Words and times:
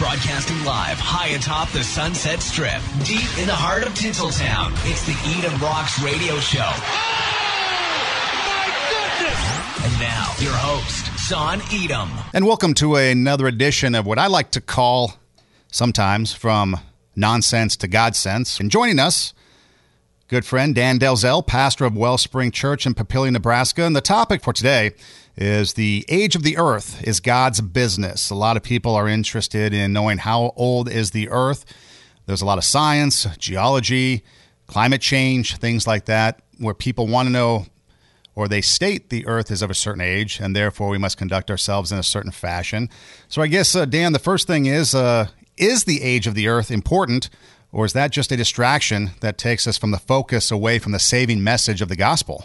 Broadcasting 0.00 0.64
live 0.64 0.96
high 0.98 1.36
atop 1.36 1.68
the 1.72 1.84
Sunset 1.84 2.40
Strip, 2.40 2.80
deep 3.04 3.28
in 3.36 3.44
the 3.44 3.54
heart 3.54 3.82
of 3.82 3.92
Tinseltown. 3.92 4.72
It's 4.88 5.04
the 5.04 5.12
Edom 5.36 5.60
Rocks 5.60 6.00
Radio 6.02 6.40
Show. 6.40 6.72
My 8.48 8.64
goodness! 8.88 9.84
and 9.84 9.92
now, 10.00 10.32
your 10.40 10.56
host, 10.56 11.04
Son 11.28 11.60
Edom. 11.70 12.08
And 12.32 12.46
welcome 12.46 12.72
to 12.80 12.96
another 12.96 13.46
edition 13.46 13.94
of 13.94 14.06
what 14.06 14.18
I 14.18 14.28
like 14.28 14.50
to 14.52 14.62
call 14.62 15.16
sometimes 15.70 16.32
from 16.32 16.80
nonsense 17.14 17.76
to 17.76 17.86
God 17.86 18.16
sense. 18.16 18.58
And 18.58 18.70
joining 18.70 18.98
us, 18.98 19.34
good 20.30 20.46
friend 20.46 20.76
Dan 20.76 20.96
Delzell, 20.96 21.44
pastor 21.44 21.84
of 21.84 21.96
Wellspring 21.96 22.52
Church 22.52 22.86
in 22.86 22.94
Papillion, 22.94 23.32
Nebraska. 23.32 23.82
And 23.82 23.96
the 23.96 24.00
topic 24.00 24.44
for 24.44 24.52
today 24.52 24.92
is 25.36 25.72
the 25.72 26.04
age 26.08 26.36
of 26.36 26.44
the 26.44 26.56
earth 26.56 27.02
is 27.02 27.18
God's 27.18 27.60
business. 27.60 28.30
A 28.30 28.36
lot 28.36 28.56
of 28.56 28.62
people 28.62 28.94
are 28.94 29.08
interested 29.08 29.74
in 29.74 29.92
knowing 29.92 30.18
how 30.18 30.52
old 30.54 30.88
is 30.88 31.10
the 31.10 31.28
earth. 31.30 31.64
There's 32.26 32.42
a 32.42 32.46
lot 32.46 32.58
of 32.58 32.64
science, 32.64 33.26
geology, 33.38 34.22
climate 34.68 35.00
change, 35.00 35.56
things 35.56 35.88
like 35.88 36.04
that, 36.04 36.42
where 36.58 36.74
people 36.74 37.08
want 37.08 37.26
to 37.26 37.32
know 37.32 37.66
or 38.36 38.46
they 38.46 38.60
state 38.60 39.10
the 39.10 39.26
earth 39.26 39.50
is 39.50 39.62
of 39.62 39.70
a 39.70 39.74
certain 39.74 40.00
age 40.00 40.38
and 40.38 40.54
therefore 40.54 40.90
we 40.90 40.98
must 40.98 41.18
conduct 41.18 41.50
ourselves 41.50 41.90
in 41.90 41.98
a 41.98 42.04
certain 42.04 42.30
fashion. 42.30 42.88
So 43.26 43.42
I 43.42 43.48
guess, 43.48 43.74
uh, 43.74 43.84
Dan, 43.84 44.12
the 44.12 44.20
first 44.20 44.46
thing 44.46 44.66
is 44.66 44.94
uh, 44.94 45.26
is 45.56 45.84
the 45.84 46.02
age 46.02 46.28
of 46.28 46.36
the 46.36 46.46
earth 46.46 46.70
important 46.70 47.30
or 47.72 47.84
is 47.84 47.92
that 47.92 48.10
just 48.10 48.32
a 48.32 48.36
distraction 48.36 49.10
that 49.20 49.38
takes 49.38 49.66
us 49.66 49.78
from 49.78 49.90
the 49.90 49.98
focus 49.98 50.50
away 50.50 50.78
from 50.78 50.92
the 50.92 50.98
saving 50.98 51.42
message 51.42 51.80
of 51.80 51.88
the 51.88 51.96
gospel? 51.96 52.44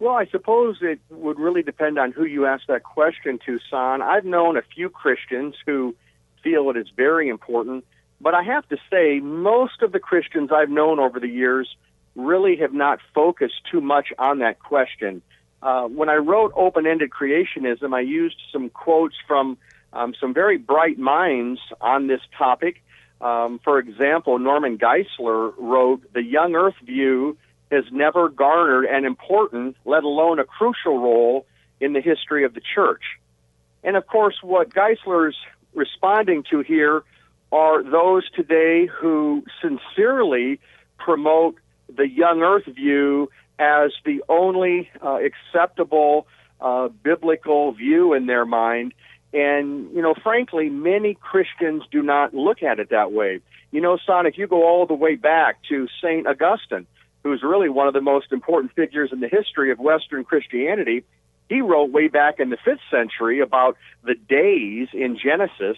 Well, 0.00 0.14
I 0.14 0.26
suppose 0.26 0.78
it 0.80 1.00
would 1.10 1.40
really 1.40 1.62
depend 1.62 1.98
on 1.98 2.12
who 2.12 2.24
you 2.24 2.46
ask 2.46 2.66
that 2.68 2.84
question 2.84 3.40
to, 3.46 3.58
Son. 3.68 4.00
I've 4.00 4.24
known 4.24 4.56
a 4.56 4.62
few 4.62 4.90
Christians 4.90 5.56
who 5.66 5.96
feel 6.42 6.70
it 6.70 6.76
is 6.76 6.86
very 6.96 7.28
important, 7.28 7.84
but 8.20 8.32
I 8.34 8.44
have 8.44 8.68
to 8.68 8.76
say, 8.90 9.18
most 9.18 9.82
of 9.82 9.90
the 9.90 9.98
Christians 9.98 10.50
I've 10.52 10.70
known 10.70 11.00
over 11.00 11.18
the 11.18 11.28
years 11.28 11.76
really 12.14 12.56
have 12.56 12.72
not 12.72 13.00
focused 13.12 13.60
too 13.70 13.80
much 13.80 14.12
on 14.18 14.38
that 14.38 14.60
question. 14.60 15.20
Uh, 15.62 15.84
when 15.84 16.08
I 16.08 16.14
wrote 16.14 16.52
Open 16.54 16.86
Ended 16.86 17.10
Creationism, 17.10 17.92
I 17.92 18.00
used 18.00 18.36
some 18.52 18.70
quotes 18.70 19.16
from 19.26 19.58
um, 19.92 20.14
some 20.20 20.32
very 20.32 20.58
bright 20.58 20.98
minds 20.98 21.60
on 21.80 22.06
this 22.06 22.20
topic. 22.36 22.82
Um, 23.20 23.60
for 23.64 23.78
example, 23.78 24.38
Norman 24.38 24.78
Geisler 24.78 25.52
wrote, 25.56 26.12
The 26.12 26.22
young 26.22 26.54
earth 26.54 26.76
view 26.82 27.36
has 27.70 27.84
never 27.92 28.28
garnered 28.28 28.84
an 28.86 29.04
important, 29.04 29.76
let 29.84 30.04
alone 30.04 30.38
a 30.38 30.44
crucial 30.44 30.98
role 30.98 31.46
in 31.80 31.92
the 31.92 32.00
history 32.00 32.44
of 32.44 32.54
the 32.54 32.62
church. 32.74 33.02
And 33.84 33.96
of 33.96 34.06
course, 34.06 34.36
what 34.42 34.70
Geisler's 34.70 35.36
responding 35.74 36.44
to 36.50 36.60
here 36.60 37.02
are 37.52 37.82
those 37.82 38.28
today 38.30 38.86
who 38.86 39.44
sincerely 39.62 40.60
promote 40.98 41.56
the 41.94 42.08
young 42.08 42.42
earth 42.42 42.66
view 42.66 43.30
as 43.58 43.90
the 44.04 44.22
only 44.28 44.90
uh, 45.02 45.18
acceptable 45.18 46.26
uh, 46.60 46.88
biblical 46.88 47.72
view 47.72 48.14
in 48.14 48.26
their 48.26 48.44
mind. 48.44 48.92
And, 49.32 49.94
you 49.94 50.00
know, 50.00 50.14
frankly, 50.14 50.70
many 50.70 51.14
Christians 51.14 51.82
do 51.90 52.02
not 52.02 52.32
look 52.32 52.62
at 52.62 52.78
it 52.80 52.90
that 52.90 53.12
way. 53.12 53.40
You 53.70 53.80
know, 53.80 53.98
Son, 54.06 54.26
if 54.26 54.38
you 54.38 54.46
go 54.46 54.66
all 54.66 54.86
the 54.86 54.94
way 54.94 55.16
back 55.16 55.58
to 55.68 55.86
St. 56.02 56.26
Augustine, 56.26 56.86
who's 57.22 57.42
really 57.42 57.68
one 57.68 57.86
of 57.86 57.94
the 57.94 58.00
most 58.00 58.32
important 58.32 58.72
figures 58.74 59.10
in 59.12 59.20
the 59.20 59.28
history 59.28 59.70
of 59.70 59.78
Western 59.78 60.24
Christianity, 60.24 61.04
he 61.48 61.60
wrote 61.60 61.90
way 61.90 62.08
back 62.08 62.40
in 62.40 62.50
the 62.50 62.56
fifth 62.56 62.80
century 62.90 63.40
about 63.40 63.76
the 64.02 64.14
days 64.14 64.88
in 64.92 65.18
Genesis. 65.18 65.76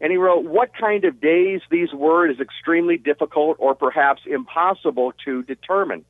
And 0.00 0.10
he 0.10 0.18
wrote, 0.18 0.44
What 0.44 0.74
kind 0.74 1.04
of 1.04 1.20
days 1.20 1.60
these 1.70 1.92
were 1.92 2.28
is 2.28 2.40
extremely 2.40 2.98
difficult 2.98 3.56
or 3.58 3.74
perhaps 3.74 4.22
impossible 4.26 5.12
to 5.24 5.42
determine. 5.44 6.04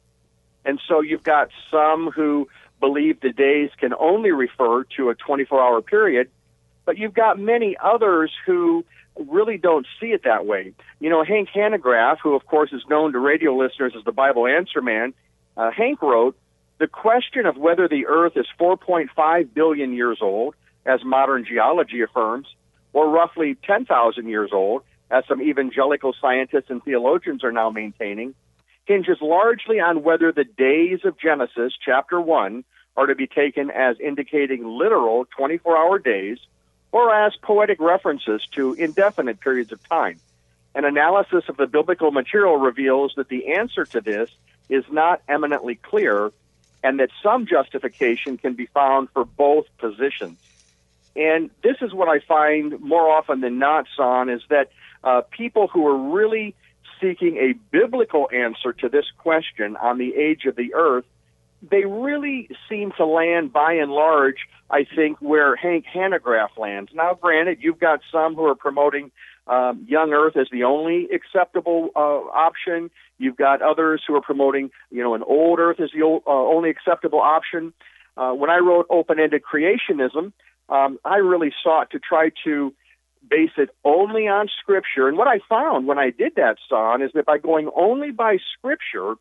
And 0.64 0.80
so 0.88 1.00
you've 1.00 1.24
got 1.24 1.50
some 1.70 2.10
who 2.10 2.48
believe 2.80 3.20
the 3.20 3.32
days 3.32 3.70
can 3.78 3.92
only 3.94 4.32
refer 4.32 4.84
to 4.96 5.10
a 5.10 5.14
24 5.14 5.60
hour 5.60 5.82
period, 5.82 6.30
but 6.84 6.98
you've 6.98 7.14
got 7.14 7.38
many 7.38 7.76
others 7.82 8.32
who 8.46 8.84
really 9.28 9.58
don't 9.58 9.86
see 10.00 10.08
it 10.08 10.24
that 10.24 10.46
way. 10.46 10.72
You 11.00 11.10
know, 11.10 11.24
Hank 11.24 11.50
Hanegraaff, 11.54 12.18
who 12.22 12.34
of 12.34 12.46
course 12.46 12.72
is 12.72 12.82
known 12.88 13.12
to 13.12 13.18
radio 13.18 13.54
listeners 13.54 13.92
as 13.96 14.04
the 14.04 14.12
Bible 14.12 14.46
Answer 14.46 14.80
Man, 14.80 15.12
uh, 15.56 15.70
Hank 15.70 16.00
wrote, 16.02 16.36
the 16.78 16.86
question 16.86 17.46
of 17.46 17.56
whether 17.56 17.86
the 17.86 18.06
earth 18.06 18.32
is 18.36 18.46
4.5 18.58 19.54
billion 19.54 19.92
years 19.92 20.18
old, 20.20 20.54
as 20.84 21.04
modern 21.04 21.44
geology 21.44 22.00
affirms, 22.00 22.48
or 22.92 23.08
roughly 23.08 23.56
10,000 23.64 24.28
years 24.28 24.50
old, 24.52 24.82
as 25.10 25.24
some 25.28 25.40
evangelical 25.40 26.14
scientists 26.20 26.70
and 26.70 26.82
theologians 26.82 27.44
are 27.44 27.52
now 27.52 27.70
maintaining, 27.70 28.34
hinges 28.86 29.18
largely 29.20 29.78
on 29.78 30.02
whether 30.02 30.32
the 30.32 30.44
days 30.44 31.00
of 31.04 31.18
Genesis 31.18 31.72
chapter 31.84 32.20
1 32.20 32.64
are 32.96 33.06
to 33.06 33.14
be 33.14 33.26
taken 33.26 33.70
as 33.70 33.96
indicating 34.00 34.66
literal 34.66 35.26
24 35.36 35.76
hour 35.76 35.98
days 35.98 36.38
or 36.92 37.12
as 37.12 37.34
poetic 37.42 37.80
references 37.80 38.46
to 38.52 38.74
indefinite 38.74 39.40
periods 39.40 39.72
of 39.72 39.82
time. 39.88 40.20
An 40.74 40.84
analysis 40.84 41.44
of 41.48 41.56
the 41.56 41.66
biblical 41.66 42.10
material 42.10 42.56
reveals 42.56 43.14
that 43.16 43.28
the 43.28 43.54
answer 43.54 43.84
to 43.86 44.00
this 44.00 44.30
is 44.68 44.84
not 44.90 45.22
eminently 45.28 45.74
clear 45.74 46.30
and 46.82 46.98
that 47.00 47.10
some 47.22 47.46
justification 47.46 48.36
can 48.36 48.54
be 48.54 48.66
found 48.66 49.08
for 49.10 49.24
both 49.24 49.66
positions. 49.78 50.38
And 51.14 51.50
this 51.62 51.76
is 51.80 51.92
what 51.92 52.08
I 52.08 52.20
find 52.20 52.80
more 52.80 53.08
often 53.10 53.40
than 53.40 53.58
not, 53.58 53.86
Son, 53.96 54.30
is 54.30 54.42
that 54.48 54.70
uh, 55.04 55.22
people 55.30 55.68
who 55.68 55.86
are 55.86 56.12
really 56.12 56.54
seeking 57.00 57.36
a 57.36 57.52
biblical 57.70 58.28
answer 58.32 58.72
to 58.72 58.88
this 58.88 59.04
question 59.18 59.76
on 59.76 59.98
the 59.98 60.14
age 60.14 60.46
of 60.46 60.56
the 60.56 60.74
earth 60.74 61.04
they 61.62 61.84
really 61.84 62.48
seem 62.68 62.92
to 62.96 63.06
land 63.06 63.52
by 63.52 63.74
and 63.74 63.92
large, 63.92 64.48
I 64.70 64.84
think, 64.84 65.18
where 65.20 65.54
Hank 65.54 65.84
Hanegraaff 65.94 66.58
lands. 66.58 66.90
Now, 66.94 67.14
granted, 67.14 67.58
you've 67.60 67.78
got 67.78 68.00
some 68.10 68.34
who 68.34 68.44
are 68.46 68.54
promoting 68.56 69.12
um, 69.46 69.84
young 69.88 70.12
Earth 70.12 70.36
as 70.36 70.48
the 70.50 70.64
only 70.64 71.08
acceptable 71.12 71.90
uh, 71.94 71.98
option. 71.98 72.90
You've 73.18 73.36
got 73.36 73.62
others 73.62 74.02
who 74.06 74.14
are 74.16 74.20
promoting, 74.20 74.70
you 74.90 75.02
know, 75.02 75.14
an 75.14 75.22
old 75.22 75.58
Earth 75.58 75.80
as 75.80 75.90
the 75.94 76.02
old, 76.02 76.22
uh, 76.26 76.30
only 76.30 76.70
acceptable 76.70 77.20
option. 77.20 77.72
Uh, 78.16 78.32
when 78.32 78.50
I 78.50 78.58
wrote 78.58 78.86
open-ended 78.90 79.42
creationism, 79.42 80.32
um, 80.68 80.98
I 81.04 81.16
really 81.16 81.52
sought 81.62 81.90
to 81.90 81.98
try 81.98 82.30
to 82.44 82.74
base 83.28 83.50
it 83.56 83.70
only 83.84 84.26
on 84.26 84.48
Scripture. 84.60 85.08
And 85.08 85.16
what 85.16 85.28
I 85.28 85.38
found 85.48 85.86
when 85.86 85.98
I 85.98 86.10
did 86.10 86.34
that, 86.36 86.56
Son, 86.68 87.02
is 87.02 87.10
that 87.14 87.24
by 87.24 87.38
going 87.38 87.70
only 87.76 88.10
by 88.10 88.38
Scripture, 88.58 89.14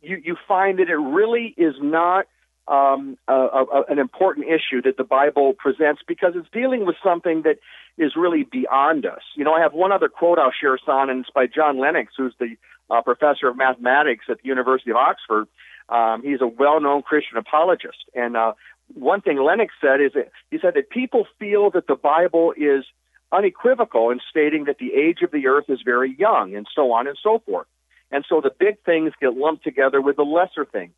you, 0.00 0.20
you 0.22 0.36
find 0.46 0.78
that 0.78 0.88
it 0.88 0.96
really 0.96 1.54
is 1.56 1.74
not 1.80 2.26
um, 2.68 3.18
a, 3.26 3.32
a, 3.32 3.82
an 3.88 3.98
important 3.98 4.46
issue 4.46 4.80
that 4.82 4.96
the 4.96 5.04
Bible 5.04 5.54
presents 5.54 6.02
because 6.06 6.34
it's 6.36 6.48
dealing 6.52 6.86
with 6.86 6.96
something 7.02 7.42
that 7.42 7.58
is 7.98 8.12
really 8.16 8.44
beyond 8.44 9.04
us. 9.04 9.22
You 9.34 9.44
know, 9.44 9.52
I 9.52 9.60
have 9.60 9.72
one 9.72 9.92
other 9.92 10.08
quote 10.08 10.38
I'll 10.38 10.52
share, 10.52 10.78
Son, 10.84 11.10
and 11.10 11.20
it's 11.20 11.30
by 11.30 11.46
John 11.46 11.78
Lennox, 11.78 12.12
who's 12.16 12.34
the 12.38 12.56
uh, 12.88 13.02
professor 13.02 13.48
of 13.48 13.56
mathematics 13.56 14.26
at 14.28 14.38
the 14.42 14.48
University 14.48 14.90
of 14.90 14.96
Oxford. 14.96 15.48
Um, 15.88 16.22
he's 16.22 16.40
a 16.40 16.46
well-known 16.46 17.02
Christian 17.02 17.36
apologist, 17.36 17.98
and 18.14 18.36
uh, 18.36 18.52
one 18.94 19.20
thing 19.20 19.42
Lennox 19.42 19.74
said 19.80 20.00
is 20.00 20.12
that 20.14 20.30
he 20.50 20.58
said 20.60 20.74
that 20.74 20.90
people 20.90 21.26
feel 21.38 21.70
that 21.70 21.88
the 21.88 21.96
Bible 21.96 22.54
is 22.56 22.84
unequivocal 23.32 24.10
in 24.10 24.20
stating 24.28 24.64
that 24.64 24.78
the 24.78 24.92
age 24.94 25.22
of 25.22 25.30
the 25.30 25.46
earth 25.48 25.66
is 25.68 25.80
very 25.84 26.14
young, 26.16 26.54
and 26.54 26.66
so 26.72 26.92
on 26.92 27.08
and 27.08 27.18
so 27.20 27.42
forth. 27.44 27.66
And 28.10 28.24
so 28.28 28.40
the 28.40 28.50
big 28.50 28.82
things 28.84 29.12
get 29.20 29.36
lumped 29.36 29.64
together 29.64 30.00
with 30.00 30.16
the 30.16 30.24
lesser 30.24 30.64
things. 30.64 30.92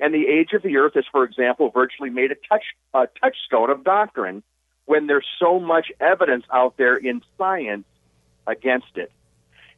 And 0.00 0.14
the 0.14 0.26
age 0.26 0.52
of 0.52 0.62
the 0.62 0.76
earth 0.76 0.96
is, 0.96 1.04
for 1.10 1.24
example, 1.24 1.70
virtually 1.70 2.10
made 2.10 2.30
a 2.30 2.36
touch 2.48 2.64
a 2.94 3.08
touchstone 3.20 3.70
of 3.70 3.84
doctrine 3.84 4.42
when 4.86 5.06
there's 5.06 5.26
so 5.38 5.60
much 5.60 5.88
evidence 6.00 6.44
out 6.52 6.76
there 6.76 6.96
in 6.96 7.20
science 7.36 7.84
against 8.46 8.96
it. 8.96 9.12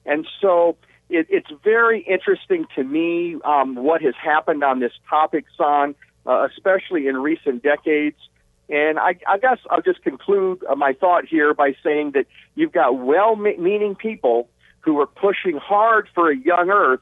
And 0.07 0.27
so 0.41 0.77
it, 1.09 1.27
it's 1.31 1.51
very 1.65 2.01
interesting 2.03 2.67
to 2.77 2.85
me 2.85 3.37
um, 3.45 3.75
what 3.75 4.03
has 4.03 4.15
happened 4.23 4.63
on 4.63 4.79
this 4.79 4.93
topic, 5.09 5.47
Son, 5.57 5.95
uh, 6.27 6.47
especially 6.51 7.09
in 7.09 7.17
recent 7.17 7.63
decades. 7.63 8.17
And 8.69 8.99
I, 8.99 9.17
I 9.27 9.39
guess 9.39 9.59
I'll 9.69 9.83
just 9.83 10.03
conclude 10.03 10.63
uh, 10.69 10.77
my 10.77 10.93
thought 10.93 11.25
here 11.27 11.55
by 11.55 11.75
saying 11.83 12.13
that 12.13 12.27
you've 12.55 12.73
got 12.73 12.97
well-meaning 12.97 13.97
people 13.97 14.49
who 14.81 15.01
are 15.01 15.07
pushing 15.07 15.57
hard 15.57 16.09
for 16.15 16.31
a 16.31 16.37
young 16.37 16.71
Earth, 16.71 17.01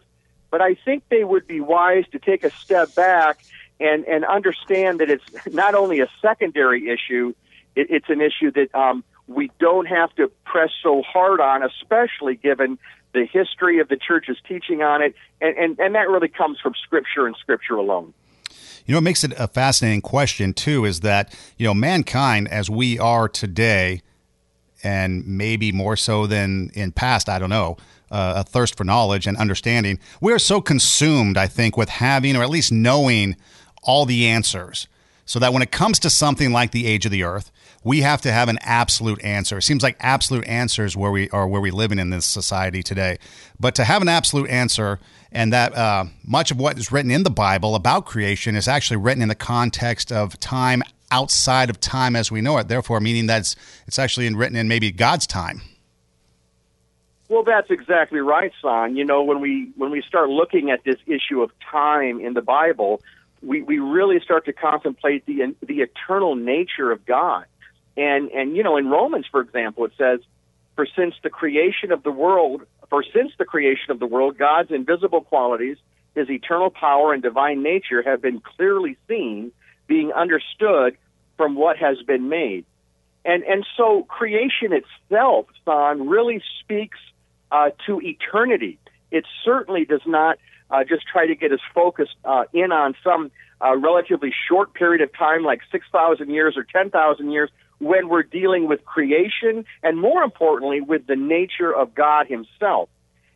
but 0.50 0.60
I 0.60 0.74
think 0.74 1.04
they 1.08 1.24
would 1.24 1.46
be 1.46 1.60
wise 1.60 2.04
to 2.12 2.18
take 2.18 2.44
a 2.44 2.50
step 2.50 2.94
back 2.94 3.44
and, 3.80 4.04
and 4.06 4.24
understand 4.24 5.00
that 5.00 5.10
it's 5.10 5.24
not 5.52 5.74
only 5.74 6.00
a 6.00 6.08
secondary 6.20 6.88
issue, 6.88 7.34
it, 7.76 7.88
it's 7.90 8.08
an 8.08 8.20
issue 8.20 8.50
that 8.52 8.74
um, 8.74 9.04
we 9.26 9.50
don't 9.60 9.86
have 9.86 10.14
to 10.16 10.30
press 10.44 10.70
so 10.82 11.02
hard 11.02 11.40
on, 11.40 11.62
especially 11.62 12.34
given 12.34 12.78
the 13.12 13.24
history 13.24 13.78
of 13.78 13.88
the 13.88 13.96
church's 13.96 14.38
teaching 14.46 14.82
on 14.82 15.02
it, 15.02 15.14
and, 15.40 15.56
and, 15.56 15.78
and 15.78 15.94
that 15.94 16.08
really 16.08 16.28
comes 16.28 16.58
from 16.60 16.74
Scripture 16.82 17.26
and 17.26 17.36
Scripture 17.36 17.74
alone. 17.74 18.12
You 18.84 18.92
know, 18.92 18.98
what 18.98 19.04
makes 19.04 19.22
it 19.22 19.32
a 19.38 19.46
fascinating 19.46 20.00
question, 20.00 20.54
too, 20.54 20.86
is 20.86 21.00
that, 21.00 21.34
you 21.58 21.66
know, 21.66 21.74
mankind 21.74 22.48
as 22.48 22.70
we 22.70 22.98
are 22.98 23.28
today 23.28 24.02
and 24.82 25.26
maybe 25.26 25.72
more 25.72 25.96
so 25.96 26.26
than 26.26 26.70
in 26.74 26.92
past, 26.92 27.28
I 27.28 27.38
don't 27.38 27.50
know, 27.50 27.76
uh, 28.10 28.34
a 28.36 28.44
thirst 28.44 28.76
for 28.76 28.84
knowledge 28.84 29.26
and 29.26 29.36
understanding. 29.36 29.98
We 30.20 30.32
are 30.32 30.38
so 30.38 30.60
consumed, 30.60 31.36
I 31.36 31.46
think, 31.46 31.76
with 31.76 31.88
having 31.88 32.36
or 32.36 32.42
at 32.42 32.50
least 32.50 32.72
knowing 32.72 33.36
all 33.82 34.06
the 34.06 34.26
answers. 34.26 34.86
So 35.26 35.38
that 35.40 35.52
when 35.52 35.62
it 35.62 35.70
comes 35.70 35.98
to 36.00 36.10
something 36.10 36.52
like 36.52 36.70
the 36.70 36.86
age 36.86 37.04
of 37.04 37.12
the 37.12 37.22
earth, 37.22 37.50
we 37.84 38.00
have 38.00 38.22
to 38.22 38.32
have 38.32 38.48
an 38.48 38.58
absolute 38.62 39.22
answer. 39.22 39.58
It 39.58 39.62
seems 39.62 39.82
like 39.82 39.96
absolute 40.00 40.46
answers 40.46 40.96
where 40.96 41.10
we 41.10 41.28
are 41.30 41.46
where 41.46 41.60
we 41.60 41.70
living 41.70 41.98
in 41.98 42.10
this 42.10 42.24
society 42.24 42.82
today. 42.82 43.18
But 43.60 43.74
to 43.76 43.84
have 43.84 44.02
an 44.02 44.08
absolute 44.08 44.48
answer, 44.48 44.98
and 45.30 45.52
that 45.52 45.76
uh, 45.76 46.06
much 46.26 46.50
of 46.50 46.58
what 46.58 46.78
is 46.78 46.90
written 46.90 47.10
in 47.10 47.22
the 47.22 47.30
Bible 47.30 47.74
about 47.74 48.06
creation 48.06 48.56
is 48.56 48.68
actually 48.68 48.96
written 48.96 49.22
in 49.22 49.28
the 49.28 49.34
context 49.34 50.10
of 50.10 50.40
time 50.40 50.82
outside 51.10 51.70
of 51.70 51.80
time 51.80 52.16
as 52.16 52.30
we 52.30 52.40
know 52.40 52.58
it. 52.58 52.68
Therefore, 52.68 53.00
meaning 53.00 53.26
that 53.26 53.40
it's, 53.40 53.56
it's 53.86 53.98
actually 53.98 54.32
written 54.34 54.56
in 54.56 54.68
maybe 54.68 54.90
God's 54.90 55.26
time. 55.26 55.62
Well, 57.28 57.42
that's 57.42 57.70
exactly 57.70 58.20
right, 58.20 58.52
son. 58.62 58.96
You 58.96 59.04
know, 59.04 59.22
when 59.22 59.40
we 59.40 59.70
when 59.76 59.90
we 59.90 60.02
start 60.02 60.30
looking 60.30 60.70
at 60.70 60.82
this 60.84 60.96
issue 61.06 61.42
of 61.42 61.50
time 61.70 62.20
in 62.20 62.32
the 62.32 62.40
Bible, 62.40 63.02
we, 63.42 63.60
we 63.60 63.78
really 63.78 64.18
start 64.20 64.46
to 64.46 64.52
contemplate 64.52 65.26
the 65.26 65.54
the 65.62 65.80
eternal 65.82 66.36
nature 66.36 66.90
of 66.90 67.04
God. 67.04 67.44
And 67.98 68.30
and 68.30 68.56
you 68.56 68.62
know, 68.62 68.78
in 68.78 68.88
Romans, 68.88 69.26
for 69.30 69.42
example, 69.42 69.84
it 69.84 69.92
says, 69.98 70.20
"For 70.74 70.86
since 70.86 71.14
the 71.22 71.28
creation 71.28 71.92
of 71.92 72.02
the 72.02 72.10
world, 72.10 72.62
for 72.88 73.02
since 73.02 73.32
the 73.38 73.44
creation 73.44 73.90
of 73.90 73.98
the 73.98 74.06
world, 74.06 74.38
God's 74.38 74.70
invisible 74.70 75.20
qualities, 75.20 75.76
His 76.14 76.30
eternal 76.30 76.70
power 76.70 77.12
and 77.12 77.22
divine 77.22 77.62
nature 77.62 78.00
have 78.02 78.22
been 78.22 78.40
clearly 78.40 78.96
seen, 79.06 79.52
being 79.88 80.12
understood 80.12 80.96
from 81.36 81.56
what 81.56 81.76
has 81.78 82.00
been 82.02 82.28
made." 82.28 82.64
And 83.24 83.42
and 83.42 83.66
so 83.76 84.04
creation 84.04 84.72
itself, 84.72 85.46
son, 85.64 86.08
really 86.08 86.40
speaks 86.60 86.98
uh, 87.50 87.70
to 87.86 88.00
eternity. 88.00 88.78
It 89.10 89.24
certainly 89.44 89.84
does 89.84 90.02
not 90.06 90.38
uh, 90.70 90.84
just 90.84 91.06
try 91.06 91.26
to 91.26 91.34
get 91.34 91.52
us 91.52 91.60
focused 91.74 92.14
uh, 92.24 92.44
in 92.52 92.72
on 92.72 92.94
some 93.02 93.30
uh, 93.60 93.76
relatively 93.76 94.32
short 94.48 94.74
period 94.74 95.00
of 95.00 95.12
time, 95.16 95.42
like 95.42 95.60
6,000 95.72 96.30
years 96.30 96.56
or 96.56 96.64
10,000 96.64 97.30
years, 97.30 97.50
when 97.78 98.08
we're 98.08 98.22
dealing 98.22 98.68
with 98.68 98.84
creation 98.84 99.64
and, 99.82 99.98
more 99.98 100.22
importantly, 100.22 100.80
with 100.80 101.06
the 101.06 101.16
nature 101.16 101.74
of 101.74 101.94
God 101.94 102.26
Himself. 102.26 102.88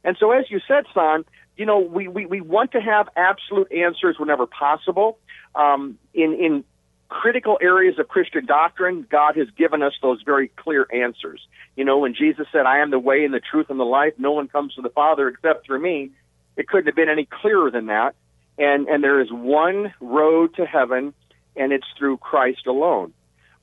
And 0.04 0.16
so, 0.18 0.32
as 0.32 0.50
you 0.50 0.60
said, 0.66 0.84
Son, 0.92 1.24
you 1.56 1.66
know, 1.66 1.78
we, 1.78 2.08
we, 2.08 2.26
we 2.26 2.40
want 2.40 2.72
to 2.72 2.80
have 2.80 3.08
absolute 3.16 3.70
answers 3.72 4.16
whenever 4.18 4.46
possible. 4.46 5.18
Um, 5.54 5.98
in, 6.14 6.34
in 6.34 6.64
critical 7.08 7.58
areas 7.60 7.98
of 7.98 8.08
Christian 8.08 8.46
doctrine, 8.46 9.06
God 9.10 9.36
has 9.36 9.48
given 9.56 9.82
us 9.82 9.92
those 10.00 10.22
very 10.22 10.48
clear 10.48 10.86
answers. 10.92 11.46
You 11.76 11.84
know, 11.84 11.98
when 11.98 12.14
Jesus 12.14 12.46
said, 12.50 12.64
I 12.66 12.78
am 12.78 12.90
the 12.90 12.98
way 12.98 13.24
and 13.24 13.34
the 13.34 13.40
truth 13.40 13.66
and 13.68 13.78
the 13.78 13.84
life, 13.84 14.14
no 14.18 14.32
one 14.32 14.48
comes 14.48 14.74
to 14.74 14.82
the 14.82 14.88
Father 14.88 15.28
except 15.28 15.66
through 15.66 15.80
me, 15.80 16.10
it 16.56 16.68
couldn't 16.68 16.86
have 16.86 16.96
been 16.96 17.08
any 17.08 17.26
clearer 17.26 17.70
than 17.70 17.86
that. 17.86 18.14
And, 18.58 18.86
and 18.88 19.02
there 19.02 19.20
is 19.20 19.30
one 19.30 19.92
road 20.00 20.54
to 20.56 20.66
heaven, 20.66 21.14
and 21.56 21.72
it's 21.72 21.86
through 21.98 22.18
Christ 22.18 22.66
alone. 22.66 23.12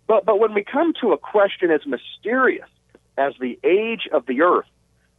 But, 0.08 0.26
but 0.26 0.40
when 0.40 0.54
we 0.54 0.64
come 0.64 0.94
to 1.02 1.14
a 1.14 1.18
question 1.18 1.70
as 1.70 1.82
mysterious 1.86 2.70
as 3.18 3.34
the 3.40 3.60
age 3.64 4.08
of 4.12 4.26
the 4.26 4.42
earth, 4.42 4.66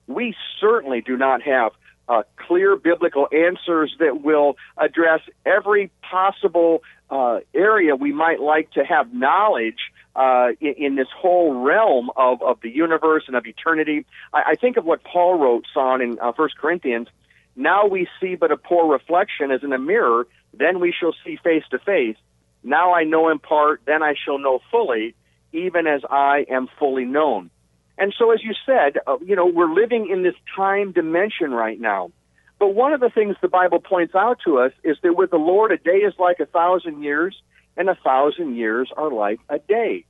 we 0.09 0.35
certainly 0.61 1.01
do 1.01 1.17
not 1.17 1.43
have 1.43 1.73
uh, 2.11 2.25
clear 2.37 2.75
biblical 2.75 3.29
answers 3.33 3.95
that 4.01 4.21
will 4.23 4.57
address 4.77 5.21
every 5.47 5.93
possible 6.03 6.83
uh, 7.09 7.39
area 7.55 7.95
we 7.95 8.13
might 8.13 8.41
like 8.41 8.71
to 8.73 8.85
have 8.85 9.15
knowledge 9.15 9.79
uh, 10.17 10.49
in, 10.61 10.75
in, 10.77 10.97
this 10.97 11.07
whole 11.17 11.55
realm 11.55 12.11
of, 12.17 12.43
of 12.43 12.59
the 12.63 12.69
universe 12.69 13.23
and 13.29 13.37
of 13.37 13.47
eternity. 13.47 14.05
I, 14.33 14.43
I 14.49 14.55
think 14.57 14.77
of 14.77 14.85
what 14.85 15.05
Paul 15.05 15.39
wrote, 15.39 15.65
son, 15.73 16.03
in 16.03 16.19
uh, 16.19 16.33
1 16.35 16.49
Corinthians. 16.61 17.07
Now 17.55 17.87
we 17.87 18.09
see 18.21 18.35
but 18.35 18.51
a 18.51 18.57
poor 18.57 18.91
reflection 18.93 19.53
as 19.53 19.63
in 19.63 19.73
a 19.73 19.79
mirror, 19.79 20.27
then 20.53 20.81
we 20.81 20.93
shall 20.93 21.15
see 21.25 21.39
face 21.43 21.65
to 21.71 21.79
face. 21.79 22.17
Now 22.65 22.93
I 22.93 23.05
know 23.05 23.29
in 23.29 23.39
part, 23.39 23.83
then 23.87 24.03
I 24.03 24.15
shall 24.25 24.39
know 24.39 24.59
fully, 24.71 25.15
even 25.53 25.87
as 25.87 26.03
I 26.11 26.45
am 26.51 26.69
fully 26.79 27.05
known. 27.05 27.51
And 28.01 28.15
so, 28.19 28.33
as 28.33 28.43
you 28.43 28.55
said, 28.65 28.99
uh, 29.07 29.19
you 29.23 29.37
know, 29.37 29.45
we're 29.45 29.73
living 29.73 30.09
in 30.11 30.23
this 30.23 30.35
time 30.57 30.93
dimension 30.93 31.51
right 31.51 31.79
now. 31.79 32.11
But 32.59 32.75
one 32.75 32.95
of 32.95 33.01
the 33.01 33.11
things 33.11 33.37
the 33.43 33.49
Bible 33.49 33.79
points 33.79 34.15
out 34.15 34.39
to 34.47 34.59
us 34.59 34.73
is 34.83 34.97
that 35.03 35.17
with 35.17 35.31
the 35.31 35.37
Lord, 35.37 35.71
a 35.71 35.77
day 35.77 35.99
is 35.99 36.15
like 36.19 36.41
a 36.41 36.47
thousand 36.47 37.03
years, 37.03 37.37
and 37.77 37.91
a 37.91 37.95
thousand 37.95 38.57
years 38.57 38.91
are 38.97 39.11
like 39.11 39.39
a 39.51 39.59
day. 39.59 40.07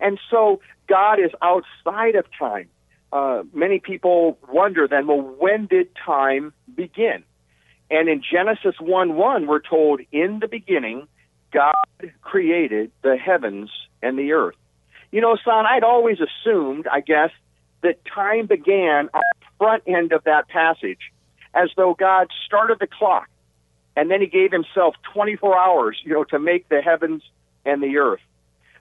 And 0.00 0.18
so, 0.30 0.60
God 0.88 1.20
is 1.20 1.30
outside 1.40 2.16
of 2.16 2.26
time. 2.36 2.68
Uh, 3.12 3.44
many 3.54 3.78
people 3.78 4.36
wonder 4.52 4.88
then, 4.88 5.06
well, 5.06 5.22
when 5.22 5.66
did 5.66 5.88
time 6.04 6.52
begin? 6.74 7.22
And 7.88 8.08
in 8.08 8.20
Genesis 8.20 8.74
1 8.80 9.14
1, 9.14 9.46
we're 9.46 9.60
told, 9.60 10.00
in 10.10 10.40
the 10.40 10.48
beginning, 10.48 11.06
God 11.52 11.74
created 12.20 12.90
the 13.02 13.16
heavens 13.16 13.70
and 14.02 14.18
the 14.18 14.32
earth. 14.32 14.56
You 15.10 15.20
know, 15.20 15.36
son, 15.44 15.64
I'd 15.66 15.84
always 15.84 16.18
assumed, 16.20 16.86
I 16.86 17.00
guess, 17.00 17.30
that 17.82 18.04
time 18.04 18.46
began 18.46 19.06
at 19.06 19.22
the 19.40 19.46
front 19.58 19.82
end 19.86 20.12
of 20.12 20.24
that 20.24 20.48
passage, 20.48 21.12
as 21.54 21.70
though 21.76 21.94
God 21.94 22.28
started 22.46 22.78
the 22.78 22.86
clock, 22.86 23.28
and 23.96 24.10
then 24.10 24.20
He 24.20 24.26
gave 24.26 24.52
Himself 24.52 24.94
24 25.14 25.58
hours, 25.58 25.98
you 26.04 26.12
know, 26.12 26.24
to 26.24 26.38
make 26.38 26.68
the 26.68 26.82
heavens 26.82 27.22
and 27.64 27.82
the 27.82 27.96
earth. 27.98 28.20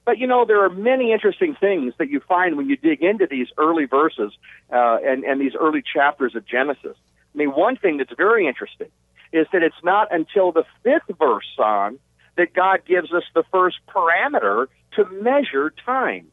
But 0.07 0.19
you 0.19 0.25
know, 0.25 0.45
there 0.45 0.63
are 0.63 0.69
many 0.69 1.11
interesting 1.11 1.53
things 1.59 1.93
that 1.97 2.09
you 2.09 2.21
find 2.21 2.55
when 2.55 2.69
you 2.69 2.77
dig 2.77 3.03
into 3.03 3.27
these 3.27 3.47
early 3.57 3.83
verses 3.83 4.31
uh, 4.71 4.99
and 5.03 5.25
and 5.25 5.41
these 5.41 5.51
early 5.53 5.83
chapters 5.83 6.33
of 6.33 6.45
Genesis. 6.45 6.95
I 7.35 7.37
mean, 7.37 7.49
one 7.49 7.75
thing 7.75 7.97
that's 7.97 8.13
very 8.15 8.47
interesting 8.47 8.87
is 9.33 9.47
that 9.51 9.63
it's 9.63 9.83
not 9.83 10.07
until 10.09 10.53
the 10.53 10.63
fifth 10.81 11.17
verse 11.19 11.53
on 11.59 11.99
that 12.37 12.53
God 12.53 12.83
gives 12.87 13.11
us 13.11 13.23
the 13.35 13.43
first 13.51 13.79
parameter 13.89 14.67
to 14.97 15.05
measure 15.21 15.73
time. 15.85 16.27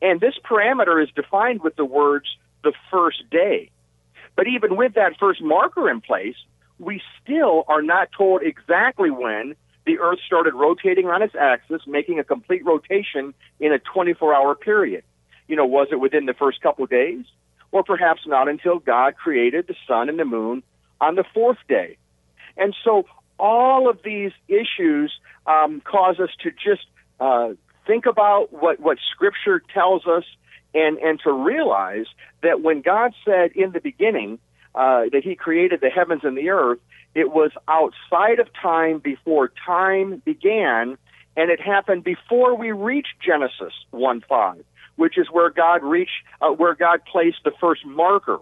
And 0.00 0.20
this 0.20 0.34
parameter 0.44 1.02
is 1.02 1.10
defined 1.14 1.62
with 1.62 1.76
the 1.76 1.84
words 1.84 2.26
the 2.62 2.72
first 2.90 3.22
day. 3.30 3.70
But 4.36 4.46
even 4.48 4.76
with 4.76 4.94
that 4.94 5.18
first 5.18 5.42
marker 5.42 5.88
in 5.90 6.00
place, 6.00 6.36
we 6.78 7.00
still 7.22 7.64
are 7.68 7.82
not 7.82 8.08
told 8.16 8.42
exactly 8.42 9.10
when 9.10 9.54
the 9.86 9.98
Earth 9.98 10.18
started 10.26 10.54
rotating 10.54 11.06
on 11.06 11.22
its 11.22 11.34
axis, 11.34 11.82
making 11.86 12.18
a 12.18 12.24
complete 12.24 12.64
rotation 12.64 13.34
in 13.60 13.72
a 13.72 13.78
24 13.78 14.34
hour 14.34 14.54
period. 14.54 15.04
You 15.46 15.56
know, 15.56 15.66
was 15.66 15.88
it 15.92 16.00
within 16.00 16.26
the 16.26 16.34
first 16.34 16.60
couple 16.62 16.86
days? 16.86 17.24
Or 17.70 17.84
perhaps 17.84 18.22
not 18.26 18.48
until 18.48 18.78
God 18.78 19.16
created 19.16 19.66
the 19.66 19.74
sun 19.86 20.08
and 20.08 20.18
the 20.18 20.24
moon 20.24 20.62
on 21.00 21.16
the 21.16 21.24
fourth 21.34 21.58
day. 21.68 21.96
And 22.56 22.74
so 22.84 23.04
all 23.38 23.90
of 23.90 23.98
these 24.04 24.32
issues 24.48 25.12
um, 25.46 25.82
cause 25.84 26.20
us 26.20 26.30
to 26.42 26.50
just 26.50 26.86
uh, 27.20 27.50
think 27.86 28.06
about 28.06 28.52
what, 28.52 28.80
what 28.80 28.98
Scripture 29.12 29.62
tells 29.72 30.06
us 30.06 30.24
and, 30.74 30.98
and 30.98 31.20
to 31.24 31.32
realize 31.32 32.06
that 32.42 32.60
when 32.62 32.80
God 32.80 33.12
said 33.24 33.52
in 33.54 33.72
the 33.72 33.80
beginning 33.80 34.38
uh, 34.74 35.04
that 35.12 35.22
He 35.22 35.34
created 35.34 35.80
the 35.80 35.90
heavens 35.90 36.22
and 36.24 36.36
the 36.36 36.50
earth, 36.50 36.78
it 37.14 37.30
was 37.30 37.52
outside 37.68 38.40
of 38.40 38.48
time 38.60 38.98
before 38.98 39.52
time 39.64 40.20
began, 40.24 40.98
and 41.36 41.50
it 41.50 41.60
happened 41.60 42.02
before 42.02 42.56
we 42.56 42.72
reached 42.72 43.14
Genesis 43.24 43.72
1 43.90 44.22
5, 44.28 44.64
which 44.96 45.16
is 45.16 45.28
where 45.30 45.50
God 45.50 45.82
reached, 45.82 46.24
uh, 46.40 46.50
where 46.50 46.74
God 46.74 47.00
placed 47.10 47.38
the 47.44 47.52
first 47.60 47.86
marker. 47.86 48.38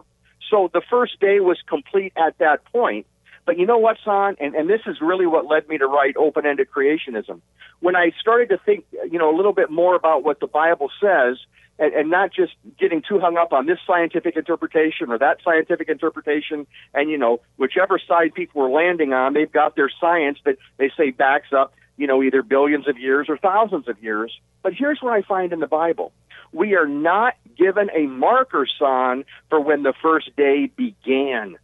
So 0.51 0.71
the 0.73 0.83
first 0.89 1.21
day 1.21 1.41
was 1.41 1.59
complete 1.67 2.13
at 2.17 2.39
that 2.39 2.65
point. 2.67 3.07
But 3.45 3.59
you 3.59 3.67
know 3.67 3.79
what, 3.79 3.97
son? 4.05 4.37
And, 4.41 4.55
and 4.55 4.71
this 4.71 4.83
is 4.87 5.01
really 5.01 5.27
what 5.27 5.47
led 5.47 5.69
me 5.69 5.79
to 5.79 5.87
write 5.87 6.17
open 6.17 6.47
ended 6.47 6.69
creationism. 6.75 7.41
When 7.83 7.97
I 7.97 8.13
started 8.21 8.49
to 8.51 8.59
think, 8.59 8.85
you 9.11 9.19
know, 9.19 9.35
a 9.35 9.37
little 9.37 9.53
bit 9.53 9.69
more 9.69 9.97
about 9.97 10.23
what 10.23 10.39
the 10.39 10.47
Bible 10.47 10.89
says, 11.01 11.37
and, 11.81 11.93
and 11.93 12.11
not 12.11 12.33
just 12.33 12.53
getting 12.79 13.03
too 13.03 13.19
hung 13.19 13.37
up 13.37 13.53
on 13.53 13.67
this 13.67 13.79
scientific 13.85 14.37
interpretation 14.37 15.11
or 15.11 15.19
that 15.19 15.39
scientific 15.45 15.89
interpretation, 15.89 16.67
and, 16.95 17.11
you 17.11 17.19
know, 17.19 17.41
whichever 17.57 17.99
side 17.99 18.35
people 18.35 18.63
are 18.63 18.71
landing 18.71 19.13
on, 19.13 19.35
they've 19.35 19.51
got 19.51 19.75
their 19.75 19.91
science 20.01 20.39
that 20.45 20.59
they 20.77 20.93
say 20.97 21.11
backs 21.11 21.53
up, 21.53 21.75
you 21.97 22.07
know, 22.07 22.23
either 22.23 22.43
billions 22.43 22.87
of 22.87 22.99
years 22.99 23.27
or 23.29 23.37
thousands 23.37 23.89
of 23.89 24.01
years. 24.01 24.33
But 24.63 24.75
here's 24.75 25.01
what 25.03 25.13
I 25.13 25.23
find 25.23 25.53
in 25.53 25.59
the 25.59 25.67
Bible. 25.67 26.13
We 26.53 26.77
are 26.77 26.87
not 26.87 27.35
given 27.59 27.91
a 27.97 28.07
marker, 28.07 28.67
son, 28.79 29.25
for 29.51 29.61
when 29.61 29.83
the 29.83 29.95
first 30.01 30.37
day 30.37 30.71
began. 30.77 31.57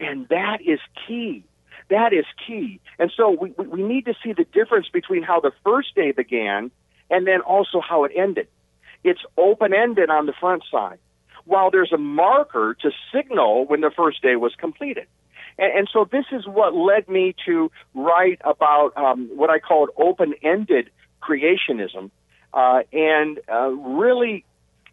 And 0.00 0.26
that 0.28 0.62
is 0.64 0.80
key. 1.06 1.44
That 1.88 2.12
is 2.12 2.24
key. 2.46 2.80
And 2.98 3.12
so 3.16 3.30
we, 3.30 3.50
we 3.58 3.82
need 3.82 4.06
to 4.06 4.14
see 4.22 4.32
the 4.32 4.44
difference 4.44 4.88
between 4.88 5.22
how 5.22 5.40
the 5.40 5.52
first 5.64 5.94
day 5.94 6.12
began 6.12 6.70
and 7.10 7.26
then 7.26 7.40
also 7.40 7.80
how 7.80 8.04
it 8.04 8.12
ended. 8.16 8.48
It's 9.04 9.20
open 9.36 9.72
ended 9.72 10.10
on 10.10 10.26
the 10.26 10.32
front 10.32 10.64
side, 10.70 10.98
while 11.44 11.70
there's 11.70 11.92
a 11.92 11.98
marker 11.98 12.76
to 12.82 12.90
signal 13.14 13.66
when 13.66 13.80
the 13.80 13.90
first 13.90 14.20
day 14.22 14.34
was 14.36 14.54
completed. 14.56 15.06
And, 15.58 15.78
and 15.78 15.90
so 15.92 16.08
this 16.10 16.24
is 16.32 16.46
what 16.46 16.74
led 16.74 17.08
me 17.08 17.34
to 17.46 17.70
write 17.94 18.40
about 18.44 18.96
um, 18.96 19.30
what 19.36 19.50
I 19.50 19.60
called 19.60 19.90
open 19.96 20.34
ended 20.42 20.90
creationism 21.22 22.10
uh, 22.52 22.82
and 22.92 23.38
uh, 23.48 23.68
really 23.68 24.44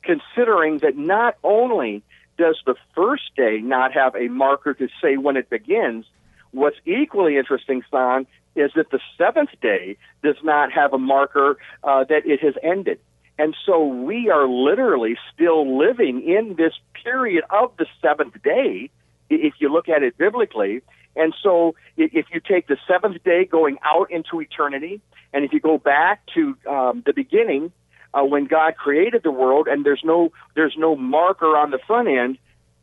considering 0.03 0.79
that 0.79 0.97
not 0.97 1.37
only 1.43 2.03
does 2.37 2.59
the 2.65 2.75
first 2.95 3.35
day 3.35 3.59
not 3.61 3.93
have 3.93 4.15
a 4.15 4.27
marker 4.27 4.73
to 4.73 4.87
say 5.01 5.17
when 5.17 5.37
it 5.37 5.49
begins, 5.49 6.05
what's 6.53 6.77
equally 6.85 7.37
interesting, 7.37 7.83
Son, 7.91 8.25
is 8.55 8.71
that 8.75 8.91
the 8.91 8.99
seventh 9.17 9.49
day 9.61 9.97
does 10.23 10.37
not 10.43 10.71
have 10.71 10.93
a 10.93 10.97
marker 10.97 11.57
uh, 11.83 12.03
that 12.05 12.25
it 12.25 12.39
has 12.41 12.53
ended. 12.63 12.99
And 13.37 13.55
so 13.65 13.85
we 13.85 14.29
are 14.29 14.47
literally 14.47 15.17
still 15.33 15.77
living 15.77 16.21
in 16.21 16.55
this 16.55 16.73
period 17.03 17.43
of 17.49 17.71
the 17.77 17.87
seventh 18.01 18.41
day, 18.43 18.89
if 19.29 19.55
you 19.59 19.73
look 19.73 19.89
at 19.89 20.03
it 20.03 20.17
biblically. 20.17 20.81
And 21.15 21.33
so 21.41 21.75
if 21.97 22.25
you 22.31 22.39
take 22.39 22.67
the 22.67 22.77
seventh 22.87 23.23
day 23.23 23.45
going 23.45 23.77
out 23.83 24.11
into 24.11 24.39
eternity, 24.39 25.01
and 25.33 25.43
if 25.43 25.51
you 25.51 25.59
go 25.59 25.77
back 25.77 26.21
to 26.35 26.55
um, 26.69 27.03
the 27.05 27.13
beginning, 27.13 27.71
uh, 28.13 28.23
when 28.23 28.45
God 28.45 28.75
created 28.75 29.23
the 29.23 29.31
world, 29.31 29.67
and 29.67 29.83
there's 29.83 30.03
no 30.03 30.31
there's 30.55 30.75
no 30.77 30.95
marker 30.95 31.57
on 31.57 31.71
the 31.71 31.79
front 31.87 32.07
end, 32.07 32.37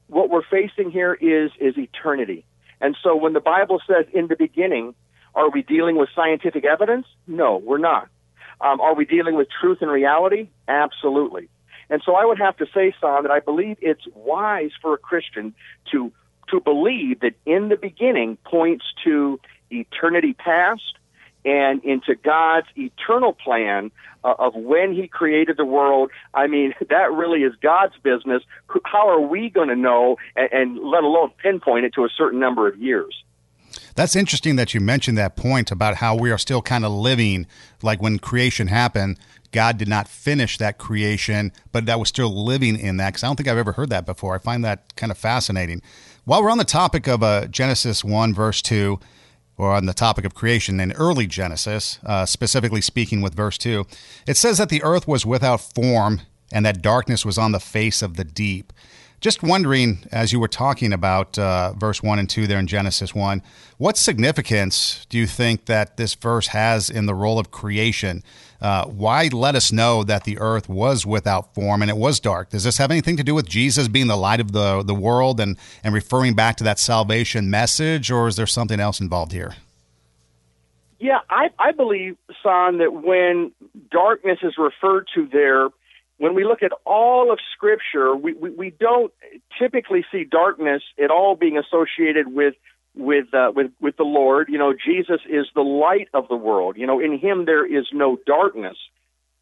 what 0.09 0.29
we're 0.29 0.43
facing 0.43 0.91
here 0.91 1.15
is 1.15 1.53
is 1.61 1.79
eternity. 1.79 2.45
And 2.80 2.96
so 3.02 3.14
when 3.16 3.32
the 3.32 3.40
Bible 3.40 3.80
says 3.87 4.06
in 4.12 4.28
the 4.28 4.37
beginning, 4.37 4.94
are 5.34 5.50
we 5.50 5.62
dealing 5.62 5.96
with 5.96 6.08
scientific 6.14 6.64
evidence? 6.64 7.06
No, 7.26 7.58
we're 7.58 7.78
not. 7.78 8.08
Um, 8.60 8.80
are 8.80 8.94
we 8.94 9.04
dealing 9.04 9.37
with 9.37 9.49
truth 9.60 9.78
and 9.80 9.90
reality? 9.90 10.49
Absolutely. 10.68 11.49
And 11.88 12.02
so 12.04 12.14
I 12.14 12.25
would 12.25 12.38
have 12.38 12.56
to 12.58 12.66
say, 12.72 12.94
Son, 13.00 13.25
that 13.25 13.32
I 13.32 13.40
believe 13.40 13.76
it's 13.80 14.06
wise 14.14 14.70
for 14.80 14.94
a 14.94 14.99
Christian 14.99 15.54
to 15.92 16.12
to 16.49 16.60
believe 16.60 17.20
that 17.20 17.34
in 17.46 17.68
the 17.68 17.76
beginning 17.76 18.37
points 18.44 18.84
to 19.04 19.38
eternity 19.70 20.32
past 20.32 20.99
and 21.44 21.82
into 21.85 22.14
God's 22.14 22.66
eternal 22.76 23.32
plan 23.32 23.90
uh, 24.25 24.35
of 24.38 24.54
when 24.54 24.92
He 24.92 25.09
created 25.09 25.56
the 25.56 25.64
world. 25.64 26.11
I 26.35 26.47
mean, 26.47 26.75
that 26.90 27.12
really 27.12 27.40
is 27.40 27.54
God's 27.62 27.94
business. 28.02 28.42
How 28.85 29.09
are 29.09 29.20
we 29.20 29.50
going 29.50 29.68
to 29.68 29.76
know, 29.76 30.16
and, 30.37 30.49
and 30.52 30.78
let 30.78 31.02
alone 31.02 31.30
pinpoint 31.42 31.85
it 31.85 31.94
to 31.94 32.04
a 32.04 32.09
certain 32.16 32.38
number 32.38 32.68
of 32.68 32.76
years? 32.76 33.25
That's 33.94 34.16
interesting 34.16 34.56
that 34.56 34.75
you 34.75 34.80
mentioned 34.80 35.18
that 35.18 35.37
point 35.37 35.70
about 35.70 35.97
how 35.97 36.14
we 36.14 36.30
are 36.30 36.38
still 36.38 36.62
kind 36.62 36.85
of 36.85 36.92
living 36.92 37.47
like 37.82 38.00
when 38.00 38.18
creation 38.18 38.68
happened. 38.68 39.18
God 39.52 39.78
did 39.78 39.88
not 39.88 40.09
finish 40.09 40.59
that 40.59 40.78
creation, 40.78 41.52
but 41.73 41.87
that 41.87 41.99
was 41.99 42.09
still 42.09 42.44
living 42.44 42.78
in 42.78 42.99
that. 42.99 43.11
Because 43.11 43.25
I 43.25 43.26
don't 43.26 43.37
think 43.37 43.49
I've 43.49 43.59
ever 43.59 43.73
heard 43.73 43.90
that 43.90 44.06
before. 44.06 44.35
I 44.35 44.38
find 44.38 44.64
that 44.64 44.94
kind 44.97 45.11
of 45.11 45.18
fascinating. 45.18 45.82
While 46.25 46.42
we're 46.42 46.50
on 46.50 46.59
the 46.59 46.64
topic 46.64 47.09
of 47.09 47.23
uh, 47.23 47.47
Genesis 47.47 48.04
1, 48.04 48.32
verse 48.32 48.62
2, 48.62 49.00
or 49.61 49.75
on 49.75 49.85
the 49.85 49.93
topic 49.93 50.25
of 50.25 50.35
creation 50.35 50.81
in 50.81 50.90
early 50.93 51.26
Genesis, 51.26 51.99
uh, 52.07 52.25
specifically 52.25 52.81
speaking 52.81 53.21
with 53.21 53.35
verse 53.35 53.59
2, 53.59 53.87
it 54.26 54.38
says 54.38 54.57
that 54.57 54.71
the 54.71 54.83
earth 54.83 55.07
was 55.07 55.26
without 55.26 55.61
form 55.61 56.23
and 56.50 56.64
that 56.64 56.81
darkness 56.81 57.26
was 57.26 57.37
on 57.37 57.52
the 57.52 57.61
face 57.61 58.00
of 58.00 58.17
the 58.17 58.25
deep. 58.25 58.73
Just 59.21 59.43
wondering, 59.43 59.99
as 60.11 60.33
you 60.33 60.41
were 60.41 60.49
talking 60.49 60.95
about 60.95 61.39
uh, 61.39 61.75
verse 61.75 62.03
1 62.03 62.19
and 62.19 62.29
2 62.29 62.47
there 62.47 62.59
in 62.59 62.67
Genesis 62.67 63.15
1, 63.15 63.43
what 63.77 63.99
significance 63.99 65.07
do 65.11 65.19
you 65.19 65.27
think 65.27 65.67
that 65.67 65.99
this 65.99 66.15
verse 66.15 66.49
has 66.49 66.89
in 66.89 67.05
the 67.05 67.15
role 67.15 67.39
of 67.39 67.50
creation? 67.50 68.23
Uh, 68.62 68.87
why 68.87 69.29
let 69.31 69.55
us 69.55 69.73
know 69.73 70.03
that 70.05 70.25
the 70.25 70.39
earth 70.39 70.71
was 70.71 71.05
without 71.05 71.55
form 71.55 71.83
and 71.83 71.91
it 71.91 71.99
was 71.99 72.19
dark? 72.19 72.49
Does 72.49 72.65
this 72.65 72.79
have 72.79 72.91
anything 72.91 73.19
to 73.19 73.23
do 73.23 73.35
with 73.35 73.47
Jesus 73.47 73.89
being 73.89 74.07
the 74.07 74.17
light 74.17 74.41
of 74.41 74.53
the, 74.53 74.83
the 74.83 74.95
world 74.95 75.39
and, 75.39 75.59
and 75.85 75.93
referring 75.93 76.33
back 76.33 76.57
to 76.57 76.65
that 76.65 76.79
salvation 76.79 77.50
message, 77.50 78.11
or 78.11 78.27
is 78.27 78.37
there 78.37 78.47
something 78.47 78.81
else 78.81 79.00
involved 79.00 79.33
here? 79.33 79.55
Yeah, 80.99 81.19
I, 81.29 81.50
I 81.59 81.73
believe, 81.73 82.17
Son, 82.43 82.79
that 82.79 82.95
when 82.95 83.53
darkness 83.91 84.39
is 84.43 84.55
referred 84.57 85.09
to 85.15 85.27
there, 85.27 85.69
when 86.21 86.35
we 86.35 86.45
look 86.45 86.62
at 86.62 86.73
all 86.85 87.33
of 87.33 87.39
Scripture, 87.55 88.15
we, 88.15 88.35
we, 88.35 88.50
we 88.50 88.71
don't 88.79 89.11
typically 89.59 90.05
see 90.12 90.25
darkness 90.25 90.83
at 91.03 91.11
all 91.11 91.35
being 91.35 91.57
associated 91.57 92.29
with 92.29 92.55
with 92.95 93.33
uh, 93.33 93.53
with 93.55 93.73
with 93.81 93.97
the 93.97 94.05
Lord. 94.05 94.50
You 94.50 94.59
know, 94.59 94.75
Jesus 94.75 95.23
is 95.27 95.47
the 95.55 95.62
light 95.62 96.09
of 96.12 96.29
the 96.29 96.37
world. 96.37 96.77
You 96.77 96.87
know, 96.87 97.00
in 97.00 97.19
Him 97.19 97.47
there 97.47 97.65
is 97.65 97.87
no 97.95 98.19
darkness. 98.27 98.77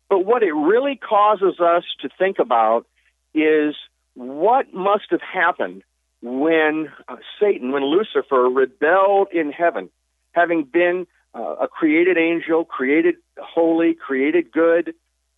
But 0.09 0.25
what 0.25 0.45
it 0.45 0.53
really 0.53 0.95
causes 0.95 1.59
us 1.59 1.83
to 2.03 2.09
think 2.17 2.39
about 2.39 2.87
is 3.35 3.75
what 4.15 4.73
must 4.73 5.11
have 5.11 5.21
happened 5.21 5.83
when 6.23 6.93
uh, 7.09 7.17
Satan, 7.41 7.73
when 7.73 7.83
Lucifer 7.83 8.49
rebelled 8.49 9.29
in 9.33 9.51
heaven, 9.51 9.91
having 10.31 10.63
been 10.63 11.09
uh, 11.35 11.57
a 11.63 11.67
created 11.67 12.17
angel, 12.17 12.65
created 12.65 13.17
holy, 13.37 13.95
created 13.95 14.53
good 14.53 14.95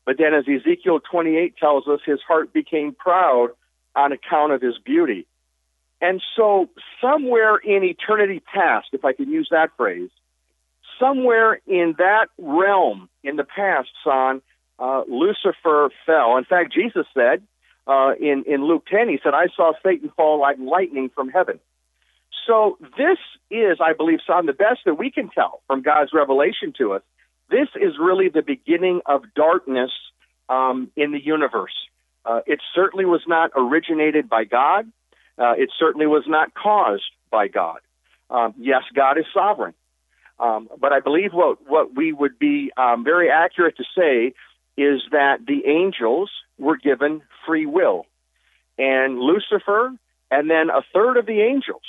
but 0.06 0.16
then, 0.18 0.34
as 0.34 0.44
Ezekiel 0.48 1.00
28 1.00 1.56
tells 1.56 1.86
us, 1.86 2.00
his 2.04 2.20
heart 2.26 2.52
became 2.52 2.94
proud 2.94 3.50
on 3.94 4.12
account 4.12 4.52
of 4.52 4.62
his 4.62 4.78
beauty. 4.84 5.26
And 6.00 6.22
so, 6.36 6.68
somewhere 7.00 7.56
in 7.56 7.84
eternity 7.84 8.40
past, 8.40 8.88
if 8.92 9.04
I 9.04 9.12
can 9.12 9.30
use 9.30 9.48
that 9.50 9.70
phrase, 9.76 10.08
somewhere 10.98 11.60
in 11.66 11.94
that 11.98 12.28
realm 12.38 13.08
in 13.22 13.36
the 13.36 13.44
past, 13.44 13.88
son, 14.02 14.40
uh, 14.78 15.02
Lucifer 15.08 15.90
fell. 16.06 16.38
In 16.38 16.44
fact, 16.44 16.72
Jesus 16.72 17.06
said 17.12 17.42
uh, 17.86 18.12
in, 18.18 18.44
in 18.46 18.64
Luke 18.64 18.86
10, 18.90 19.08
he 19.10 19.18
said, 19.22 19.34
I 19.34 19.48
saw 19.54 19.72
Satan 19.84 20.10
fall 20.16 20.40
like 20.40 20.56
lightning 20.58 21.10
from 21.14 21.28
heaven. 21.28 21.60
So, 22.46 22.78
this 22.96 23.18
is, 23.50 23.78
I 23.80 23.92
believe, 23.92 24.20
son, 24.26 24.46
the 24.46 24.54
best 24.54 24.80
that 24.86 24.94
we 24.94 25.10
can 25.10 25.28
tell 25.28 25.60
from 25.66 25.82
God's 25.82 26.12
revelation 26.14 26.72
to 26.78 26.94
us 26.94 27.02
this 27.50 27.68
is 27.74 27.94
really 27.98 28.28
the 28.28 28.42
beginning 28.42 29.00
of 29.06 29.22
darkness 29.34 29.90
um, 30.48 30.90
in 30.96 31.12
the 31.12 31.24
universe. 31.24 31.74
Uh, 32.24 32.40
it 32.46 32.60
certainly 32.74 33.04
was 33.04 33.22
not 33.26 33.50
originated 33.56 34.28
by 34.28 34.44
God. 34.44 34.90
Uh, 35.38 35.54
it 35.56 35.70
certainly 35.78 36.06
was 36.06 36.24
not 36.26 36.54
caused 36.54 37.10
by 37.30 37.48
God. 37.48 37.78
Um, 38.28 38.54
yes, 38.58 38.82
God 38.94 39.18
is 39.18 39.24
sovereign. 39.32 39.74
Um, 40.38 40.68
but 40.78 40.92
I 40.92 41.00
believe 41.00 41.32
what, 41.32 41.58
what 41.68 41.94
we 41.94 42.12
would 42.12 42.38
be 42.38 42.72
um, 42.76 43.04
very 43.04 43.30
accurate 43.30 43.76
to 43.76 43.84
say 43.96 44.32
is 44.76 45.02
that 45.12 45.44
the 45.46 45.66
angels 45.66 46.30
were 46.58 46.76
given 46.76 47.22
free 47.46 47.66
will. 47.66 48.06
And 48.78 49.18
Lucifer 49.18 49.92
and 50.30 50.48
then 50.48 50.70
a 50.70 50.82
third 50.94 51.16
of 51.16 51.26
the 51.26 51.40
angels 51.40 51.82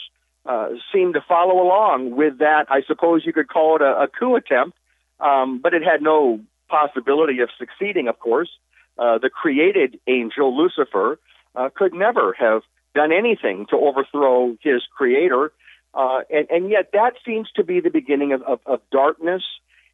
uh, 0.45 0.69
seemed 0.91 1.13
to 1.13 1.21
follow 1.27 1.61
along 1.61 2.15
with 2.15 2.39
that. 2.39 2.65
I 2.69 2.81
suppose 2.87 3.23
you 3.25 3.33
could 3.33 3.47
call 3.47 3.75
it 3.77 3.81
a, 3.81 4.03
a 4.03 4.07
coup 4.07 4.35
attempt 4.35 4.77
um, 5.21 5.59
but 5.61 5.73
it 5.73 5.83
had 5.83 6.01
no 6.01 6.39
possibility 6.69 7.39
of 7.39 7.49
succeeding, 7.57 8.07
of 8.07 8.19
course. 8.19 8.49
Uh, 8.97 9.17
the 9.17 9.29
created 9.29 9.99
angel, 10.07 10.55
Lucifer, 10.57 11.19
uh, 11.55 11.69
could 11.73 11.93
never 11.93 12.33
have 12.37 12.61
done 12.93 13.11
anything 13.11 13.65
to 13.69 13.75
overthrow 13.77 14.57
his 14.61 14.81
creator. 14.95 15.51
Uh, 15.93 16.21
and, 16.29 16.49
and 16.49 16.69
yet 16.69 16.89
that 16.93 17.13
seems 17.25 17.49
to 17.55 17.63
be 17.63 17.79
the 17.79 17.89
beginning 17.89 18.33
of, 18.33 18.41
of, 18.43 18.59
of 18.65 18.81
darkness. 18.91 19.43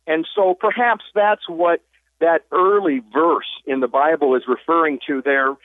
And 0.06 0.28
so 0.36 0.54
perhaps 0.54 1.04
that's 1.14 1.48
what 1.48 1.82
that 2.20 2.44
early 2.52 3.02
verse 3.14 3.50
in 3.66 3.80
the 3.80 3.88
Bible 3.88 4.36
is 4.36 4.44
referring 4.48 5.00
to 5.08 5.22
there. 5.22 5.56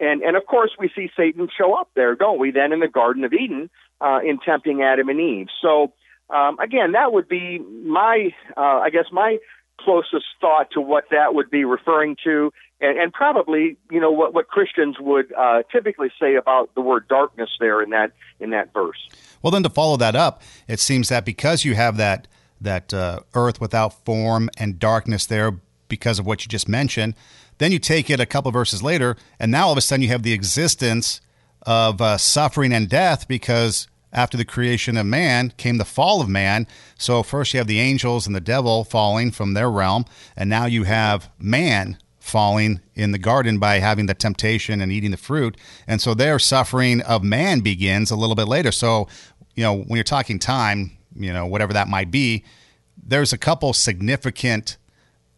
And, 0.00 0.22
and 0.22 0.36
of 0.36 0.46
course, 0.46 0.70
we 0.78 0.90
see 0.96 1.10
Satan 1.16 1.48
show 1.56 1.74
up 1.74 1.90
there, 1.94 2.14
don't 2.14 2.38
we, 2.38 2.50
then 2.50 2.72
in 2.72 2.80
the 2.80 2.88
Garden 2.88 3.24
of 3.24 3.32
Eden 3.32 3.70
uh, 4.00 4.20
in 4.24 4.38
tempting 4.38 4.82
Adam 4.82 5.08
and 5.08 5.20
Eve. 5.20 5.48
So 5.60 5.92
um, 6.32 6.58
again, 6.58 6.92
that 6.92 7.12
would 7.12 7.28
be 7.28 7.58
my, 7.58 8.30
uh, 8.56 8.60
I 8.60 8.90
guess, 8.90 9.06
my 9.12 9.38
closest 9.78 10.26
thought 10.40 10.70
to 10.72 10.80
what 10.80 11.04
that 11.10 11.34
would 11.34 11.50
be 11.50 11.64
referring 11.64 12.16
to, 12.24 12.52
and, 12.80 12.98
and 12.98 13.12
probably, 13.12 13.76
you 13.90 14.00
know, 14.00 14.10
what, 14.10 14.34
what 14.34 14.48
Christians 14.48 14.96
would 15.00 15.32
uh, 15.32 15.62
typically 15.72 16.10
say 16.20 16.34
about 16.34 16.74
the 16.74 16.80
word 16.80 17.08
darkness 17.08 17.50
there 17.58 17.82
in 17.82 17.90
that 17.90 18.12
in 18.38 18.50
that 18.50 18.72
verse. 18.72 19.08
Well, 19.42 19.50
then 19.50 19.62
to 19.62 19.70
follow 19.70 19.96
that 19.96 20.14
up, 20.14 20.42
it 20.68 20.80
seems 20.80 21.08
that 21.08 21.24
because 21.24 21.64
you 21.64 21.74
have 21.74 21.96
that 21.96 22.28
that 22.60 22.92
uh, 22.92 23.20
earth 23.34 23.60
without 23.60 24.04
form 24.04 24.50
and 24.58 24.78
darkness 24.78 25.24
there 25.26 25.52
because 25.88 26.18
of 26.18 26.26
what 26.26 26.44
you 26.44 26.48
just 26.48 26.68
mentioned, 26.68 27.14
then 27.58 27.72
you 27.72 27.78
take 27.78 28.10
it 28.10 28.20
a 28.20 28.26
couple 28.26 28.50
verses 28.50 28.82
later, 28.82 29.16
and 29.38 29.50
now 29.50 29.66
all 29.66 29.72
of 29.72 29.78
a 29.78 29.80
sudden 29.80 30.02
you 30.02 30.08
have 30.08 30.22
the 30.22 30.32
existence 30.32 31.20
of 31.62 32.00
uh, 32.00 32.16
suffering 32.16 32.72
and 32.72 32.88
death 32.88 33.28
because 33.28 33.88
after 34.12 34.36
the 34.36 34.44
creation 34.44 34.96
of 34.96 35.06
man 35.06 35.52
came 35.56 35.78
the 35.78 35.84
fall 35.84 36.20
of 36.20 36.28
man. 36.28 36.66
So 36.98 37.22
first 37.22 37.54
you 37.54 37.58
have 37.58 37.66
the 37.66 37.80
angels 37.80 38.26
and 38.26 38.34
the 38.34 38.40
devil 38.40 38.84
falling 38.84 39.30
from 39.30 39.54
their 39.54 39.70
realm, 39.70 40.04
and 40.36 40.50
now 40.50 40.66
you 40.66 40.84
have 40.84 41.30
man 41.38 41.98
falling 42.18 42.80
in 42.94 43.12
the 43.12 43.18
garden 43.18 43.58
by 43.58 43.78
having 43.78 44.06
the 44.06 44.14
temptation 44.14 44.80
and 44.80 44.92
eating 44.92 45.10
the 45.10 45.16
fruit. 45.16 45.56
And 45.86 46.00
so 46.00 46.14
their 46.14 46.38
suffering 46.38 47.00
of 47.02 47.24
man 47.24 47.60
begins 47.60 48.10
a 48.10 48.16
little 48.16 48.36
bit 48.36 48.46
later. 48.46 48.70
So, 48.70 49.08
you 49.56 49.64
know, 49.64 49.74
when 49.74 49.96
you're 49.96 50.04
talking 50.04 50.38
time, 50.38 50.92
you 51.16 51.32
know, 51.32 51.46
whatever 51.46 51.72
that 51.72 51.88
might 51.88 52.10
be, 52.10 52.44
there's 53.02 53.32
a 53.32 53.38
couple 53.38 53.72
significant 53.72 54.76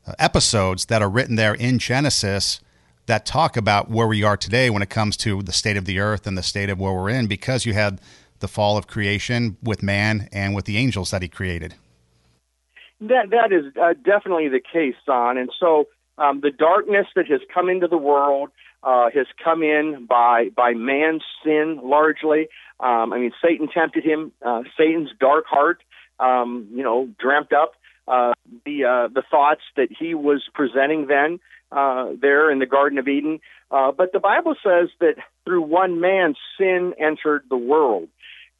uh, 0.07 0.13
episodes 0.19 0.87
that 0.87 1.01
are 1.01 1.09
written 1.09 1.37
there 1.37 1.55
in 1.55 1.79
Genesis 1.79 2.61
that 3.07 3.25
talk 3.25 3.57
about 3.57 3.91
where 3.91 4.07
we 4.07 4.23
are 4.23 4.37
today 4.37 4.71
when 4.71 4.83
it 4.83 4.91
comes 4.91 5.17
to 5.19 5.43
the 5.43 5.53
state 5.53 5.77
of 5.77 5.85
the 5.87 5.99
earth 5.99 6.27
and 6.27 6.37
the 6.37 6.43
state 6.43 6.71
of 6.71 6.79
where 6.79 6.93
we're 6.93 7.09
in 7.09 7.27
because 7.27 7.65
you 7.65 7.73
had 7.73 8.01
the 8.43 8.49
fall 8.49 8.77
of 8.77 8.87
creation 8.87 9.57
with 9.63 9.83
man 9.83 10.29
and 10.31 10.55
with 10.55 10.67
the 10.67 10.77
angels 10.77 11.11
that 11.13 11.23
he 11.23 11.29
created. 11.29 11.75
That 13.01 13.31
that 13.31 13.51
is 13.51 13.75
uh, 13.81 13.95
definitely 14.05 14.49
the 14.49 14.61
case, 14.61 14.95
Son. 15.07 15.39
And 15.39 15.51
so 15.59 15.89
um, 16.19 16.41
the 16.41 16.51
darkness 16.51 17.07
that 17.17 17.27
has 17.29 17.41
come 17.53 17.71
into 17.71 17.89
the 17.89 17.97
world 17.97 18.51
uh, 18.83 19.09
has 19.15 19.27
come 19.43 19.63
in 19.63 20.07
by 20.07 20.51
by 20.55 20.75
man's 20.75 21.23
sin 21.43 21.81
largely. 21.83 22.49
Um, 22.79 23.13
I 23.13 23.19
mean, 23.19 23.33
Satan 23.43 23.69
tempted 23.73 24.05
him. 24.05 24.33
Uh, 24.45 24.65
Satan's 24.77 25.11
dark 25.19 25.47
heart, 25.47 25.83
um, 26.21 26.69
you 26.73 26.83
know, 26.83 27.09
dreamt 27.19 27.53
up 27.53 27.73
uh, 28.09 28.33
the 28.65 28.85
uh, 28.85 29.09
the 29.09 29.23
thoughts 29.31 29.63
that 29.77 29.89
he 29.97 30.15
was 30.15 30.43
presenting 30.53 31.07
then 31.07 31.41
uh, 31.71 32.11
there 32.21 32.51
in 32.51 32.59
the 32.59 32.67
Garden 32.67 32.99
of 32.99 33.09
Eden. 33.09 33.41
Uh, 33.71 33.91
but 33.93 34.13
the 34.13 34.21
Bible 34.21 34.55
says 34.63 34.89
that 35.01 35.15
through 35.45 35.63
one 35.63 36.01
man 36.01 36.35
sin 36.59 36.95
entered 36.99 37.45
the 37.49 37.57
world. 37.57 38.09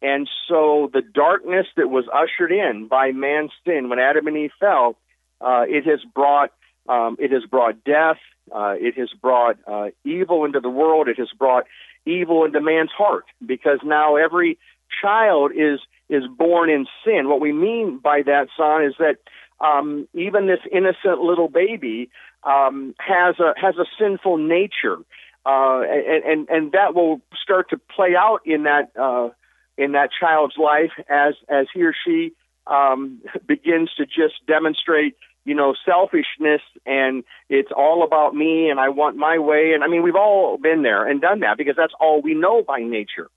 And 0.03 0.29
so 0.49 0.91
the 0.93 1.01
darkness 1.01 1.67
that 1.77 1.89
was 1.89 2.05
ushered 2.13 2.51
in 2.51 2.89
by 2.89 3.13
man's 3.13 3.53
sin 3.65 3.89
when 3.89 4.01
Adam 4.01 4.27
and 4.27 4.37
Eve 4.37 4.51
fell, 4.59 4.97
uh, 5.41 5.65
it 5.69 5.87
has 5.87 6.01
brought 6.15 6.53
um, 6.89 7.17
it 7.21 7.31
has 7.31 7.45
brought 7.45 7.85
death. 7.85 8.19
Uh, 8.51 8.75
it 8.77 8.99
has 8.99 9.11
brought 9.21 9.57
uh, 9.69 9.91
evil 10.05 10.45
into 10.45 10.59
the 10.59 10.69
world. 10.69 11.09
It 11.09 11.19
has 11.19 11.31
brought 11.39 11.65
evil 12.05 12.45
into 12.45 12.61
man's 12.61 12.91
heart 12.91 13.25
because 13.45 13.79
now 13.85 14.17
every 14.17 14.59
child 15.01 15.53
is 15.53 15.79
is 16.09 16.25
born 16.37 16.69
in 16.69 16.87
sin. 17.05 17.29
What 17.29 17.41
we 17.41 17.53
mean 17.53 17.99
by 17.99 18.23
that, 18.23 18.49
son, 18.57 18.85
is 18.85 18.95
that 18.99 19.17
um, 19.61 20.09
even 20.13 20.49
this 20.49 20.61
innocent 20.73 21.21
little 21.21 21.49
baby 21.49 22.11
um, 22.43 22.95
has 22.99 23.37
a 23.39 23.55
has 23.57 23.77
a 23.77 23.87
sinful 23.99 24.39
nature, 24.39 24.99
uh, 25.47 25.83
and, 25.83 26.25
and 26.25 26.49
and 26.49 26.73
that 26.73 26.95
will 26.95 27.21
start 27.41 27.71
to 27.71 27.79
play 27.79 28.17
out 28.17 28.41
in 28.45 28.65
that 28.65 28.91
uh, 29.01 29.29
in 29.77 29.93
that 29.93 30.11
child's 30.19 30.57
life 30.57 30.93
as 31.09 31.35
as 31.49 31.67
he 31.75 31.83
or 31.83 31.95
she 32.05 32.33
um, 32.67 33.21
begins 33.47 33.91
to 33.97 34.07
just 34.07 34.35
demonstrate 34.47 35.17
you 35.45 35.55
know 35.55 35.75
selfishness 35.85 36.63
and 36.87 37.25
it's 37.49 37.71
all 37.77 38.05
about 38.05 38.35
me 38.35 38.71
and 38.71 38.79
I 38.79 38.91
want 38.91 39.17
my 39.17 39.39
way 39.39 39.73
and 39.75 39.83
I 39.83 39.89
mean 39.89 40.03
we've 40.03 40.17
all 40.17 40.59
been 40.59 40.83
there 40.83 41.07
and 41.07 41.21
done 41.21 41.41
that 41.41 41.59
because 41.59 41.75
that's 41.77 41.95
all 42.01 42.23
we 42.23 42.35
know 42.35 42.63
by 42.63 42.81
nature. 42.81 43.29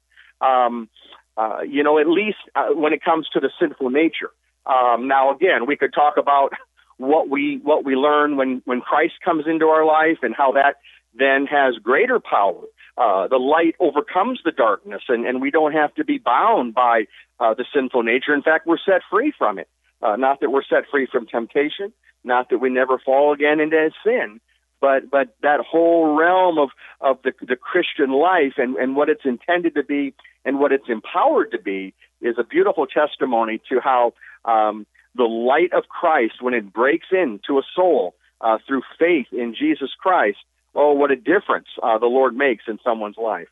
Um, 0.42 0.90
uh, 1.38 1.62
you 1.68 1.84
know, 1.84 2.00
at 2.00 2.08
least 2.08 2.38
uh, 2.56 2.68
when 2.70 2.94
it 2.94 3.04
comes 3.04 3.28
to 3.34 3.40
the 3.40 3.50
sinful 3.60 3.90
nature. 3.90 4.32
Um, 4.66 5.08
now, 5.08 5.34
again, 5.34 5.66
we 5.68 5.76
could 5.76 5.94
talk 5.94 6.16
about 6.18 6.54
what 6.98 7.30
we 7.30 7.60
what 7.62 7.84
we 7.84 7.96
learn 7.96 8.38
when 8.38 8.62
when 8.66 8.82
Christ 8.82 9.16
comes 9.24 9.46
into 9.48 9.66
our 9.66 9.86
life 9.86 10.20
and 10.22 10.34
how 10.36 10.54
that 10.54 10.78
then 11.18 11.46
has 11.48 11.76
greater 11.82 12.20
power. 12.20 12.62
Uh, 12.98 13.28
the 13.28 13.38
light 13.38 13.76
overcomes 13.80 14.40
the 14.46 14.52
darkness, 14.52 15.04
and, 15.10 15.26
and 15.26 15.42
we 15.42 15.52
don't 15.52 15.74
have 15.74 15.94
to 15.96 16.06
be 16.06 16.18
bound 16.18 16.74
by 16.74 17.06
uh, 17.40 17.54
the 17.54 17.66
sinful 17.74 18.04
nature. 18.04 18.34
In 18.34 18.42
fact, 18.42 18.66
we're 18.66 18.78
set 18.78 19.02
free 19.10 19.34
from 19.38 19.60
it. 19.60 19.68
Uh, 20.02 20.16
not 20.16 20.40
that 20.40 20.50
we're 20.50 20.64
set 20.64 20.84
free 20.90 21.08
from 21.12 21.26
temptation, 21.26 21.92
not 22.24 22.50
that 22.50 22.60
we 22.60 22.70
never 22.70 22.98
fall 22.98 23.34
again 23.34 23.60
into 23.60 23.90
sin, 24.04 24.40
but 24.80 25.10
but 25.10 25.36
that 25.42 25.60
whole 25.60 26.16
realm 26.16 26.58
of 26.58 26.70
of 27.02 27.18
the 27.24 27.34
the 27.46 27.56
Christian 27.56 28.12
life 28.12 28.54
and 28.58 28.76
and 28.76 28.96
what 28.96 29.10
it's 29.10 29.26
intended 29.26 29.76
to 29.76 29.84
be 29.84 30.14
and 30.46 30.60
what 30.60 30.72
it's 30.72 30.90
empowered 30.90 31.52
to 31.52 31.60
be 31.60 31.94
is 32.22 32.36
a 32.38 32.44
beautiful 32.44 32.86
testimony 32.86 33.60
to 33.70 33.80
how 33.82 34.14
um, 34.46 34.86
the 35.16 35.24
light 35.24 35.74
of 35.74 35.88
Christ, 35.88 36.42
when 36.42 36.54
it 36.54 36.72
breaks 36.72 37.08
into 37.12 37.58
a 37.58 37.64
soul 37.76 38.16
uh, 38.42 38.58
through 38.68 38.82
faith 39.00 39.28
in 39.32 39.56
Jesus 39.58 39.92
Christ, 40.00 40.38
oh, 40.76 40.94
what 40.94 41.12
a 41.12 41.16
difference 41.16 41.68
uh, 41.82 41.98
the 41.98 42.06
Lord 42.06 42.36
makes 42.36 42.66
in 42.68 42.80
someone's 42.84 43.18
life. 43.18 43.48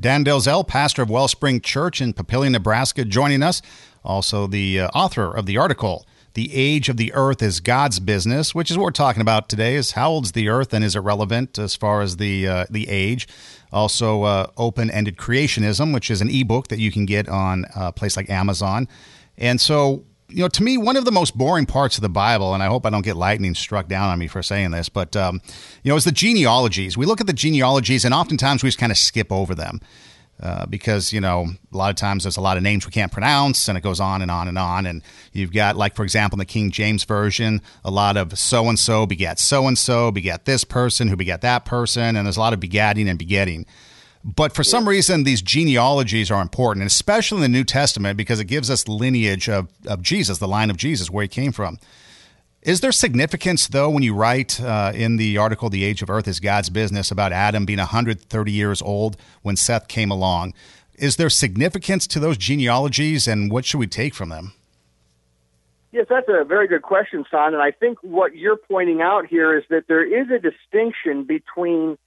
Dan 0.00 0.24
Delzell, 0.24 0.66
pastor 0.66 1.02
of 1.02 1.10
Wellspring 1.10 1.60
Church 1.60 2.00
in 2.00 2.12
Papillion, 2.12 2.52
Nebraska, 2.52 3.04
joining 3.04 3.42
us. 3.42 3.62
Also, 4.04 4.46
the 4.46 4.80
uh, 4.80 4.88
author 4.88 5.30
of 5.30 5.46
the 5.46 5.58
article, 5.58 6.06
The 6.34 6.52
Age 6.54 6.88
of 6.88 6.96
the 6.96 7.12
Earth 7.12 7.42
is 7.42 7.60
God's 7.60 8.00
Business, 8.00 8.54
which 8.54 8.70
is 8.70 8.78
what 8.78 8.84
we're 8.84 8.90
talking 8.90 9.20
about 9.20 9.48
today, 9.48 9.76
is 9.76 9.92
how 9.92 10.10
old's 10.10 10.32
the 10.32 10.48
earth 10.48 10.72
and 10.72 10.82
is 10.82 10.96
it 10.96 11.00
relevant 11.00 11.58
as 11.58 11.76
far 11.76 12.00
as 12.00 12.16
the, 12.16 12.48
uh, 12.48 12.64
the 12.70 12.88
age? 12.88 13.28
Also, 13.70 14.22
uh, 14.22 14.46
Open-Ended 14.56 15.18
Creationism, 15.18 15.94
which 15.94 16.10
is 16.10 16.20
an 16.20 16.30
ebook 16.30 16.68
that 16.68 16.78
you 16.78 16.90
can 16.90 17.06
get 17.06 17.28
on 17.28 17.66
a 17.76 17.92
place 17.92 18.16
like 18.16 18.28
Amazon. 18.30 18.88
And 19.36 19.60
so, 19.60 20.04
you 20.32 20.42
know, 20.42 20.48
to 20.48 20.62
me, 20.62 20.78
one 20.78 20.96
of 20.96 21.04
the 21.04 21.12
most 21.12 21.36
boring 21.36 21.66
parts 21.66 21.96
of 21.96 22.02
the 22.02 22.08
Bible, 22.08 22.54
and 22.54 22.62
I 22.62 22.66
hope 22.66 22.86
I 22.86 22.90
don't 22.90 23.04
get 23.04 23.16
lightning 23.16 23.54
struck 23.54 23.88
down 23.88 24.08
on 24.08 24.18
me 24.18 24.26
for 24.26 24.42
saying 24.42 24.70
this, 24.70 24.88
but, 24.88 25.14
um, 25.16 25.40
you 25.82 25.90
know, 25.90 25.96
is 25.96 26.04
the 26.04 26.12
genealogies. 26.12 26.96
We 26.96 27.06
look 27.06 27.20
at 27.20 27.26
the 27.26 27.32
genealogies, 27.32 28.04
and 28.04 28.14
oftentimes 28.14 28.62
we 28.62 28.68
just 28.68 28.78
kind 28.78 28.92
of 28.92 28.98
skip 28.98 29.30
over 29.30 29.54
them. 29.54 29.80
Uh, 30.42 30.66
because 30.66 31.12
you 31.12 31.20
know 31.20 31.46
a 31.72 31.76
lot 31.76 31.90
of 31.90 31.94
times 31.94 32.24
there's 32.24 32.36
a 32.36 32.40
lot 32.40 32.56
of 32.56 32.64
names 32.64 32.84
we 32.84 32.90
can't 32.90 33.12
pronounce 33.12 33.68
and 33.68 33.78
it 33.78 33.80
goes 33.80 34.00
on 34.00 34.22
and 34.22 34.30
on 34.30 34.48
and 34.48 34.58
on 34.58 34.86
and 34.86 35.00
you've 35.32 35.52
got 35.52 35.76
like 35.76 35.94
for 35.94 36.02
example 36.02 36.34
in 36.34 36.38
the 36.40 36.44
king 36.44 36.72
james 36.72 37.04
version 37.04 37.60
a 37.84 37.92
lot 37.92 38.16
of 38.16 38.36
so 38.36 38.68
and 38.68 38.76
so 38.76 39.06
begat 39.06 39.38
so 39.38 39.68
and 39.68 39.78
so 39.78 40.10
begat 40.10 40.44
this 40.44 40.64
person 40.64 41.06
who 41.06 41.14
begat 41.14 41.42
that 41.42 41.64
person 41.64 42.16
and 42.16 42.26
there's 42.26 42.38
a 42.38 42.40
lot 42.40 42.52
of 42.52 42.58
begatting 42.58 43.08
and 43.08 43.20
begetting 43.20 43.64
but 44.24 44.54
for 44.54 44.62
some 44.62 44.88
reason, 44.88 45.24
these 45.24 45.42
genealogies 45.42 46.30
are 46.30 46.40
important, 46.40 46.86
especially 46.86 47.38
in 47.38 47.42
the 47.42 47.48
New 47.58 47.64
Testament 47.64 48.16
because 48.16 48.38
it 48.38 48.44
gives 48.44 48.70
us 48.70 48.86
lineage 48.86 49.48
of, 49.48 49.68
of 49.86 50.02
Jesus, 50.02 50.38
the 50.38 50.48
line 50.48 50.70
of 50.70 50.76
Jesus, 50.76 51.10
where 51.10 51.22
he 51.22 51.28
came 51.28 51.50
from. 51.50 51.78
Is 52.62 52.80
there 52.80 52.92
significance, 52.92 53.66
though, 53.66 53.90
when 53.90 54.04
you 54.04 54.14
write 54.14 54.60
uh, 54.60 54.92
in 54.94 55.16
the 55.16 55.36
article, 55.36 55.68
The 55.68 55.82
Age 55.82 56.00
of 56.00 56.08
Earth 56.08 56.28
is 56.28 56.38
God's 56.38 56.70
Business, 56.70 57.10
about 57.10 57.32
Adam 57.32 57.64
being 57.64 57.80
130 57.80 58.52
years 58.52 58.80
old 58.80 59.16
when 59.42 59.56
Seth 59.56 59.88
came 59.88 60.12
along? 60.12 60.54
Is 60.94 61.16
there 61.16 61.28
significance 61.28 62.06
to 62.06 62.20
those 62.20 62.38
genealogies, 62.38 63.26
and 63.26 63.50
what 63.50 63.64
should 63.64 63.78
we 63.78 63.88
take 63.88 64.14
from 64.14 64.28
them? 64.28 64.52
Yes, 65.90 66.06
that's 66.08 66.28
a 66.28 66.44
very 66.44 66.68
good 66.68 66.82
question, 66.82 67.24
Son. 67.28 67.52
And 67.52 67.62
I 67.62 67.72
think 67.72 67.98
what 68.02 68.36
you're 68.36 68.56
pointing 68.56 69.02
out 69.02 69.26
here 69.26 69.58
is 69.58 69.64
that 69.68 69.88
there 69.88 70.04
is 70.04 70.30
a 70.30 70.38
distinction 70.38 71.24
between 71.24 71.98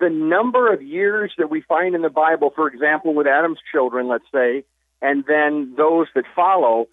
the 0.00 0.10
number 0.10 0.72
of 0.72 0.82
years 0.82 1.32
that 1.38 1.50
we 1.50 1.60
find 1.60 1.94
in 1.94 2.02
the 2.02 2.10
Bible, 2.10 2.50
for 2.54 2.66
example, 2.66 3.14
with 3.14 3.26
Adam's 3.26 3.60
children, 3.70 4.08
let's 4.08 4.24
say, 4.32 4.64
and 5.02 5.24
then 5.26 5.74
those 5.76 6.06
that 6.14 6.24
follow, 6.34 6.88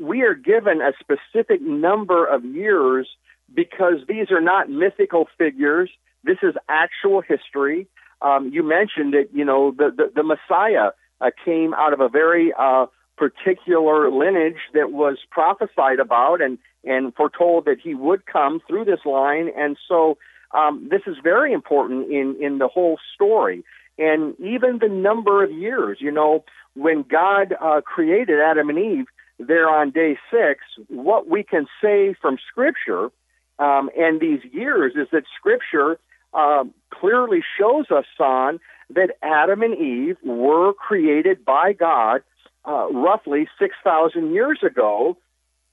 we 0.00 0.22
are 0.22 0.34
given 0.34 0.80
a 0.80 0.92
specific 1.00 1.60
number 1.60 2.24
of 2.26 2.44
years 2.44 3.08
because 3.54 3.96
these 4.08 4.30
are 4.30 4.40
not 4.40 4.70
mythical 4.70 5.28
figures. 5.36 5.90
This 6.24 6.38
is 6.42 6.54
actual 6.68 7.20
history. 7.20 7.88
Um, 8.22 8.50
you 8.52 8.62
mentioned 8.62 9.12
that, 9.14 9.28
you 9.32 9.44
know, 9.44 9.72
the, 9.72 9.90
the, 9.94 10.12
the 10.14 10.22
Messiah 10.22 10.90
uh, 11.20 11.30
came 11.44 11.74
out 11.74 11.92
of 11.92 12.00
a 12.00 12.08
very 12.08 12.52
uh, 12.58 12.86
particular 13.16 14.10
lineage 14.10 14.60
that 14.74 14.92
was 14.92 15.18
prophesied 15.30 15.98
about 16.00 16.40
and, 16.40 16.58
and 16.84 17.14
foretold 17.14 17.66
that 17.66 17.78
he 17.82 17.94
would 17.94 18.24
come 18.24 18.60
through 18.66 18.84
this 18.84 19.00
line. 19.04 19.50
And 19.56 19.76
so 19.88 20.18
um, 20.52 20.88
this 20.90 21.02
is 21.06 21.16
very 21.22 21.52
important 21.52 22.10
in, 22.10 22.36
in 22.40 22.58
the 22.58 22.68
whole 22.68 22.98
story. 23.14 23.64
And 23.98 24.38
even 24.40 24.78
the 24.78 24.88
number 24.88 25.44
of 25.44 25.50
years, 25.50 25.98
you 26.00 26.10
know, 26.10 26.44
when 26.74 27.02
God 27.02 27.54
uh, 27.60 27.80
created 27.82 28.40
Adam 28.40 28.68
and 28.70 28.78
Eve 28.78 29.06
there 29.38 29.68
on 29.68 29.90
day 29.90 30.18
six, 30.30 30.60
what 30.88 31.28
we 31.28 31.42
can 31.42 31.66
say 31.82 32.14
from 32.20 32.38
Scripture 32.50 33.10
um, 33.58 33.90
and 33.96 34.20
these 34.20 34.40
years 34.50 34.94
is 34.96 35.08
that 35.12 35.24
Scripture 35.38 35.98
uh, 36.34 36.64
clearly 36.90 37.42
shows 37.58 37.90
us, 37.90 38.04
son, 38.16 38.58
that 38.90 39.10
Adam 39.22 39.62
and 39.62 39.76
Eve 39.76 40.16
were 40.24 40.72
created 40.72 41.44
by 41.44 41.72
God 41.72 42.22
uh, 42.66 42.88
roughly 42.90 43.48
6,000 43.58 44.32
years 44.32 44.60
ago 44.62 45.16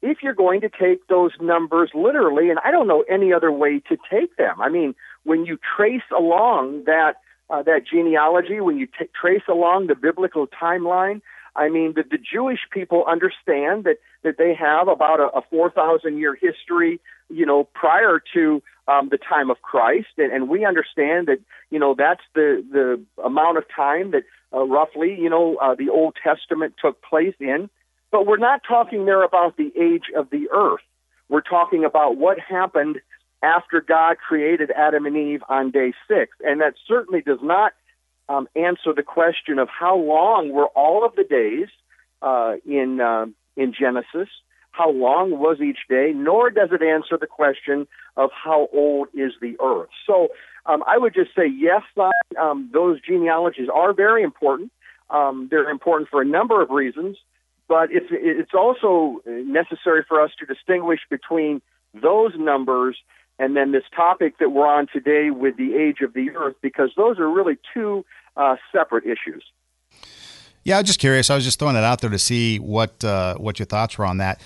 if 0.01 0.19
you're 0.23 0.33
going 0.33 0.62
to 0.62 0.69
take 0.69 1.07
those 1.07 1.31
numbers 1.41 1.91
literally, 1.93 2.49
and 2.49 2.59
I 2.63 2.71
don't 2.71 2.88
know 2.88 3.03
any 3.09 3.33
other 3.33 3.51
way 3.51 3.81
to 3.89 3.97
take 4.09 4.35
them. 4.38 4.62
I 4.62 4.69
mean, 4.69 4.95
when 5.23 5.45
you 5.45 5.57
trace 5.75 6.03
along 6.15 6.83
that 6.85 7.15
uh, 7.49 7.63
that 7.63 7.81
genealogy, 7.91 8.59
when 8.62 8.77
you 8.77 8.85
t- 8.85 9.09
trace 9.19 9.41
along 9.49 9.88
the 9.88 9.95
biblical 9.95 10.47
timeline, 10.47 11.21
I 11.55 11.67
mean, 11.69 11.93
the, 11.95 12.03
the 12.03 12.19
Jewish 12.19 12.59
people 12.71 13.03
understand 13.07 13.83
that 13.85 13.97
that 14.23 14.38
they 14.38 14.53
have 14.53 14.88
about 14.88 15.19
a, 15.19 15.38
a 15.38 15.41
four 15.49 15.69
thousand 15.69 16.17
year 16.17 16.35
history, 16.35 16.99
you 17.29 17.45
know, 17.45 17.65
prior 17.73 18.21
to 18.33 18.62
um, 18.88 19.09
the 19.09 19.17
time 19.17 19.49
of 19.49 19.62
Christ, 19.62 20.07
and, 20.17 20.31
and 20.31 20.49
we 20.49 20.65
understand 20.65 21.27
that 21.27 21.39
you 21.69 21.79
know 21.79 21.95
that's 21.97 22.23
the 22.35 22.63
the 22.71 23.03
amount 23.23 23.57
of 23.57 23.63
time 23.75 24.12
that 24.12 24.23
uh, 24.53 24.63
roughly, 24.63 25.15
you 25.19 25.29
know, 25.29 25.57
uh, 25.57 25.75
the 25.75 25.89
Old 25.89 26.15
Testament 26.23 26.75
took 26.81 27.01
place 27.01 27.35
in. 27.39 27.69
But 28.12 28.26
we're 28.26 28.38
not 28.38 28.62
talking 28.67 29.06
there 29.06 29.24
about 29.24 29.58
the 29.58 29.72
age 29.80 30.06
of 30.15 30.30
the 30.30 30.50
earth. 30.52 30.82
We're 31.30 31.41
talking 31.41 31.86
about 31.86 32.17
what 32.17 32.39
happened 32.39 33.00
after 33.43 33.82
God 33.82 34.17
created 34.17 34.72
Adam 34.72 35.06
and 35.06 35.15
Eve 35.15 35.43
on 35.48 35.72
day 35.72 35.93
six. 36.08 36.36
And 36.43 36.62
that 36.62 36.74
certainly 36.88 37.22
does 37.22 37.39
not 37.41 37.74
um, 38.28 38.48
answer 38.56 38.93
the 38.93 39.04
question 39.04 39.60
of 39.60 39.69
how 39.69 39.95
long 39.98 40.52
were 40.52 40.67
all 40.67 41.06
of 41.06 41.15
the 41.15 41.24
days 41.24 41.67
uh, 42.22 42.56
in, 42.65 43.00
uh, 43.00 43.28
in 43.56 43.74
Genesis, 43.80 44.30
how 44.72 44.91
long 44.91 45.39
was 45.39 45.62
each 45.62 45.80
day, 45.88 46.12
nor 46.15 46.50
does 46.50 46.69
it 46.72 46.82
answer 46.82 47.17
the 47.17 47.28
question 47.28 47.88
of 48.17 48.30
how 48.34 48.67
old 48.74 49.08
is 49.13 49.34
the 49.41 49.56
earth. 49.62 49.89
So 50.06 50.30
um, 50.65 50.84
I 50.86 50.98
would 50.98 51.13
just 51.13 51.34
say, 51.36 51.48
yes, 51.48 51.84
um, 52.39 52.69
those 52.74 53.00
genealogies 53.02 53.69
are 53.74 53.93
very 53.93 54.24
important. 54.24 54.72
Um, 55.10 55.48
they're 55.50 55.69
important 55.69 56.10
for 56.10 56.22
a 56.22 56.26
number 56.26 56.62
of 56.62 56.69
reasons. 56.69 57.17
But 57.69 57.89
it's 57.91 58.08
it's 58.10 58.53
also 58.53 59.21
necessary 59.27 60.03
for 60.05 60.19
us 60.19 60.32
to 60.39 60.45
distinguish 60.45 60.99
between 61.10 61.62
those 61.93 62.34
numbers 62.38 62.97
and 63.38 63.55
then 63.55 63.71
this 63.71 63.84
topic 63.95 64.39
that 64.39 64.49
we're 64.49 64.67
on 64.67 64.88
today 64.91 65.29
with 65.29 65.55
the 65.55 65.75
age 65.75 66.01
of 66.01 66.13
the 66.13 66.32
earth, 66.32 66.55
because 66.62 66.89
those 66.97 67.19
are 67.19 67.29
really 67.29 67.58
two 67.73 68.03
uh, 68.36 68.58
separate 68.73 69.05
issues. 69.05 69.45
Yeah, 70.63 70.75
I 70.75 70.82
was 70.82 70.88
just 70.88 70.99
curious. 70.99 71.29
I 71.29 71.36
was 71.36 71.45
just 71.45 71.58
throwing 71.60 71.77
it 71.77 71.84
out 71.84 72.01
there 72.01 72.10
to 72.10 72.19
see 72.19 72.58
what 72.58 73.03
uh, 73.03 73.36
what 73.36 73.60
your 73.60 73.65
thoughts 73.65 73.97
were 73.97 74.05
on 74.05 74.17
that. 74.17 74.41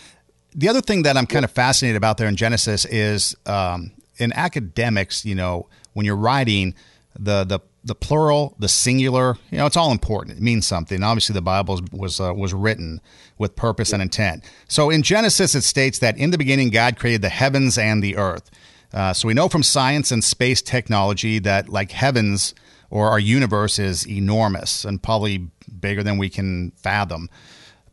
The 0.54 0.70
other 0.70 0.82
thing 0.82 1.04
that 1.04 1.18
I'm 1.18 1.26
kind 1.26 1.44
of 1.44 1.52
fascinated 1.52 1.98
about 1.98 2.18
there 2.18 2.28
in 2.28 2.36
Genesis 2.36 2.86
is 2.86 3.36
um, 3.48 3.92
in 4.18 4.32
academics, 4.34 5.26
you 5.26 5.34
know, 5.34 5.68
when 5.94 6.06
you're 6.06 6.16
writing 6.16 6.76
the 7.18 7.44
the 7.44 7.60
the 7.86 7.96
plural, 7.96 8.56
the 8.60 8.70
singular, 8.70 9.38
you 9.52 9.58
know, 9.58 9.66
it's 9.66 9.76
all 9.76 9.92
important. 9.92 10.38
It 10.38 10.42
means 10.42 10.66
something. 10.66 11.04
Obviously, 11.04 11.34
the 11.34 11.42
Bible 11.42 11.82
was 11.92 12.20
uh, 12.20 12.34
was 12.34 12.54
written 12.54 13.02
with 13.38 13.56
purpose 13.56 13.92
and 13.92 14.02
intent. 14.02 14.44
So 14.68 14.90
in 14.90 15.04
Genesis, 15.04 15.54
it 15.54 15.64
states 15.64 16.00
that 16.00 16.18
in 16.18 16.32
the 16.32 16.38
beginning, 16.38 16.70
God 16.70 16.98
created 16.98 17.22
the 17.22 17.30
heavens 17.30 17.78
and 17.78 18.02
the 18.02 18.16
earth. 18.16 18.50
Uh, 18.94 19.12
so 19.12 19.28
we 19.28 19.34
know 19.34 19.50
from 19.50 19.64
science 19.64 20.12
and 20.12 20.24
space 20.24 20.62
technology 20.62 21.40
that, 21.40 21.68
like 21.68 21.92
heavens 21.92 22.54
or 22.90 23.10
our 23.10 23.20
universe, 23.20 23.80
is 23.80 24.08
enormous 24.08 24.86
and 24.86 25.02
probably 25.02 25.50
bigger 25.80 26.04
than 26.04 26.18
we 26.18 26.30
can 26.30 26.72
fathom. 26.72 27.30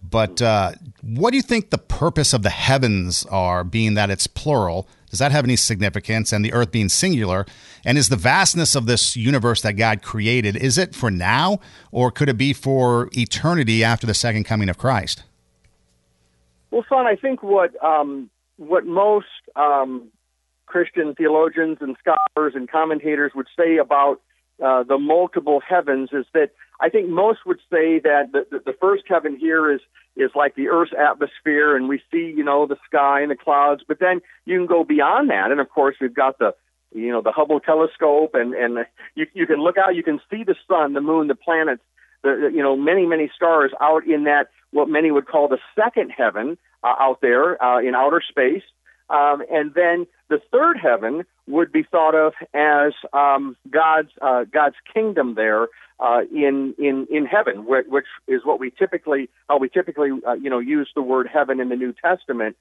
But 0.03 0.41
uh, 0.41 0.73
what 1.03 1.31
do 1.31 1.37
you 1.37 1.43
think 1.43 1.71
the 1.71 1.79
purpose 1.79 2.33
of 2.33 2.43
the 2.43 2.51
heavens 2.51 3.27
are, 3.31 3.65
being 3.65 3.95
that 3.95 4.11
it's 4.11 4.27
plural? 4.27 4.89
Does 5.11 5.19
that 5.19 5.33
have 5.33 5.45
any 5.45 5.57
significance? 5.57 6.33
And 6.33 6.45
the 6.45 6.53
earth 6.53 6.71
being 6.71 6.89
singular? 6.89 7.45
And 7.85 7.99
is 7.99 8.09
the 8.09 8.17
vastness 8.17 8.75
of 8.75 8.87
this 8.87 9.17
universe 9.17 9.61
that 9.63 9.75
God 9.75 10.03
created, 10.03 10.57
is 10.57 10.79
it 10.79 10.95
for 10.95 11.11
now, 11.11 11.59
or 11.91 12.11
could 12.11 12.29
it 12.29 12.39
be 12.39 12.53
for 12.53 13.09
eternity 13.13 13.83
after 13.85 14.07
the 14.07 14.15
second 14.15 14.45
coming 14.45 14.69
of 14.69 14.79
Christ? 14.79 15.25
Well, 16.71 16.85
son, 16.89 17.07
I 17.07 17.17
think 17.17 17.43
what 17.43 17.73
um, 17.85 18.31
what 18.57 18.87
most 18.87 19.27
um, 19.57 20.09
Christian 20.67 21.15
theologians 21.15 21.79
and 21.81 21.97
scholars 21.99 22.53
and 22.55 22.71
commentators 22.71 23.33
would 23.35 23.49
say 23.59 23.79
about 23.79 24.21
uh, 24.63 24.83
the 24.83 24.99
multiple 24.99 25.61
heavens 25.67 26.11
is 26.13 26.27
that 26.35 26.51
I 26.81 26.89
think 26.89 27.09
most 27.09 27.41
would 27.47 27.61
say 27.71 27.99
that 28.01 28.31
the, 28.33 28.61
the, 28.65 28.75
first 28.81 29.05
heaven 29.07 29.37
here 29.37 29.71
is 29.71 29.81
is 30.17 30.31
like 30.35 30.55
the 30.55 30.69
Earth's 30.69 30.93
atmosphere, 30.99 31.77
and 31.77 31.89
we 31.89 31.99
see 32.11 32.33
you 32.37 32.45
know 32.45 32.67
the 32.67 32.77
sky 32.87 33.21
and 33.21 33.31
the 33.31 33.37
clouds. 33.37 33.83
But 33.87 33.99
then 34.01 34.21
you 34.45 34.59
can 34.59 34.67
go 34.67 34.85
beyond 34.85 35.31
that, 35.31 35.51
and 35.51 35.61
of 35.61 35.69
course 35.69 35.97
we've 36.01 36.15
got 36.15 36.39
the 36.39 36.55
you 36.95 37.11
know 37.11 37.21
the 37.21 37.33
Hubble 37.33 37.61
telescope, 37.61 38.35
and 38.35 38.55
and 38.55 38.87
you 39.15 39.27
you 39.35 39.47
can 39.47 39.61
look 39.61 39.77
out, 39.79 39.95
you 39.95 40.03
can 40.03 40.21
see 40.31 40.45
the 40.45 40.57
sun, 40.69 40.95
the 40.95 41.01
moon, 41.01 41.29
the 41.29 41.35
planets, 41.35 41.83
the 42.23 42.51
you 42.53 42.63
know 42.63 42.77
many 42.77 43.07
many 43.07 43.31
stars 43.35 43.73
out 43.81 44.07
in 44.07 44.25
that 44.25 44.49
what 44.71 44.89
many 44.89 45.11
would 45.11 45.27
call 45.27 45.49
the 45.49 45.59
second 45.75 46.11
heaven 46.11 46.57
uh, 46.83 46.95
out 46.99 47.21
there 47.21 47.63
uh, 47.63 47.81
in 47.81 47.95
outer 47.95 48.23
space. 48.27 48.63
Um, 49.09 49.43
and 49.51 49.75
then 49.75 50.07
the 50.31 50.41
third 50.51 50.79
heaven 50.81 51.25
would 51.47 51.73
be 51.73 51.83
thought 51.83 52.15
of 52.15 52.33
as 52.55 52.93
um, 53.13 53.57
God's 53.69 54.11
uh, 54.23 54.45
God's 54.45 54.77
kingdom 54.95 55.35
there 55.35 55.67
uh, 55.99 56.21
in 56.33 56.75
in 56.79 57.07
in 57.11 57.27
heaven, 57.27 57.67
which 57.67 58.07
is 58.27 58.41
what 58.45 58.59
we 58.59 58.71
typically 58.71 59.29
how 59.49 59.59
we 59.59 59.69
typically 59.69 60.11
uh, 60.27 60.35
you 60.35 60.49
know 60.49 60.61
use 60.61 60.89
the 60.95 61.03
word 61.03 61.29
heaven 61.31 61.61
in 61.61 61.69
the 61.69 61.77
New 61.77 61.93
Testament. 61.93 62.57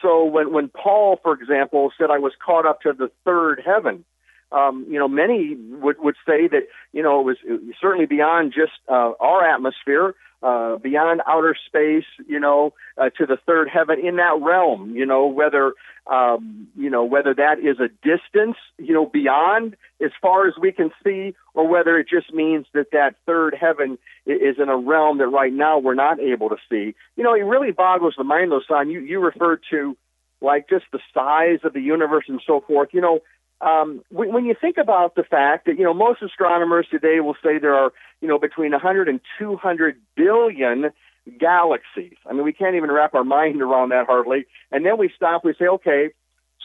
So 0.00 0.24
when 0.24 0.52
when 0.52 0.68
Paul, 0.68 1.18
for 1.22 1.34
example, 1.34 1.92
said 1.98 2.10
I 2.10 2.18
was 2.18 2.32
caught 2.44 2.64
up 2.64 2.80
to 2.82 2.92
the 2.92 3.10
third 3.24 3.60
heaven, 3.66 4.04
um, 4.52 4.86
you 4.88 4.98
know 4.98 5.08
many 5.08 5.56
would 5.56 5.98
would 5.98 6.16
say 6.26 6.48
that 6.48 6.68
you 6.92 7.02
know 7.02 7.20
it 7.20 7.24
was 7.24 7.36
certainly 7.80 8.06
beyond 8.06 8.52
just 8.52 8.72
uh, 8.88 9.12
our 9.20 9.44
atmosphere 9.44 10.14
uh, 10.42 10.76
beyond 10.76 11.20
outer 11.26 11.56
space, 11.66 12.06
you 12.28 12.38
know, 12.38 12.72
uh, 12.96 13.10
to 13.10 13.26
the 13.26 13.36
third 13.44 13.68
heaven 13.68 13.98
in 13.98 14.16
that 14.16 14.38
realm, 14.40 14.94
you 14.94 15.04
know, 15.04 15.26
whether, 15.26 15.72
um, 16.06 16.68
you 16.76 16.88
know, 16.88 17.04
whether 17.04 17.34
that 17.34 17.58
is 17.58 17.78
a 17.80 17.88
distance, 18.06 18.56
you 18.78 18.94
know, 18.94 19.06
beyond 19.06 19.76
as 20.00 20.12
far 20.22 20.46
as 20.46 20.54
we 20.60 20.70
can 20.70 20.92
see, 21.02 21.34
or 21.54 21.66
whether 21.66 21.98
it 21.98 22.06
just 22.08 22.32
means 22.32 22.66
that 22.72 22.92
that 22.92 23.16
third 23.26 23.56
heaven 23.60 23.98
is 24.26 24.56
in 24.60 24.68
a 24.68 24.76
realm 24.76 25.18
that 25.18 25.26
right 25.26 25.52
now 25.52 25.78
we're 25.78 25.94
not 25.94 26.20
able 26.20 26.48
to 26.50 26.56
see. 26.70 26.94
You 27.16 27.24
know, 27.24 27.34
it 27.34 27.40
really 27.40 27.72
boggles 27.72 28.14
the 28.16 28.22
mind, 28.22 28.52
though, 28.52 28.60
son. 28.68 28.90
You, 28.90 29.00
you 29.00 29.18
referred 29.18 29.62
to 29.70 29.96
like 30.40 30.68
just 30.68 30.84
the 30.92 31.00
size 31.12 31.58
of 31.64 31.72
the 31.72 31.80
universe 31.80 32.26
and 32.28 32.40
so 32.46 32.60
forth. 32.60 32.90
You 32.92 33.00
know, 33.00 33.18
um, 33.60 34.02
when, 34.10 34.32
when 34.32 34.44
you 34.44 34.54
think 34.58 34.76
about 34.78 35.14
the 35.14 35.24
fact 35.24 35.66
that 35.66 35.78
you 35.78 35.84
know 35.84 35.94
most 35.94 36.22
astronomers 36.22 36.86
today 36.90 37.20
will 37.20 37.36
say 37.42 37.58
there 37.58 37.74
are 37.74 37.92
you 38.20 38.28
know 38.28 38.38
between 38.38 38.72
100 38.72 39.08
and 39.08 39.20
200 39.38 39.96
billion 40.16 40.90
galaxies. 41.38 42.16
I 42.26 42.32
mean, 42.32 42.44
we 42.44 42.52
can't 42.52 42.76
even 42.76 42.90
wrap 42.90 43.14
our 43.14 43.24
mind 43.24 43.60
around 43.60 43.90
that 43.90 44.06
hardly. 44.06 44.46
And 44.70 44.86
then 44.86 44.98
we 44.98 45.10
stop. 45.14 45.44
We 45.44 45.54
say, 45.58 45.66
okay, 45.66 46.10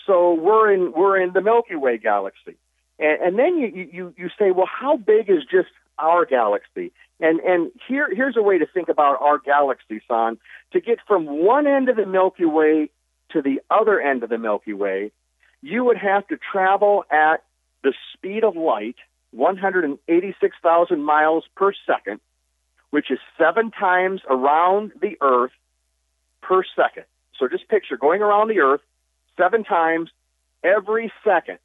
so 0.05 0.33
we're 0.33 0.71
in 0.71 0.93
we're 0.93 1.19
in 1.19 1.33
the 1.33 1.41
Milky 1.41 1.75
Way 1.75 1.97
galaxy, 1.97 2.57
and, 2.99 3.21
and 3.21 3.39
then 3.39 3.57
you 3.57 3.89
you 3.91 4.13
you 4.17 4.29
say, 4.37 4.51
well, 4.51 4.67
how 4.67 4.97
big 4.97 5.29
is 5.29 5.43
just 5.49 5.69
our 5.97 6.25
galaxy? 6.25 6.91
And 7.19 7.39
and 7.39 7.71
here 7.87 8.07
here's 8.13 8.37
a 8.37 8.41
way 8.41 8.57
to 8.57 8.65
think 8.65 8.89
about 8.89 9.21
our 9.21 9.39
galaxy, 9.39 10.01
son. 10.07 10.37
To 10.73 10.81
get 10.81 10.99
from 11.07 11.25
one 11.25 11.67
end 11.67 11.89
of 11.89 11.95
the 11.95 12.05
Milky 12.05 12.45
Way 12.45 12.89
to 13.31 13.41
the 13.41 13.61
other 13.69 13.99
end 13.99 14.23
of 14.23 14.29
the 14.29 14.37
Milky 14.37 14.73
Way, 14.73 15.11
you 15.63 15.85
would 15.85 15.97
have 15.97 16.27
to 16.27 16.37
travel 16.37 17.05
at 17.09 17.37
the 17.83 17.93
speed 18.13 18.43
of 18.43 18.55
light, 18.57 18.97
186,000 19.31 21.03
miles 21.03 21.45
per 21.55 21.71
second, 21.87 22.19
which 22.89 23.09
is 23.09 23.17
seven 23.37 23.71
times 23.71 24.21
around 24.29 24.91
the 25.01 25.17
Earth 25.21 25.53
per 26.41 26.63
second. 26.75 27.05
So 27.39 27.47
just 27.47 27.67
picture 27.69 27.97
going 27.97 28.21
around 28.21 28.49
the 28.49 28.59
Earth 28.59 28.81
seven 29.37 29.63
times 29.63 30.09
every 30.63 31.11
second. 31.23 31.59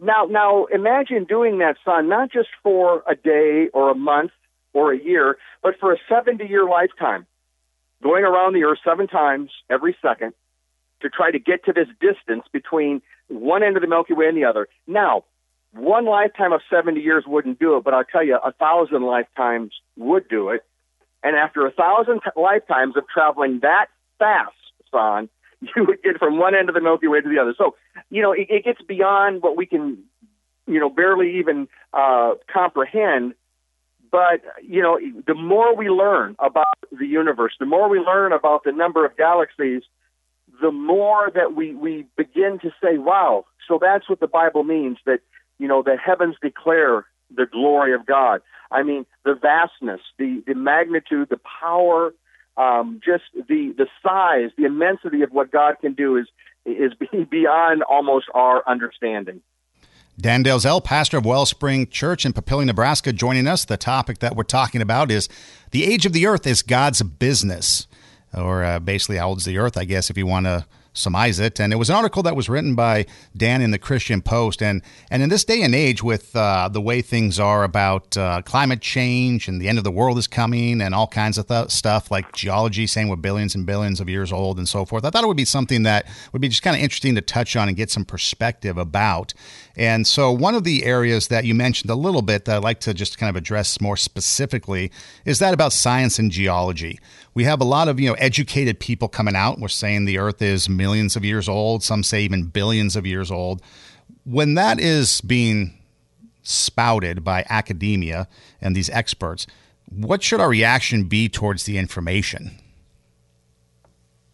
Now, 0.00 0.24
now 0.24 0.64
imagine 0.66 1.24
doing 1.24 1.58
that, 1.58 1.76
son, 1.84 2.08
not 2.08 2.32
just 2.32 2.48
for 2.64 3.04
a 3.06 3.14
day 3.14 3.68
or 3.72 3.90
a 3.90 3.94
month 3.94 4.32
or 4.72 4.92
a 4.92 4.98
year, 4.98 5.38
but 5.62 5.78
for 5.78 5.92
a 5.92 5.98
70 6.08 6.44
year 6.44 6.68
lifetime, 6.68 7.26
going 8.02 8.24
around 8.24 8.54
the 8.54 8.64
Earth 8.64 8.80
seven 8.84 9.06
times 9.06 9.50
every 9.70 9.96
second 10.02 10.34
to 11.00 11.08
try 11.08 11.30
to 11.30 11.38
get 11.38 11.64
to 11.66 11.72
this 11.72 11.88
distance 12.00 12.44
between 12.52 13.00
one 13.28 13.62
end 13.62 13.76
of 13.76 13.82
the 13.82 13.88
Milky 13.88 14.14
Way 14.14 14.28
and 14.28 14.36
the 14.36 14.44
other. 14.44 14.68
Now, 14.86 15.24
one 15.72 16.06
lifetime 16.06 16.52
of 16.52 16.60
70 16.70 17.00
years 17.00 17.24
wouldn't 17.26 17.58
do 17.58 17.76
it, 17.76 17.84
but 17.84 17.94
I'll 17.94 18.04
tell 18.04 18.24
you, 18.24 18.36
a 18.36 18.52
thousand 18.52 19.02
lifetimes 19.02 19.72
would 19.96 20.28
do 20.28 20.50
it. 20.50 20.64
And 21.22 21.36
after 21.36 21.66
a 21.66 21.70
thousand 21.70 22.20
t- 22.20 22.40
lifetimes 22.40 22.96
of 22.96 23.04
traveling 23.12 23.60
that 23.62 23.86
fast, 24.18 24.54
son, 24.90 25.28
you 25.60 25.84
would 25.84 26.02
get 26.02 26.18
from 26.18 26.38
one 26.38 26.54
end 26.54 26.68
of 26.68 26.74
the 26.74 26.80
Milky 26.80 27.08
Way 27.08 27.20
to 27.20 27.28
the 27.28 27.38
other. 27.38 27.54
So, 27.56 27.74
you 28.10 28.22
know, 28.22 28.32
it, 28.32 28.46
it 28.48 28.64
gets 28.64 28.80
beyond 28.82 29.42
what 29.42 29.56
we 29.56 29.66
can, 29.66 29.98
you 30.66 30.80
know, 30.80 30.88
barely 30.88 31.38
even 31.38 31.68
uh, 31.92 32.34
comprehend. 32.52 33.34
But, 34.10 34.42
you 34.62 34.82
know, 34.82 34.98
the 35.26 35.34
more 35.34 35.74
we 35.74 35.90
learn 35.90 36.36
about 36.38 36.66
the 36.92 37.06
universe, 37.06 37.54
the 37.58 37.66
more 37.66 37.88
we 37.88 37.98
learn 37.98 38.32
about 38.32 38.64
the 38.64 38.72
number 38.72 39.04
of 39.04 39.16
galaxies, 39.16 39.82
the 40.60 40.70
more 40.70 41.30
that 41.34 41.54
we, 41.54 41.74
we 41.74 42.06
begin 42.16 42.58
to 42.62 42.70
say, 42.82 42.98
wow, 42.98 43.44
so 43.66 43.78
that's 43.80 44.08
what 44.08 44.20
the 44.20 44.26
Bible 44.26 44.64
means 44.64 44.98
that, 45.06 45.20
you 45.58 45.68
know, 45.68 45.82
the 45.82 45.96
heavens 45.96 46.36
declare 46.40 47.06
the 47.34 47.46
glory 47.46 47.94
of 47.94 48.06
God. 48.06 48.40
I 48.70 48.82
mean, 48.82 49.06
the 49.24 49.34
vastness, 49.34 50.00
the, 50.18 50.42
the 50.46 50.54
magnitude, 50.54 51.28
the 51.28 51.40
power, 51.60 52.14
um, 52.56 53.00
just 53.04 53.24
the, 53.34 53.74
the 53.76 53.86
size, 54.02 54.50
the 54.56 54.64
immensity 54.64 55.22
of 55.22 55.32
what 55.32 55.50
God 55.50 55.76
can 55.80 55.94
do 55.94 56.16
is, 56.16 56.26
is 56.64 56.92
beyond 57.30 57.82
almost 57.82 58.26
our 58.34 58.62
understanding. 58.66 59.42
Dan 60.18 60.42
Delzell, 60.42 60.82
pastor 60.82 61.18
of 61.18 61.26
Wellspring 61.26 61.88
Church 61.88 62.24
in 62.24 62.32
Papillion, 62.32 62.66
Nebraska, 62.66 63.12
joining 63.12 63.46
us. 63.46 63.66
The 63.66 63.76
topic 63.76 64.20
that 64.20 64.34
we're 64.34 64.44
talking 64.44 64.80
about 64.80 65.10
is 65.10 65.28
the 65.72 65.84
age 65.84 66.06
of 66.06 66.14
the 66.14 66.26
earth 66.26 66.46
is 66.46 66.62
God's 66.62 67.02
business 67.02 67.86
or 68.36 68.64
uh, 68.64 68.78
basically 68.78 69.16
how 69.16 69.28
old's 69.28 69.44
the 69.44 69.58
Earth, 69.58 69.76
I 69.76 69.84
guess, 69.84 70.10
if 70.10 70.18
you 70.18 70.26
want 70.26 70.46
to 70.46 70.66
surmise 70.96 71.38
it. 71.38 71.60
And 71.60 71.72
it 71.72 71.76
was 71.76 71.90
an 71.90 71.96
article 71.96 72.22
that 72.22 72.34
was 72.34 72.48
written 72.48 72.74
by 72.74 73.06
Dan 73.36 73.60
in 73.60 73.70
the 73.70 73.78
Christian 73.78 74.22
Post. 74.22 74.62
And 74.62 74.82
and 75.10 75.22
in 75.22 75.28
this 75.28 75.44
day 75.44 75.62
and 75.62 75.74
age, 75.74 76.02
with 76.02 76.34
uh, 76.34 76.68
the 76.72 76.80
way 76.80 77.02
things 77.02 77.38
are 77.38 77.64
about 77.64 78.16
uh, 78.16 78.42
climate 78.42 78.80
change 78.80 79.48
and 79.48 79.60
the 79.60 79.68
end 79.68 79.78
of 79.78 79.84
the 79.84 79.90
world 79.90 80.18
is 80.18 80.26
coming 80.26 80.80
and 80.80 80.94
all 80.94 81.06
kinds 81.06 81.38
of 81.38 81.46
th- 81.48 81.70
stuff 81.70 82.10
like 82.10 82.32
geology 82.32 82.86
saying 82.86 83.08
we're 83.08 83.16
billions 83.16 83.54
and 83.54 83.66
billions 83.66 84.00
of 84.00 84.08
years 84.08 84.32
old 84.32 84.58
and 84.58 84.68
so 84.68 84.84
forth, 84.84 85.04
I 85.04 85.10
thought 85.10 85.24
it 85.24 85.28
would 85.28 85.36
be 85.36 85.44
something 85.44 85.82
that 85.82 86.06
would 86.32 86.42
be 86.42 86.48
just 86.48 86.62
kind 86.62 86.76
of 86.76 86.82
interesting 86.82 87.14
to 87.14 87.20
touch 87.20 87.56
on 87.56 87.68
and 87.68 87.76
get 87.76 87.90
some 87.90 88.04
perspective 88.04 88.78
about. 88.78 89.34
And 89.76 90.06
so 90.06 90.32
one 90.32 90.54
of 90.54 90.64
the 90.64 90.84
areas 90.84 91.28
that 91.28 91.44
you 91.44 91.54
mentioned 91.54 91.90
a 91.90 91.94
little 91.94 92.22
bit 92.22 92.46
that 92.46 92.56
I'd 92.56 92.64
like 92.64 92.80
to 92.80 92.94
just 92.94 93.18
kind 93.18 93.28
of 93.28 93.36
address 93.36 93.80
more 93.80 93.96
specifically 93.96 94.90
is 95.24 95.38
that 95.40 95.52
about 95.52 95.72
science 95.72 96.18
and 96.18 96.30
geology. 96.30 96.98
We 97.34 97.44
have 97.44 97.60
a 97.60 97.64
lot 97.64 97.88
of 97.88 98.00
you 98.00 98.08
know 98.08 98.14
educated 98.14 98.80
people 98.80 99.08
coming 99.08 99.36
out. 99.36 99.58
We're 99.58 99.68
saying 99.68 100.06
the 100.06 100.18
Earth 100.18 100.40
is 100.40 100.68
millions 100.68 101.16
of 101.16 101.24
years 101.24 101.48
old. 101.48 101.82
Some 101.82 102.02
say 102.02 102.22
even 102.22 102.44
billions 102.44 102.96
of 102.96 103.06
years 103.06 103.30
old. 103.30 103.60
When 104.24 104.54
that 104.54 104.80
is 104.80 105.20
being 105.20 105.78
spouted 106.42 107.22
by 107.22 107.44
academia 107.48 108.28
and 108.60 108.74
these 108.74 108.88
experts, 108.90 109.46
what 109.90 110.22
should 110.22 110.40
our 110.40 110.48
reaction 110.48 111.04
be 111.04 111.28
towards 111.28 111.64
the 111.64 111.76
information? 111.76 112.58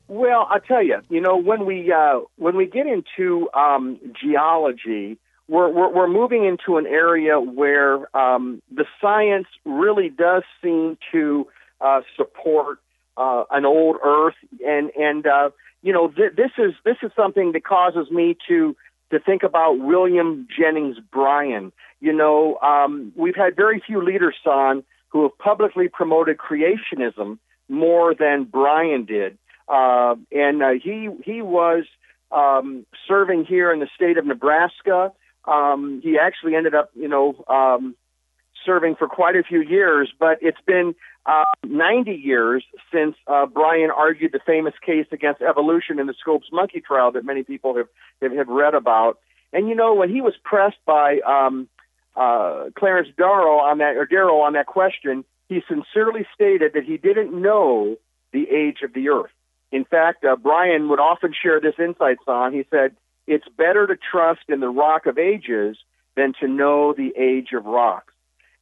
Well, 0.09 0.47
I'll 0.51 0.61
tell 0.61 0.83
you. 0.83 1.01
You 1.09 1.21
know, 1.21 1.37
when 1.37 1.65
we 1.65 1.91
uh, 1.91 2.21
when 2.37 2.57
we 2.57 2.67
get 2.67 2.87
into 2.87 3.49
um, 3.55 3.99
geology, 4.13 5.19
we're, 5.49 5.69
we're, 5.69 5.93
we're 5.93 6.09
moving 6.09 6.45
into 6.45 6.79
an 6.79 6.87
area 6.87 7.41
where 7.41 8.15
um, 8.17 8.63
the 8.71 8.85
science 9.01 9.47
really 9.65 10.09
does 10.09 10.43
seem 10.63 10.99
to 11.13 11.47
uh, 11.81 12.01
support 12.17 12.79
uh, 13.17 13.45
an 13.51 13.65
old 13.67 13.97
Earth, 14.05 14.37
and 14.67 14.91
and 14.99 15.27
uh, 15.27 15.51
you 15.83 15.93
know 15.93 16.09
th- 16.09 16.33
this 16.37 16.51
is 16.59 16.73
this 16.85 16.97
is 17.03 17.11
something 17.15 17.53
that 17.53 17.65
causes 17.65 18.11
me 18.11 18.37
to 18.49 18.75
to 19.11 19.21
think 19.21 19.43
about 19.43 19.79
William 19.79 20.47
Jennings 20.57 20.97
Bryan. 21.13 21.73
You 22.01 22.13
know, 22.13 22.57
um, 22.59 23.13
we've 23.15 23.37
had 23.37 23.55
very 23.55 23.83
few 23.87 24.03
leaders 24.03 24.37
on 24.47 24.83
who 25.09 25.23
have 25.25 25.37
publicly 25.39 25.89
promoted 25.89 26.39
creationism 26.39 27.39
more 27.69 28.15
than 28.15 28.45
Bryan 28.45 29.05
did. 29.05 29.39
Uh, 29.69 30.17
and 30.33 30.63
uh, 30.63 30.71
he 30.83 31.09
he 31.25 31.43
was 31.43 31.85
um, 32.31 32.87
serving 33.07 33.45
here 33.45 33.73
in 33.73 33.81
the 33.81 33.89
state 33.95 34.19
of 34.19 34.27
Nebraska. 34.27 35.13
Um, 35.45 36.01
he 36.03 36.19
actually 36.19 36.55
ended 36.55 36.75
up, 36.75 36.91
you 36.95 37.09
know, 37.09 37.45
um, 37.49 37.97
serving 38.65 38.97
for 38.97 39.09
quite 39.09 39.37
a 39.37 39.43
few 39.43 39.61
years. 39.61 40.13
But 40.19 40.39
it's 40.41 40.61
been 40.67 40.95
uh, 41.27 41.45
90 41.65 42.13
years 42.13 42.65
since 42.93 43.17
uh, 43.27 43.47
Bryan 43.47 43.91
argued 43.91 44.33
the 44.33 44.41
famous 44.45 44.75
case 44.85 45.07
against 45.13 45.43
evolution 45.43 45.99
in 45.99 46.07
the 46.07 46.15
Scopes 46.19 46.49
monkey 46.53 46.81
trial 46.81 47.13
that 47.13 47.25
many 47.25 47.43
people 47.43 47.77
have, 47.77 47.89
have, 48.21 48.33
have 48.33 48.49
read 48.49 48.75
about. 48.75 49.19
And 49.53 49.69
you 49.69 49.75
know, 49.75 49.95
when 49.95 50.11
he 50.11 50.21
was 50.21 50.35
pressed 50.43 50.79
by 50.87 51.19
um, 51.27 51.69
uh, 52.17 52.71
Clarence 52.77 53.09
Darrow 53.17 53.59
on 53.59 53.79
that 53.79 53.97
or 53.97 54.07
Darrow 54.07 54.41
on 54.41 54.55
that 54.55 54.67
question, 54.67 55.25
he 55.49 55.63
sincerely 55.69 56.27
stated 56.35 56.73
that 56.75 56.85
he 56.85 56.97
didn't 56.97 57.41
know 57.41 57.97
the 58.33 58.49
age 58.51 58.79
of 58.83 58.95
the 58.95 59.11
Earth. 59.11 59.31
In 59.71 59.85
fact, 59.85 60.25
uh, 60.25 60.37
Bryan 60.37 60.89
would 60.89 61.01
often 61.01 61.33
share 61.33 61.61
this 61.61 61.75
insight 61.79 62.19
on. 62.27 62.53
He 62.53 62.65
said, 62.71 62.95
"It's 63.27 63.49
better 63.49 63.87
to 63.87 63.97
trust 63.97 64.43
in 64.49 64.61
the 64.61 64.71
rock 64.71 65.07
of 65.07 65.19
ages 65.19 65.79
than 66.15 66.33
to 66.41 66.49
know 66.49 66.93
the 66.93 67.13
age 67.17 67.53
of 67.53 67.65
rocks." 67.67 68.13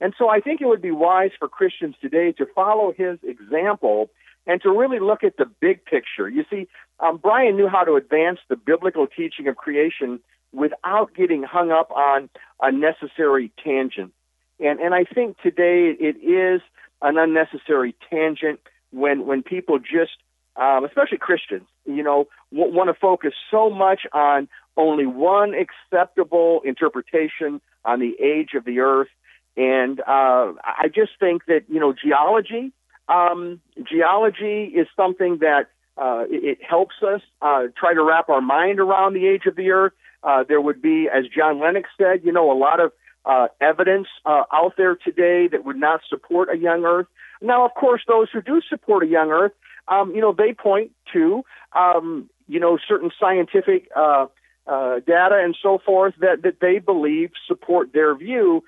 And 0.01 0.15
so, 0.17 0.29
I 0.29 0.41
think 0.41 0.61
it 0.61 0.67
would 0.67 0.83
be 0.83 0.91
wise 0.91 1.33
for 1.39 1.49
Christians 1.49 1.95
today 2.01 2.33
to 2.33 2.47
follow 2.47 2.93
his 2.93 3.19
example 3.23 4.11
and 4.47 4.61
to 4.63 4.71
really 4.71 4.99
look 4.99 5.23
at 5.23 5.37
the 5.37 5.45
big 5.45 5.85
picture. 5.85 6.29
You 6.29 6.45
see, 6.51 6.69
um, 6.99 7.19
Bryan 7.19 7.57
knew 7.57 7.69
how 7.69 7.85
to 7.85 7.97
advance 7.97 8.41
the 8.49 8.57
biblical 8.57 9.07
teaching 9.07 9.47
of 9.49 9.57
creation 9.57 10.21
without 10.53 11.15
getting 11.15 11.43
hung 11.43 11.71
up 11.71 11.91
on 11.91 12.29
unnecessary 12.61 13.53
tangents. 13.63 14.15
And 14.59 14.81
and 14.81 14.95
I 14.95 15.05
think 15.05 15.39
today 15.41 15.95
it 15.99 16.17
is 16.23 16.61
an 17.03 17.17
unnecessary 17.17 17.95
tangent 18.11 18.61
when 18.91 19.27
when 19.27 19.43
people 19.43 19.79
just, 19.79 20.17
um, 20.61 20.85
especially 20.85 21.19
Christians, 21.19 21.67
you 21.87 22.03
know, 22.03 22.29
w- 22.53 22.73
want 22.73 22.89
to 22.89 22.95
focus 22.95 23.33
so 23.51 23.71
much 23.71 24.03
on 24.13 24.49
only 24.77 25.07
one 25.07 25.55
acceptable 25.55 26.61
interpretation 26.65 27.61
on 27.85 27.99
the 27.99 28.15
age 28.23 28.51
of 28.55 28.65
the 28.65 28.81
earth. 28.81 29.09
And 29.57 30.01
uh, 30.01 30.53
I 30.63 30.89
just 30.95 31.13
think 31.19 31.47
that 31.47 31.63
you 31.69 31.81
know 31.81 31.93
geology, 31.93 32.73
um, 33.09 33.61
geology 33.83 34.65
is 34.65 34.87
something 34.95 35.39
that 35.39 35.69
uh, 35.97 36.25
it, 36.31 36.45
it 36.45 36.59
helps 36.63 36.95
us 37.03 37.23
uh, 37.43 37.65
try 37.77 37.95
to 37.95 38.03
wrap 38.05 38.29
our 38.29 38.41
mind 38.41 38.79
around 38.79 39.15
the 39.15 39.27
age 39.27 39.47
of 39.47 39.57
the 39.57 39.71
earth. 39.71 39.93
Uh, 40.23 40.45
there 40.47 40.61
would 40.61 40.83
be, 40.83 41.09
as 41.09 41.25
John 41.35 41.59
Lennox 41.59 41.89
said, 41.99 42.21
you 42.23 42.33
know, 42.33 42.53
a 42.53 42.59
lot 42.59 42.79
of 42.79 42.93
uh, 43.25 43.49
evidence 43.61 44.09
uh, 44.25 44.43
out 44.53 44.75
there 44.77 44.97
today 44.97 45.49
that 45.49 45.65
would 45.65 45.77
not 45.77 46.01
support 46.09 46.49
a 46.53 46.57
young 46.57 46.85
Earth. 46.85 47.07
Now, 47.43 47.65
of 47.65 47.75
course, 47.75 48.03
those 48.07 48.29
who 48.33 48.43
do 48.43 48.61
support 48.69 49.03
a 49.03 49.07
young 49.07 49.31
Earth, 49.31 49.53
um, 49.91 50.15
you 50.15 50.21
know, 50.21 50.33
they 50.33 50.55
point 50.55 50.93
to, 51.13 51.43
um, 51.77 52.31
you 52.49 52.61
know, 52.61 52.79
certain 52.89 53.11
scientific 53.19 53.89
uh, 53.97 54.27
uh, 54.67 55.01
data 55.01 55.41
and 55.43 55.57
so 55.61 55.79
forth 55.85 56.15
that, 56.21 56.43
that 56.43 56.61
they 56.61 56.79
believe 56.79 57.31
support 57.47 57.93
their 57.93 58.15
view. 58.15 58.63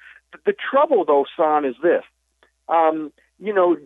The 0.45 0.53
trouble, 0.53 1.05
though, 1.05 1.25
son, 1.37 1.65
is 1.65 1.77
this. 1.83 2.03
Um, 2.69 3.13
you 3.39 3.55
know, 3.55 3.77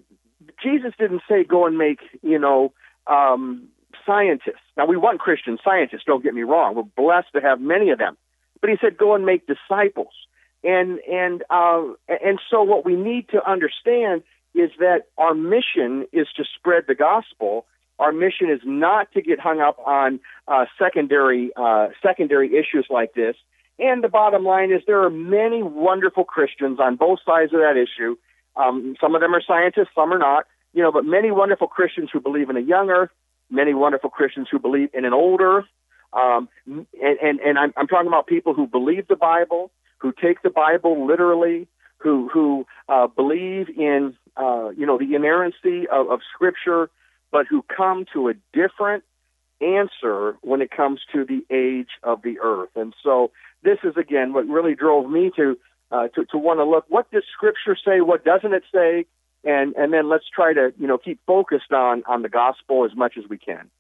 Jesus 0.62 0.92
didn't 0.98 1.22
say 1.28 1.44
go 1.44 1.66
and 1.66 1.76
make, 1.76 2.00
you 2.22 2.38
know, 2.38 2.72
um, 3.06 3.68
scientists. 4.04 4.64
Now, 4.76 4.86
we 4.86 4.96
want 4.96 5.20
Christian 5.20 5.58
scientists, 5.62 6.02
don't 6.06 6.22
get 6.22 6.34
me 6.34 6.42
wrong. 6.42 6.74
We're 6.74 6.82
blessed 6.82 7.32
to 7.34 7.40
have 7.40 7.60
many 7.60 7.90
of 7.90 7.98
them. 7.98 8.16
But 8.60 8.70
he 8.70 8.76
said 8.80 8.96
go 8.96 9.14
and 9.14 9.26
make 9.26 9.46
disciples. 9.46 10.14
And 10.64 10.98
and 11.00 11.44
uh, 11.50 11.82
and 12.08 12.40
so 12.50 12.62
what 12.62 12.84
we 12.84 12.96
need 12.96 13.28
to 13.28 13.48
understand 13.48 14.22
is 14.56 14.70
that 14.78 15.06
our 15.18 15.34
mission 15.34 16.06
is 16.12 16.26
to 16.36 16.44
spread 16.56 16.84
the 16.88 16.94
gospel. 16.94 17.66
Our 17.98 18.12
mission 18.12 18.50
is 18.50 18.60
not 18.64 19.12
to 19.12 19.22
get 19.22 19.38
hung 19.40 19.60
up 19.60 19.78
on 19.86 20.20
uh, 20.48 20.66
secondary 20.78 21.50
uh, 21.56 21.88
secondary 22.02 22.56
issues 22.56 22.86
like 22.90 23.14
this. 23.14 23.36
And 23.78 24.02
the 24.02 24.08
bottom 24.08 24.44
line 24.44 24.72
is 24.72 24.82
there 24.86 25.02
are 25.02 25.10
many 25.10 25.62
wonderful 25.62 26.24
Christians 26.24 26.78
on 26.80 26.96
both 26.96 27.18
sides 27.24 27.52
of 27.52 27.60
that 27.60 27.76
issue. 27.76 28.16
Um, 28.56 28.96
some 29.00 29.14
of 29.14 29.20
them 29.20 29.34
are 29.34 29.42
scientists, 29.46 29.94
some 29.94 30.12
are 30.12 30.18
not. 30.18 30.46
You 30.72 30.82
know, 30.82 30.92
but 30.92 31.04
many 31.04 31.30
wonderful 31.30 31.68
Christians 31.68 32.10
who 32.12 32.20
believe 32.20 32.50
in 32.50 32.56
a 32.56 32.60
young 32.60 32.90
earth, 32.90 33.10
many 33.50 33.72
wonderful 33.74 34.10
Christians 34.10 34.48
who 34.50 34.58
believe 34.58 34.90
in 34.92 35.04
an 35.04 35.12
old 35.12 35.40
earth. 35.40 35.66
Um, 36.12 36.48
and 36.66 36.86
and, 37.22 37.40
and 37.40 37.58
I'm, 37.58 37.72
I'm 37.76 37.86
talking 37.86 38.08
about 38.08 38.26
people 38.26 38.54
who 38.54 38.66
believe 38.66 39.08
the 39.08 39.16
Bible, 39.16 39.70
who 39.98 40.12
take 40.12 40.42
the 40.42 40.50
Bible 40.50 41.06
literally, 41.06 41.66
who 41.98 42.28
who 42.32 42.66
uh, 42.88 43.06
believe 43.06 43.68
in 43.70 44.16
uh, 44.36 44.70
you 44.70 44.86
know 44.86 44.98
the 44.98 45.14
inerrancy 45.14 45.86
of, 45.88 46.10
of 46.10 46.20
Scripture, 46.34 46.90
but 47.30 47.46
who 47.46 47.64
come 47.74 48.04
to 48.12 48.28
a 48.28 48.34
different 48.52 49.04
answer 49.60 50.36
when 50.42 50.60
it 50.60 50.70
comes 50.70 51.00
to 51.12 51.24
the 51.24 51.44
age 51.50 51.88
of 52.02 52.22
the 52.22 52.38
earth. 52.40 52.70
And 52.76 52.94
so 53.02 53.30
this 53.62 53.78
is 53.84 53.96
again 53.96 54.32
what 54.32 54.46
really 54.46 54.74
drove 54.74 55.10
me 55.10 55.30
to 55.36 55.58
uh, 55.90 56.08
to, 56.08 56.24
to 56.26 56.38
want 56.38 56.60
to 56.60 56.64
look 56.64 56.84
what 56.88 57.10
does 57.10 57.24
Scripture 57.32 57.76
say, 57.82 58.00
what 58.00 58.24
doesn't 58.24 58.52
it 58.52 58.64
say, 58.74 59.06
and 59.44 59.74
and 59.76 59.92
then 59.92 60.08
let's 60.08 60.28
try 60.28 60.52
to 60.52 60.72
you 60.78 60.86
know 60.86 60.98
keep 60.98 61.20
focused 61.26 61.72
on 61.72 62.02
on 62.06 62.22
the 62.22 62.28
gospel 62.28 62.84
as 62.84 62.96
much 62.96 63.14
as 63.16 63.24
we 63.28 63.38
can. 63.38 63.70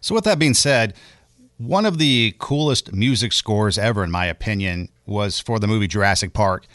So 0.00 0.14
with 0.14 0.24
that 0.24 0.38
being 0.38 0.54
said, 0.54 0.94
one 1.58 1.84
of 1.84 1.98
the 1.98 2.34
coolest 2.38 2.94
music 2.94 3.32
scores 3.32 3.76
ever, 3.76 4.02
in 4.02 4.10
my 4.10 4.26
opinion, 4.26 4.88
was 5.06 5.40
for 5.40 5.58
the 5.58 5.66
movie 5.66 5.86
Jurassic 5.86 6.32
Park. 6.32 6.66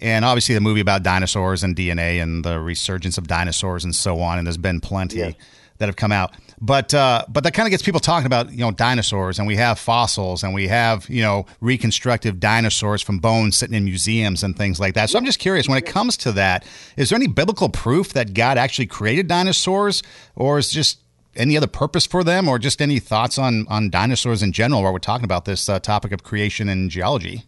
And 0.00 0.24
obviously, 0.24 0.54
the 0.54 0.60
movie 0.60 0.80
about 0.80 1.02
dinosaurs 1.02 1.62
and 1.62 1.76
DNA 1.76 2.22
and 2.22 2.44
the 2.44 2.58
resurgence 2.60 3.18
of 3.18 3.26
dinosaurs 3.26 3.84
and 3.84 3.94
so 3.94 4.20
on. 4.20 4.38
And 4.38 4.46
there's 4.46 4.56
been 4.56 4.80
plenty 4.80 5.18
yes. 5.18 5.34
that 5.78 5.86
have 5.86 5.96
come 5.96 6.12
out. 6.12 6.34
But 6.60 6.92
uh, 6.92 7.24
but 7.28 7.42
that 7.44 7.54
kind 7.54 7.66
of 7.66 7.70
gets 7.70 7.82
people 7.82 8.00
talking 8.00 8.26
about 8.26 8.52
you 8.52 8.58
know 8.58 8.70
dinosaurs, 8.70 9.38
and 9.38 9.48
we 9.48 9.56
have 9.56 9.78
fossils, 9.78 10.42
and 10.44 10.52
we 10.52 10.68
have 10.68 11.08
you 11.08 11.22
know 11.22 11.46
reconstructive 11.62 12.38
dinosaurs 12.38 13.00
from 13.00 13.18
bones 13.18 13.56
sitting 13.56 13.74
in 13.74 13.84
museums 13.84 14.42
and 14.42 14.54
things 14.56 14.78
like 14.78 14.92
that. 14.94 15.08
So 15.08 15.18
I'm 15.18 15.24
just 15.24 15.38
curious, 15.38 15.68
when 15.68 15.78
it 15.78 15.86
comes 15.86 16.18
to 16.18 16.32
that, 16.32 16.66
is 16.98 17.08
there 17.08 17.16
any 17.16 17.28
biblical 17.28 17.70
proof 17.70 18.12
that 18.12 18.34
God 18.34 18.58
actually 18.58 18.86
created 18.86 19.26
dinosaurs, 19.26 20.02
or 20.36 20.58
is 20.58 20.70
just 20.70 21.00
any 21.34 21.56
other 21.56 21.66
purpose 21.66 22.04
for 22.04 22.22
them, 22.22 22.46
or 22.46 22.58
just 22.58 22.82
any 22.82 22.98
thoughts 22.98 23.38
on 23.38 23.66
on 23.68 23.88
dinosaurs 23.88 24.42
in 24.42 24.52
general? 24.52 24.82
While 24.82 24.92
we're 24.92 24.98
talking 24.98 25.24
about 25.24 25.46
this 25.46 25.66
uh, 25.66 25.80
topic 25.80 26.12
of 26.12 26.22
creation 26.22 26.68
and 26.68 26.90
geology. 26.90 27.44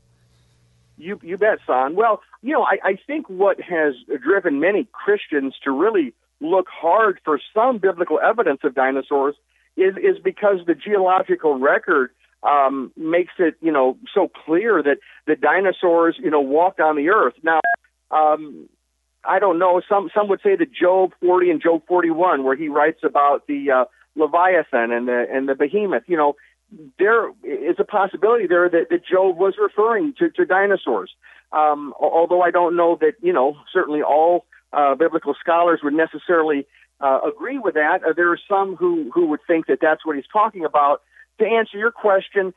You 0.97 1.21
you 1.23 1.37
bet, 1.37 1.59
son. 1.67 1.97
Well, 1.97 2.23
you 2.43 2.53
know, 2.53 2.65
I, 2.65 2.79
I 2.83 2.99
think 3.07 3.29
what 3.29 3.61
has 3.61 3.95
driven 4.21 4.61
many 4.61 4.89
Christians 4.93 5.55
to 5.65 5.71
really 5.71 6.13
look 6.41 6.67
hard 6.69 7.21
for 7.25 7.41
some 7.55 7.79
biblical 7.79 8.19
evidence 8.21 8.61
of 8.65 8.75
dinosaurs 8.75 9.37
is 9.77 9.95
is 9.97 10.19
because 10.23 10.59
the 10.67 10.75
geological 10.75 11.59
record 11.59 12.11
um, 12.43 12.93
makes 12.97 13.33
it 13.39 13.55
you 13.61 13.73
know 13.73 13.97
so 14.13 14.29
clear 14.45 14.83
that 14.83 14.99
the 15.27 15.37
dinosaurs 15.37 16.17
you 16.19 16.31
know 16.31 16.41
walked 16.41 16.81
on 16.81 16.97
the 16.97 17.11
earth. 17.11 17.35
Now, 17.43 17.61
um, 18.11 18.69
I 19.25 19.39
don't 19.39 19.59
know. 19.59 19.81
Some 19.89 20.11
some 20.15 20.29
would 20.29 20.41
say 20.43 20.57
that 20.57 20.73
Job 20.73 21.13
40 21.21 21.51
and 21.51 21.63
Job 21.63 21.83
41, 21.87 22.43
where 22.43 22.57
he 22.57 22.69
writes 22.69 23.01
about 23.05 23.47
the 23.47 23.71
uh, 23.71 23.85
Leviathan 24.17 24.91
and 24.91 25.07
the 25.07 25.27
and 25.33 25.49
the 25.49 25.55
behemoth. 25.55 26.05
You 26.09 26.17
know, 26.17 26.35
there 26.99 27.29
is 27.43 27.77
a 27.79 27.85
possibility 27.85 28.47
there 28.47 28.69
that, 28.69 28.89
that 28.91 29.07
Job 29.07 29.37
was 29.37 29.55
referring 29.61 30.15
to, 30.19 30.31
to 30.31 30.45
dinosaurs. 30.45 31.11
Um, 31.53 31.93
although 32.01 32.43
I 32.43 32.51
don't 32.51 32.77
know 32.77 32.97
that, 33.01 33.15
you 33.21 33.33
know, 33.33 33.57
certainly 33.73 34.03
all 34.03 34.47
uh, 34.73 34.95
biblical 34.95 35.35
scholars 35.39 35.81
would 35.83 35.93
necessarily 35.93 36.67
uh, 37.01 37.21
agree 37.27 37.59
with 37.59 37.75
that. 37.75 38.03
Uh, 38.03 38.13
there 38.15 38.31
are 38.33 38.41
some 38.49 38.77
who, 38.77 39.11
who 39.13 39.27
would 39.27 39.41
think 39.47 39.67
that 39.67 39.79
that's 39.81 40.07
what 40.07 40.17
he's 40.17 40.25
talking 40.33 40.65
about. 40.65 41.03
To 41.41 41.47
answer 41.47 41.77
your 41.77 41.91
question, 41.91 42.55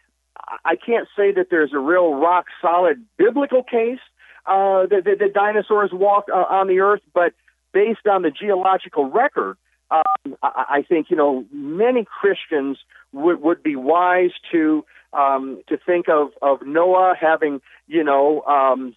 I 0.63 0.75
can't 0.75 1.07
say 1.15 1.31
that 1.33 1.47
there's 1.49 1.73
a 1.73 1.79
real 1.79 2.13
rock 2.13 2.45
solid 2.61 3.03
biblical 3.17 3.63
case 3.63 3.99
uh, 4.45 4.85
that, 4.87 5.03
that, 5.05 5.19
that 5.19 5.33
dinosaurs 5.33 5.91
walked 5.91 6.29
uh, 6.29 6.45
on 6.49 6.67
the 6.67 6.79
earth, 6.79 7.01
but 7.13 7.33
based 7.73 8.07
on 8.09 8.21
the 8.21 8.31
geological 8.31 9.09
record, 9.09 9.57
um, 9.91 10.35
I, 10.41 10.65
I 10.69 10.81
think 10.87 11.09
you 11.09 11.15
know 11.15 11.45
many 11.51 12.05
Christians 12.05 12.77
would 13.15 13.41
would 13.41 13.63
be 13.63 13.75
wise 13.75 14.31
to 14.51 14.85
um, 15.13 15.61
to 15.67 15.77
think 15.77 16.07
of 16.09 16.29
of 16.41 16.65
Noah 16.65 17.15
having 17.19 17.61
you 17.87 18.03
know 18.03 18.41
um, 18.41 18.95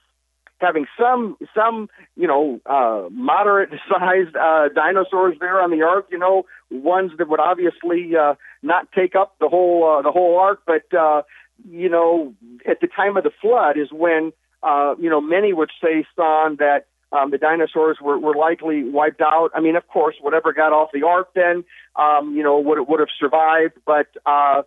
having 0.61 0.87
some 0.99 1.37
some 1.55 1.89
you 2.17 2.27
know 2.27 2.61
uh, 2.67 3.09
moderate 3.11 3.71
sized 3.89 4.37
uh, 4.37 4.69
dinosaurs 4.75 5.37
there 5.41 5.61
on 5.63 5.71
the 5.71 5.83
ark. 5.83 6.07
You 6.11 6.19
know, 6.19 6.47
ones 6.71 7.13
that 7.19 7.29
would 7.29 7.41
obviously 7.41 8.17
uh, 8.17 8.35
not 8.63 8.91
take 8.93 9.15
up 9.15 9.37
the 9.41 9.49
whole 9.49 9.99
uh, 9.99 10.03
the 10.03 10.13
whole 10.13 10.39
ark, 10.39 10.63
but 10.67 10.93
uh, 10.97 11.23
you 11.69 11.89
know, 11.89 12.35
at 12.67 12.81
the 12.81 12.89
time 12.89 13.17
of 13.17 13.25
the 13.25 13.33
flood 13.41 13.79
is 13.79 13.89
when 13.93 14.33
uh, 14.63 14.95
you 14.99 15.11
know 15.11 15.21
many 15.21 15.53
would 15.53 15.71
say, 15.83 16.05
son, 16.17 16.57
that 16.59 16.87
um, 17.13 17.31
the 17.31 17.39
dinosaurs 17.39 17.99
were, 18.01 18.19
were 18.19 18.35
likely 18.35 18.85
wiped 18.85 19.21
out. 19.21 19.51
I 19.55 19.61
mean, 19.61 19.77
of 19.77 19.87
course, 19.89 20.17
whatever 20.21 20.53
got 20.53 20.73
off 20.73 20.91
the 20.93 21.05
ark 21.05 21.31
then, 21.35 21.65
um, 21.97 22.37
you 22.37 22.43
know, 22.43 22.59
would 22.59 22.79
would 22.89 23.01
have 23.01 23.09
survived, 23.19 23.75
but 23.87 24.09
uh, 24.27 24.63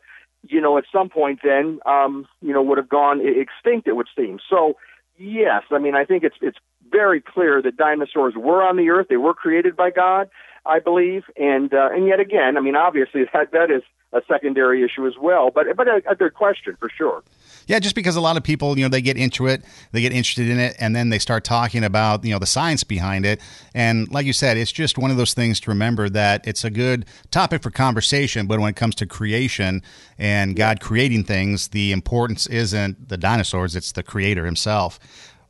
you 0.48 0.60
know, 0.60 0.78
at 0.78 0.86
some 0.92 1.10
point 1.10 1.40
then, 1.44 1.80
um, 1.86 2.28
you 2.42 2.54
know, 2.54 2.62
would 2.62 2.78
have 2.78 2.90
gone 2.90 3.22
extinct. 3.22 3.88
It 3.88 3.96
would 3.96 4.08
seem. 4.16 4.40
So, 4.50 4.78
yes, 5.18 5.64
I 5.72 5.78
mean, 5.78 5.96
I 5.96 6.06
think 6.06 6.24
it's 6.24 6.36
it's 6.42 6.58
very 6.90 7.22
clear 7.22 7.62
that 7.62 7.78
dinosaurs 7.78 8.34
were 8.36 8.64
on 8.64 8.76
the 8.76 8.90
earth. 8.90 9.08
They 9.10 9.18
were 9.18 9.34
created 9.34 9.76
by 9.76 9.92
God, 9.92 10.30
I 10.66 10.80
believe, 10.80 11.24
and 11.38 11.74
uh, 11.74 11.90
and 11.92 12.08
yet 12.08 12.20
again, 12.20 12.58
I 12.58 12.62
mean, 12.62 12.76
obviously 12.76 13.24
that 13.34 13.52
that 13.52 13.72
is 13.72 13.84
a 14.14 14.22
secondary 14.28 14.84
issue 14.84 15.08
as 15.08 15.14
well. 15.20 15.52
But 15.52 15.68
but 15.76 15.88
a, 15.88 16.02
a 16.10 16.16
good 16.16 16.34
question 16.34 16.76
for 16.80 16.90
sure. 16.90 17.24
Yeah, 17.68 17.80
just 17.80 17.96
because 17.96 18.16
a 18.16 18.22
lot 18.22 18.38
of 18.38 18.44
people, 18.44 18.78
you 18.78 18.84
know, 18.84 18.90
they 18.90 19.02
get 19.02 19.18
into 19.18 19.48
it, 19.48 19.64
they 19.92 20.02
get 20.02 20.12
interested 20.12 20.50
in 20.50 20.60
it, 20.60 20.76
and 20.80 20.96
then 20.96 21.10
they 21.10 21.20
start 21.20 21.44
talking 21.44 21.84
about, 21.84 22.26
you 22.26 22.32
know, 22.32 22.40
the 22.40 22.46
science 22.46 22.84
behind 22.84 23.26
it. 23.26 23.40
And 23.74 24.12
like 24.12 24.26
you 24.26 24.34
said, 24.34 24.58
it's 24.58 24.72
just 24.72 24.98
one 24.98 25.12
of 25.12 25.18
those 25.18 25.34
things 25.34 25.60
to 25.62 25.70
remember 25.70 26.10
that 26.10 26.46
it's 26.48 26.64
a 26.64 26.70
good 26.70 27.06
topic 27.30 27.62
for 27.62 27.70
conversation. 27.70 28.48
But 28.48 28.60
when 28.60 28.70
it 28.70 28.76
comes 28.76 28.96
to 28.96 29.06
creation 29.06 29.84
and 30.18 30.56
God 30.56 30.82
creating 30.82 31.24
things, 31.24 31.70
the 31.70 31.92
importance 31.92 32.48
isn't 32.48 33.10
the 33.10 33.18
dinosaurs; 33.18 33.76
it's 33.76 33.92
the 33.92 34.04
Creator 34.04 34.46
Himself. 34.46 35.00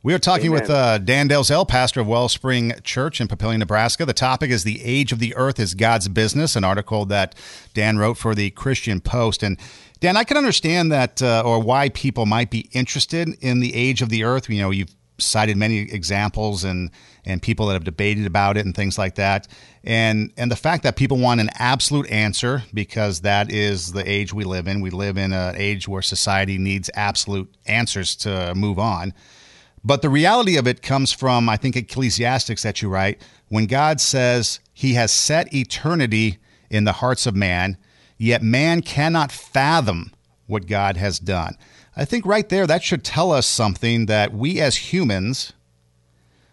We 0.03 0.15
are 0.15 0.19
talking 0.19 0.47
Amen. 0.47 0.61
with 0.61 0.69
uh, 0.71 0.97
Dan 0.97 1.29
Delzell, 1.29 1.67
pastor 1.67 2.01
of 2.01 2.07
Wellspring 2.07 2.73
Church 2.83 3.21
in 3.21 3.27
Papillion, 3.27 3.59
Nebraska. 3.59 4.03
The 4.03 4.13
topic 4.13 4.49
is 4.49 4.63
The 4.63 4.83
Age 4.83 5.11
of 5.11 5.19
the 5.19 5.35
Earth 5.35 5.59
is 5.59 5.75
God's 5.75 6.07
Business, 6.07 6.55
an 6.55 6.63
article 6.63 7.05
that 7.05 7.35
Dan 7.75 7.99
wrote 7.99 8.17
for 8.17 8.33
the 8.33 8.49
Christian 8.49 8.99
Post. 8.99 9.43
And 9.43 9.59
Dan, 9.99 10.17
I 10.17 10.23
can 10.23 10.37
understand 10.37 10.91
that 10.91 11.21
uh, 11.21 11.43
or 11.45 11.59
why 11.59 11.89
people 11.89 12.25
might 12.25 12.49
be 12.49 12.67
interested 12.71 13.29
in 13.41 13.59
the 13.59 13.75
age 13.75 14.01
of 14.01 14.09
the 14.09 14.23
Earth. 14.23 14.49
You 14.49 14.63
know, 14.63 14.71
you've 14.71 14.89
cited 15.19 15.55
many 15.55 15.81
examples 15.81 16.63
and 16.63 16.89
and 17.23 17.39
people 17.39 17.67
that 17.67 17.73
have 17.73 17.83
debated 17.83 18.25
about 18.25 18.57
it 18.57 18.65
and 18.65 18.75
things 18.75 18.97
like 18.97 19.13
that. 19.15 19.47
And 19.83 20.33
and 20.35 20.49
the 20.49 20.55
fact 20.55 20.81
that 20.81 20.95
people 20.95 21.19
want 21.19 21.41
an 21.41 21.51
absolute 21.59 22.09
answer 22.09 22.63
because 22.73 23.21
that 23.21 23.51
is 23.51 23.91
the 23.91 24.09
age 24.09 24.33
we 24.33 24.45
live 24.45 24.67
in. 24.67 24.81
We 24.81 24.89
live 24.89 25.19
in 25.19 25.31
an 25.31 25.55
age 25.55 25.87
where 25.87 26.01
society 26.01 26.57
needs 26.57 26.89
absolute 26.95 27.53
answers 27.67 28.15
to 28.15 28.55
move 28.55 28.79
on. 28.79 29.13
But 29.83 30.01
the 30.01 30.09
reality 30.09 30.57
of 30.57 30.67
it 30.67 30.81
comes 30.81 31.11
from, 31.11 31.49
I 31.49 31.57
think, 31.57 31.75
Ecclesiastes 31.75 32.61
that 32.61 32.81
you 32.81 32.89
write, 32.89 33.21
when 33.49 33.65
God 33.65 33.99
says 33.99 34.59
he 34.73 34.93
has 34.93 35.11
set 35.11 35.53
eternity 35.53 36.37
in 36.69 36.83
the 36.83 36.93
hearts 36.93 37.25
of 37.25 37.35
man, 37.35 37.77
yet 38.17 38.43
man 38.43 38.81
cannot 38.81 39.31
fathom 39.31 40.11
what 40.45 40.67
God 40.67 40.97
has 40.97 41.17
done. 41.17 41.57
I 41.95 42.05
think 42.05 42.25
right 42.25 42.47
there, 42.47 42.67
that 42.67 42.83
should 42.83 43.03
tell 43.03 43.31
us 43.31 43.47
something 43.47 44.05
that 44.05 44.33
we 44.33 44.61
as 44.61 44.93
humans, 44.93 45.53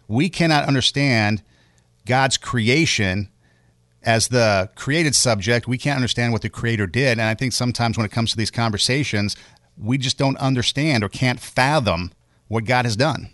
we 0.07 0.29
cannot 0.29 0.65
understand 0.65 1.43
God's 2.05 2.37
creation 2.37 3.29
as 4.01 4.29
the 4.29 4.69
created 4.75 5.13
subject. 5.13 5.67
We 5.67 5.77
can't 5.77 5.97
understand 5.97 6.33
what 6.33 6.41
the 6.41 6.49
creator 6.49 6.87
did. 6.87 7.11
And 7.11 7.21
I 7.21 7.35
think 7.35 7.53
sometimes 7.53 7.97
when 7.97 8.05
it 8.05 8.11
comes 8.11 8.31
to 8.31 8.37
these 8.37 8.51
conversations, 8.51 9.35
we 9.77 9.97
just 9.97 10.17
don't 10.17 10.37
understand 10.37 11.03
or 11.03 11.09
can't 11.09 11.39
fathom 11.39 12.11
what 12.49 12.65
God 12.65 12.83
has 12.83 12.97
done. 12.97 13.29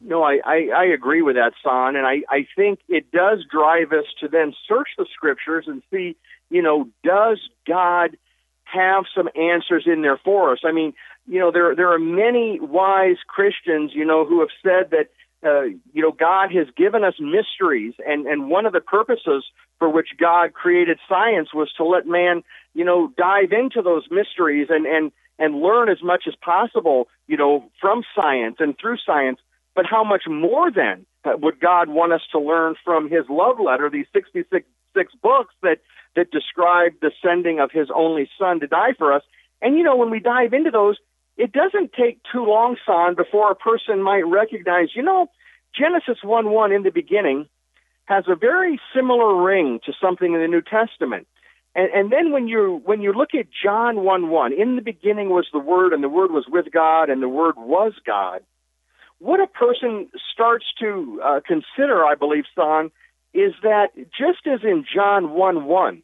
No, 0.00 0.22
I, 0.22 0.40
I, 0.44 0.68
I 0.76 0.84
agree 0.84 1.22
with 1.22 1.36
that, 1.36 1.52
Son, 1.62 1.96
and 1.96 2.06
I, 2.06 2.22
I 2.28 2.46
think 2.54 2.80
it 2.88 3.10
does 3.10 3.44
drive 3.50 3.92
us 3.92 4.04
to 4.20 4.28
then 4.28 4.54
search 4.68 4.88
the 4.96 5.06
scriptures 5.12 5.64
and 5.66 5.82
see, 5.90 6.16
you 6.50 6.62
know, 6.62 6.88
does 7.02 7.40
God 7.66 8.16
have 8.64 9.04
some 9.14 9.28
answers 9.34 9.84
in 9.86 10.02
there 10.02 10.18
for 10.18 10.52
us? 10.52 10.60
I 10.64 10.72
mean, 10.72 10.92
you 11.26 11.40
know, 11.40 11.50
there 11.50 11.74
there 11.74 11.92
are 11.92 11.98
many 11.98 12.58
wise 12.60 13.16
Christians, 13.26 13.92
you 13.94 14.04
know, 14.04 14.24
who 14.24 14.40
have 14.40 14.50
said 14.62 14.90
that 14.90 15.08
uh, 15.44 15.62
you 15.92 16.02
know, 16.02 16.10
God 16.10 16.52
has 16.52 16.66
given 16.76 17.04
us 17.04 17.14
mysteries, 17.20 17.94
and 18.06 18.26
and 18.26 18.50
one 18.50 18.66
of 18.66 18.72
the 18.72 18.80
purposes 18.80 19.44
for 19.78 19.88
which 19.88 20.08
God 20.18 20.52
created 20.52 20.98
science 21.08 21.54
was 21.54 21.70
to 21.76 21.84
let 21.84 22.06
man, 22.06 22.42
you 22.74 22.84
know, 22.84 23.12
dive 23.16 23.52
into 23.52 23.82
those 23.82 24.04
mysteries 24.10 24.68
and 24.70 24.86
and 24.86 25.12
and 25.38 25.60
learn 25.60 25.88
as 25.88 26.02
much 26.02 26.24
as 26.26 26.34
possible, 26.36 27.08
you 27.26 27.36
know, 27.36 27.70
from 27.80 28.02
science 28.14 28.56
and 28.58 28.76
through 28.78 28.96
science. 29.04 29.38
But 29.74 29.86
how 29.86 30.02
much 30.02 30.22
more 30.28 30.70
then 30.70 31.06
would 31.24 31.60
God 31.60 31.88
want 31.88 32.12
us 32.12 32.22
to 32.32 32.38
learn 32.38 32.74
from 32.84 33.08
His 33.08 33.24
love 33.28 33.60
letter, 33.60 33.88
these 33.90 34.06
66 34.12 34.66
six 34.96 35.12
books 35.22 35.54
that 35.62 35.78
that 36.16 36.30
describe 36.30 36.92
the 37.00 37.12
sending 37.22 37.60
of 37.60 37.70
His 37.70 37.88
only 37.94 38.28
Son 38.38 38.60
to 38.60 38.66
die 38.66 38.94
for 38.96 39.12
us? 39.12 39.22
And 39.62 39.76
you 39.76 39.84
know, 39.84 39.96
when 39.96 40.10
we 40.10 40.20
dive 40.20 40.52
into 40.52 40.70
those, 40.70 40.96
it 41.36 41.52
doesn't 41.52 41.92
take 41.92 42.20
too 42.32 42.44
long, 42.44 42.76
son, 42.84 43.14
before 43.14 43.50
a 43.50 43.54
person 43.54 44.02
might 44.02 44.26
recognize, 44.26 44.88
you 44.94 45.02
know, 45.02 45.28
Genesis 45.74 46.18
1 46.22 46.50
1 46.50 46.72
in 46.72 46.82
the 46.82 46.90
beginning 46.90 47.48
has 48.06 48.24
a 48.26 48.34
very 48.34 48.80
similar 48.94 49.40
ring 49.40 49.80
to 49.84 49.92
something 50.00 50.34
in 50.34 50.40
the 50.40 50.48
New 50.48 50.62
Testament. 50.62 51.28
And, 51.78 51.90
and 51.94 52.12
then 52.12 52.32
when 52.32 52.48
you 52.48 52.82
when 52.84 53.02
you 53.02 53.12
look 53.12 53.36
at 53.38 53.46
John 53.62 54.02
one 54.02 54.30
one, 54.30 54.52
in 54.52 54.74
the 54.74 54.82
beginning 54.82 55.28
was 55.28 55.46
the 55.52 55.60
Word, 55.60 55.92
and 55.92 56.02
the 56.02 56.08
Word 56.08 56.32
was 56.32 56.46
with 56.48 56.72
God, 56.72 57.08
and 57.08 57.22
the 57.22 57.28
Word 57.28 57.54
was 57.56 57.92
God. 58.04 58.40
What 59.20 59.38
a 59.38 59.46
person 59.46 60.08
starts 60.32 60.64
to 60.80 61.20
uh, 61.24 61.40
consider, 61.46 62.04
I 62.04 62.16
believe, 62.16 62.44
son, 62.56 62.90
is 63.32 63.52
that 63.62 63.90
just 63.96 64.44
as 64.52 64.64
in 64.64 64.84
John 64.92 65.30
one 65.30 65.66
one, 65.66 66.02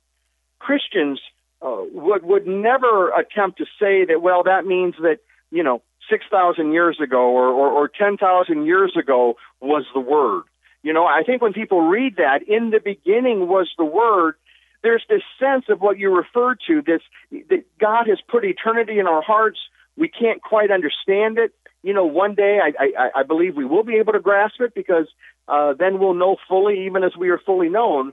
Christians 0.60 1.20
uh, 1.60 1.82
would 1.92 2.22
would 2.22 2.46
never 2.46 3.10
attempt 3.10 3.58
to 3.58 3.64
say 3.80 4.04
that. 4.04 4.22
Well, 4.22 4.44
that 4.44 4.64
means 4.66 4.94
that 5.00 5.18
you 5.50 5.64
know 5.64 5.82
six 6.08 6.24
thousand 6.30 6.72
years 6.72 7.00
ago 7.02 7.18
or, 7.18 7.48
or, 7.48 7.68
or 7.72 7.88
ten 7.88 8.16
thousand 8.16 8.66
years 8.66 8.96
ago 8.96 9.34
was 9.60 9.84
the 9.92 9.98
Word. 9.98 10.44
You 10.84 10.92
know, 10.92 11.04
I 11.04 11.24
think 11.26 11.42
when 11.42 11.52
people 11.52 11.80
read 11.80 12.14
that, 12.18 12.46
in 12.46 12.70
the 12.70 12.78
beginning 12.78 13.48
was 13.48 13.68
the 13.76 13.84
Word, 13.84 14.36
there's 14.84 15.02
this 15.08 15.22
sense 15.40 15.64
of 15.68 15.80
what 15.80 15.98
you 15.98 16.14
referred 16.14 16.58
to, 16.68 16.82
this 16.82 17.00
that 17.48 17.64
God 17.80 18.06
has 18.06 18.18
put 18.28 18.44
eternity 18.44 19.00
in 19.00 19.06
our 19.08 19.22
hearts. 19.22 19.58
We 19.96 20.08
can't 20.08 20.42
quite 20.42 20.70
understand 20.70 21.38
it. 21.38 21.52
You 21.82 21.94
know, 21.94 22.04
one 22.04 22.34
day 22.34 22.60
I, 22.62 22.72
I, 22.78 23.10
I 23.20 23.22
believe 23.24 23.56
we 23.56 23.64
will 23.64 23.82
be 23.82 23.96
able 23.96 24.12
to 24.12 24.20
grasp 24.20 24.60
it 24.60 24.74
because 24.74 25.06
uh, 25.48 25.72
then 25.72 25.98
we'll 25.98 26.14
know 26.14 26.36
fully, 26.48 26.86
even 26.86 27.02
as 27.02 27.16
we 27.18 27.30
are 27.30 27.38
fully 27.38 27.68
known. 27.68 28.12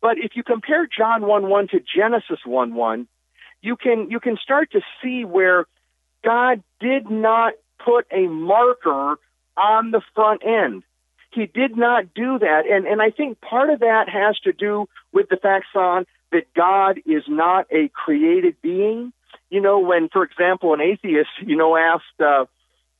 But 0.00 0.18
if 0.18 0.32
you 0.34 0.42
compare 0.42 0.86
John 0.86 1.26
1 1.26 1.48
1 1.48 1.68
to 1.68 1.80
Genesis 1.80 2.38
1 2.46 2.74
1, 2.74 3.08
you 3.60 3.76
can, 3.76 4.10
you 4.10 4.20
can 4.20 4.36
start 4.42 4.72
to 4.72 4.80
see 5.02 5.24
where 5.24 5.66
God 6.24 6.62
did 6.80 7.10
not 7.10 7.54
put 7.84 8.06
a 8.12 8.26
marker 8.28 9.16
on 9.56 9.90
the 9.90 10.00
front 10.14 10.42
end. 10.46 10.84
He 11.32 11.46
did 11.46 11.76
not 11.76 12.14
do 12.14 12.38
that. 12.38 12.62
And, 12.70 12.86
and 12.86 13.00
I 13.00 13.10
think 13.10 13.40
part 13.40 13.70
of 13.70 13.80
that 13.80 14.08
has 14.08 14.38
to 14.40 14.52
do 14.52 14.88
with 15.12 15.28
the 15.28 15.36
fact, 15.36 15.66
Son, 15.72 16.06
that 16.30 16.52
God 16.54 17.00
is 17.06 17.24
not 17.28 17.66
a 17.70 17.88
created 17.88 18.56
being. 18.62 19.12
You 19.50 19.60
know, 19.60 19.78
when, 19.80 20.08
for 20.08 20.24
example, 20.24 20.74
an 20.74 20.80
atheist, 20.80 21.30
you 21.44 21.56
know, 21.56 21.76
asked 21.76 22.20
uh, 22.20 22.44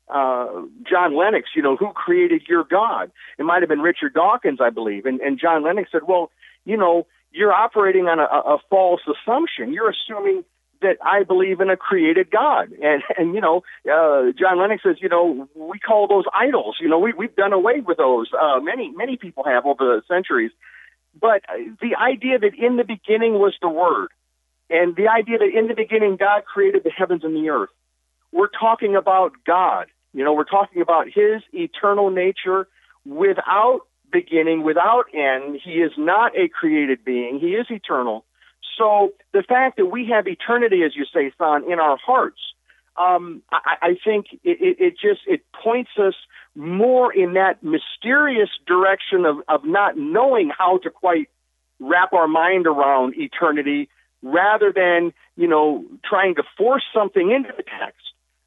uh, 0.09 0.62
John 0.88 1.16
Lennox, 1.16 1.51
you 1.55 1.62
know, 1.62 1.77
who 1.77 1.92
created 1.92 2.42
your 2.49 2.64
God? 2.64 3.11
It 3.38 3.45
might 3.45 3.62
have 3.62 3.68
been 3.68 3.81
Richard 3.81 4.14
Dawkins, 4.14 4.61
I 4.61 4.71
believe. 4.71 5.07
And, 5.07 5.21
and 5.21 5.38
John 5.38 5.62
Lennox 5.62 5.90
said, 5.92 6.03
well, 6.07 6.31
you 6.64 6.77
know, 6.77 7.07
you're 7.33 7.53
operating 7.53 8.07
on 8.07 8.18
a, 8.18 8.25
a 8.25 8.59
false 8.68 9.01
assumption. 9.07 9.73
You're 9.73 9.90
assuming 9.90 10.45
that 10.83 10.99
I 11.05 11.25
believe 11.25 11.61
in 11.61 11.71
a 11.71 11.77
created 11.77 12.31
God. 12.31 12.71
And, 12.83 13.03
and 13.16 13.35
you 13.35 13.40
know, 13.40 13.62
uh, 13.90 14.33
John 14.38 14.61
Lennox 14.61 14.83
says, 14.83 14.97
you 15.01 15.09
know, 15.09 15.49
we 15.55 15.79
call 15.79 16.07
those 16.07 16.25
idols. 16.35 16.77
You 16.81 16.88
know, 16.88 16.99
we, 16.99 17.12
we've 17.12 17.35
done 17.35 17.53
away 17.53 17.81
with 17.81 17.99
those. 17.99 18.31
Uh, 18.38 18.61
many, 18.61 18.90
many 18.90 19.16
people 19.16 19.45
have 19.45 19.66
over 19.66 19.85
the 19.85 20.03
centuries. 20.07 20.53
But 21.18 21.42
the 21.81 21.97
idea 22.01 22.38
that 22.38 22.55
in 22.55 22.77
the 22.77 22.85
beginning 22.85 23.35
was 23.35 23.55
the 23.61 23.68
Word, 23.68 24.09
and 24.70 24.97
the 24.97 25.09
idea 25.09 25.39
that 25.39 25.51
in 25.55 25.68
the 25.68 25.74
beginning 25.74 26.16
God 26.16 26.45
created 26.45 26.85
the 26.85 26.91
heavens 26.91 27.24
and 27.24 27.37
the 27.37 27.51
earth, 27.51 27.70
we're 28.33 28.49
talking 28.49 28.97
about 28.97 29.33
God. 29.47 29.87
You 30.14 30.24
know, 30.24 30.33
we're 30.33 30.45
talking 30.45 30.80
about 30.80 31.07
His 31.07 31.43
eternal 31.53 32.11
nature 32.11 32.66
without 33.05 33.80
beginning, 34.11 34.62
without 34.62 35.05
end. 35.14 35.61
He 35.62 35.72
is 35.72 35.93
not 35.99 36.37
a 36.37 36.49
created 36.49 37.05
being, 37.05 37.39
He 37.41 37.55
is 37.55 37.66
eternal. 37.70 38.24
So 38.77 39.12
the 39.33 39.43
fact 39.43 39.77
that 39.77 39.87
we 39.87 40.07
have 40.07 40.27
eternity, 40.27 40.83
as 40.83 40.97
you 40.97 41.05
say, 41.12 41.33
Son, 41.39 41.70
in 41.70 41.79
our 41.79 41.99
hearts, 42.05 42.41
um, 42.97 43.43
I, 43.51 43.77
I 43.83 43.97
think 44.05 44.27
it, 44.45 44.61
it, 44.61 44.77
it 44.79 44.93
just 44.93 45.20
it 45.27 45.43
points 45.62 45.91
us 45.99 46.14
more 46.55 47.12
in 47.12 47.35
that 47.35 47.62
mysterious 47.62 48.51
direction 48.66 49.25
of, 49.25 49.37
of 49.49 49.64
not 49.64 49.97
knowing 49.97 50.51
how 50.57 50.79
to 50.79 50.91
quite 50.91 51.29
wrap 51.81 52.12
our 52.12 52.29
mind 52.29 52.66
around 52.66 53.14
eternity 53.16 53.89
rather 54.23 54.73
than, 54.73 55.12
you 55.37 55.49
know, 55.49 55.85
trying 56.05 56.35
to 56.37 56.43
force 56.57 56.85
something 56.95 57.31
into 57.31 57.53
the 57.57 57.62
text 57.62 58.03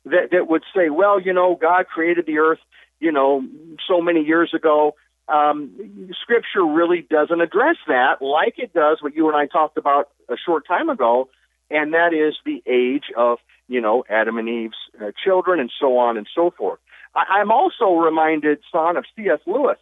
that, 0.05 0.31
that 0.31 0.47
would 0.47 0.63
say, 0.75 0.89
well, 0.89 1.19
you 1.19 1.33
know, 1.33 1.57
God 1.59 1.87
created 1.87 2.25
the 2.25 2.37
earth, 2.37 2.59
you 2.99 3.11
know, 3.11 3.43
so 3.87 4.01
many 4.01 4.21
years 4.21 4.53
ago. 4.53 4.95
Um, 5.27 6.09
scripture 6.21 6.65
really 6.65 7.01
doesn't 7.01 7.41
address 7.41 7.77
that 7.87 8.21
like 8.21 8.55
it 8.57 8.73
does 8.73 8.99
what 9.01 9.15
you 9.15 9.27
and 9.27 9.35
I 9.35 9.47
talked 9.47 9.77
about 9.77 10.09
a 10.29 10.35
short 10.37 10.67
time 10.67 10.89
ago, 10.89 11.29
and 11.71 11.93
that 11.93 12.13
is 12.13 12.35
the 12.45 12.61
age 12.67 13.05
of, 13.17 13.39
you 13.67 13.81
know, 13.81 14.03
Adam 14.07 14.37
and 14.37 14.47
Eve's 14.47 14.77
uh, 15.01 15.11
children 15.23 15.59
and 15.59 15.71
so 15.79 15.97
on 15.97 16.17
and 16.17 16.27
so 16.35 16.51
forth. 16.51 16.79
I, 17.15 17.39
I'm 17.39 17.51
also 17.51 17.93
reminded, 17.95 18.59
son, 18.71 18.97
of 18.97 19.05
C.S. 19.15 19.39
Lewis, 19.47 19.79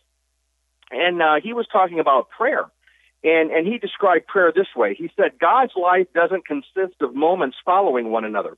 and 0.91 1.22
uh, 1.22 1.36
he 1.44 1.54
was 1.54 1.68
talking 1.72 2.00
about 2.00 2.30
prayer. 2.30 2.66
And, 3.26 3.52
and 3.52 3.66
he 3.66 3.78
described 3.78 4.28
prayer 4.28 4.52
this 4.54 4.68
way. 4.76 4.96
He 4.96 5.10
said, 5.16 5.39
God's 5.39 5.72
life 5.82 6.08
doesn't 6.14 6.46
consist 6.46 7.02
of 7.02 7.16
moments 7.16 7.56
following 7.64 8.12
one 8.12 8.26
another. 8.26 8.58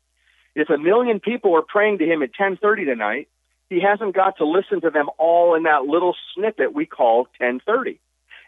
If 0.55 0.69
a 0.69 0.77
million 0.77 1.19
people 1.19 1.55
are 1.55 1.61
praying 1.61 1.99
to 1.99 2.05
him 2.05 2.23
at 2.23 2.29
1030 2.29 2.85
tonight, 2.85 3.27
he 3.69 3.81
hasn't 3.81 4.15
got 4.15 4.37
to 4.37 4.45
listen 4.45 4.81
to 4.81 4.89
them 4.89 5.09
all 5.17 5.55
in 5.55 5.63
that 5.63 5.83
little 5.85 6.15
snippet 6.33 6.73
we 6.73 6.85
call 6.85 7.27
1030. 7.39 7.99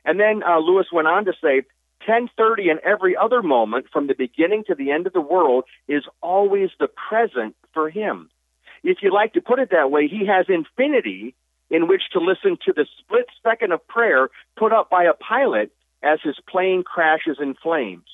And 0.05 0.20
then 0.20 0.41
uh, 0.43 0.59
Lewis 0.59 0.88
went 0.91 1.07
on 1.07 1.26
to 1.26 1.34
say, 1.41 1.63
1030 2.05 2.70
and 2.70 2.80
every 2.80 3.15
other 3.18 3.41
moment 3.41 3.88
from 3.91 4.07
the 4.07 4.13
beginning 4.13 4.63
to 4.68 4.76
the 4.76 4.91
end 4.91 5.07
of 5.07 5.13
the 5.13 5.22
world 5.22 5.65
is 5.88 6.03
always 6.22 6.70
the 6.80 6.88
present 6.88 7.55
for 7.74 7.89
him. 7.89 8.30
If 8.84 8.99
you 9.01 9.11
like 9.11 9.34
to 9.34 9.41
put 9.41 9.59
it 9.59 9.72
that 9.72 9.91
way, 9.91 10.07
he 10.07 10.28
has 10.28 10.45
infinity 10.47 11.36
in 11.70 11.88
which 11.88 12.03
to 12.13 12.20
listen 12.20 12.57
to 12.65 12.74
the 12.74 12.86
split 12.99 13.26
second 13.43 13.74
of 13.74 13.86
prayer 13.88 14.30
put 14.55 14.72
up 14.72 14.89
by 14.89 15.03
a 15.03 15.13
pilot 15.13 15.72
as 16.03 16.20
his 16.24 16.38
plane 16.47 16.84
crashes 16.84 17.38
in 17.41 17.55
flames. 17.55 18.05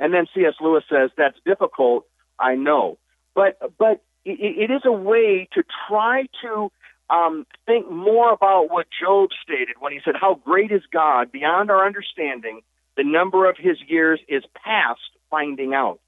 And 0.00 0.12
then 0.14 0.26
C.S. 0.34 0.54
Lewis 0.60 0.84
says, 0.90 1.10
that's 1.16 1.38
difficult, 1.44 2.06
I 2.38 2.54
know. 2.54 2.98
But, 3.34 3.58
but 3.78 4.02
it, 4.38 4.70
it 4.70 4.74
is 4.74 4.82
a 4.84 4.92
way 4.92 5.48
to 5.54 5.62
try 5.88 6.26
to 6.42 6.70
um, 7.10 7.46
think 7.66 7.90
more 7.90 8.32
about 8.32 8.70
what 8.70 8.86
Job 9.02 9.30
stated 9.42 9.76
when 9.80 9.92
he 9.92 10.00
said, 10.04 10.14
How 10.20 10.34
great 10.34 10.70
is 10.70 10.82
God 10.92 11.32
beyond 11.32 11.70
our 11.70 11.84
understanding? 11.84 12.60
The 12.96 13.04
number 13.04 13.48
of 13.48 13.56
his 13.58 13.78
years 13.86 14.20
is 14.28 14.42
past 14.54 15.00
finding 15.30 15.74
out. 15.74 16.00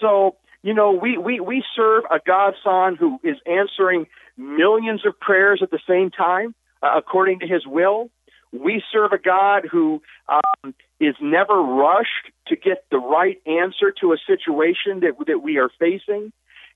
So, 0.00 0.36
you 0.62 0.74
know, 0.74 0.92
we, 0.92 1.16
we, 1.16 1.40
we 1.40 1.64
serve 1.74 2.04
a 2.10 2.18
God 2.24 2.54
son 2.62 2.96
who 2.96 3.18
is 3.22 3.36
answering 3.46 4.06
millions 4.36 5.06
of 5.06 5.18
prayers 5.18 5.60
at 5.62 5.70
the 5.70 5.80
same 5.88 6.10
time, 6.10 6.54
uh, 6.82 6.90
according 6.96 7.40
to 7.40 7.46
his 7.46 7.66
will. 7.66 8.10
We 8.52 8.82
serve 8.92 9.12
a 9.12 9.18
God 9.18 9.66
who 9.70 10.02
um, 10.28 10.74
is 11.00 11.14
never 11.20 11.54
rushed 11.54 12.30
to 12.48 12.56
get 12.56 12.84
the 12.90 12.98
right 12.98 13.40
answer 13.46 13.92
to 14.00 14.12
a 14.12 14.16
situation 14.26 15.00
that, 15.00 15.14
that 15.26 15.38
we 15.42 15.56
are 15.56 15.70
facing. 15.78 16.32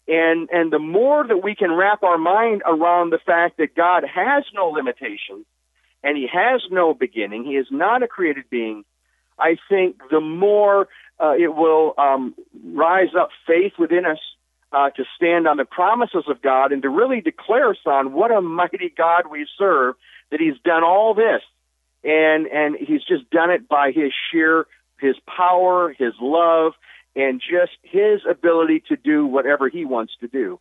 And, 0.09 0.49
and 0.53 0.73
the 0.73 0.79
more 0.79 1.27
that 1.27 1.43
we 1.43 1.55
can 1.55 1.73
wrap 1.73 2.03
our 2.03 2.19
mind 2.19 2.63
around 2.65 3.11
the 3.11 3.19
fact 3.19 3.57
that 3.59 3.75
God 3.75 4.05
has 4.05 4.45
no 4.55 4.69
limitations 4.69 5.47
and 6.03 6.17
he 6.17 6.29
has 6.33 6.63
no 6.71 6.95
beginning, 6.95 7.45
he 7.45 7.57
is 7.57 7.67
not 7.71 8.03
a 8.03 8.09
created 8.09 8.45
being, 8.49 8.85
I 9.39 9.57
think 9.69 9.97
the 10.11 10.21
more 10.21 10.89
uh, 11.19 11.33
it 11.33 11.55
will 11.55 11.95
um, 11.99 12.35
rise 12.65 13.15
up 13.19 13.31
faith 13.47 13.73
within 13.79 14.07
us 14.07 14.19
uh, 14.73 14.91
to 14.91 15.05
stand 15.17 15.49
on 15.49 15.57
the 15.57 15.65
promises 15.65 16.25
of 16.29 16.41
God 16.41 16.73
and 16.73 16.83
to 16.83 16.89
really 16.89 17.21
declare, 17.21 17.77
son, 17.83 18.13
what 18.13 18.31
a 18.31 18.41
mighty 18.41 18.93
God 18.97 19.25
we 19.31 19.47
serve, 19.59 19.95
that 20.31 20.41
he's 20.41 20.59
done 20.65 20.85
all 20.85 21.15
this. 21.15 21.43
And 22.05 22.47
and 22.47 22.77
he's 22.77 23.03
just 23.03 23.29
done 23.31 23.51
it 23.51 23.69
by 23.69 23.91
his 23.91 24.13
sheer 24.31 24.67
his 25.01 25.17
power, 25.27 25.95
his 25.99 26.15
love, 26.21 26.73
and 27.17 27.41
just 27.41 27.73
his 27.83 28.21
ability 28.29 28.83
to 28.89 28.97
do 28.97 29.27
whatever 29.27 29.69
he 29.69 29.85
wants 29.85 30.13
to 30.21 30.29
do. 30.29 30.61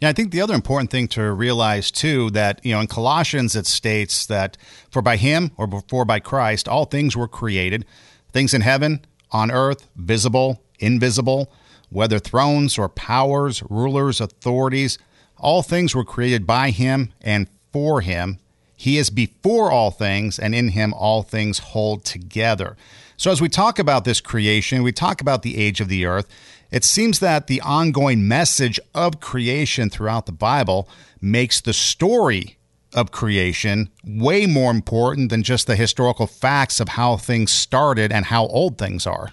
Yeah, 0.00 0.08
I 0.08 0.12
think 0.12 0.32
the 0.32 0.40
other 0.40 0.54
important 0.54 0.90
thing 0.90 1.06
to 1.08 1.32
realize 1.32 1.90
too 1.90 2.30
that 2.30 2.60
you 2.64 2.72
know 2.72 2.80
in 2.80 2.88
Colossians 2.88 3.54
it 3.54 3.66
states 3.66 4.26
that 4.26 4.56
for 4.90 5.00
by 5.00 5.16
him 5.16 5.52
or 5.56 5.66
before 5.66 6.04
by 6.04 6.18
Christ 6.18 6.68
all 6.68 6.84
things 6.84 7.16
were 7.16 7.28
created, 7.28 7.86
things 8.32 8.52
in 8.52 8.62
heaven, 8.62 9.04
on 9.30 9.50
earth, 9.50 9.88
visible, 9.96 10.62
invisible, 10.80 11.52
whether 11.88 12.18
thrones 12.18 12.78
or 12.78 12.88
powers, 12.88 13.62
rulers, 13.70 14.20
authorities, 14.20 14.98
all 15.38 15.62
things 15.62 15.94
were 15.94 16.04
created 16.04 16.46
by 16.46 16.70
him 16.70 17.12
and 17.20 17.48
for 17.72 18.00
him, 18.00 18.38
he 18.82 18.98
is 18.98 19.10
before 19.10 19.70
all 19.70 19.92
things, 19.92 20.40
and 20.40 20.56
in 20.56 20.70
him 20.70 20.92
all 20.92 21.22
things 21.22 21.60
hold 21.60 22.04
together. 22.04 22.76
So, 23.16 23.30
as 23.30 23.40
we 23.40 23.48
talk 23.48 23.78
about 23.78 24.04
this 24.04 24.20
creation, 24.20 24.82
we 24.82 24.90
talk 24.90 25.20
about 25.20 25.42
the 25.42 25.56
age 25.56 25.80
of 25.80 25.86
the 25.86 26.04
earth, 26.04 26.26
it 26.72 26.82
seems 26.82 27.20
that 27.20 27.46
the 27.46 27.60
ongoing 27.60 28.26
message 28.26 28.80
of 28.92 29.20
creation 29.20 29.88
throughout 29.88 30.26
the 30.26 30.32
Bible 30.32 30.88
makes 31.20 31.60
the 31.60 31.72
story 31.72 32.58
of 32.92 33.12
creation 33.12 33.88
way 34.04 34.46
more 34.46 34.72
important 34.72 35.30
than 35.30 35.44
just 35.44 35.68
the 35.68 35.76
historical 35.76 36.26
facts 36.26 36.80
of 36.80 36.88
how 36.88 37.16
things 37.16 37.52
started 37.52 38.10
and 38.10 38.24
how 38.24 38.48
old 38.48 38.78
things 38.78 39.06
are. 39.06 39.30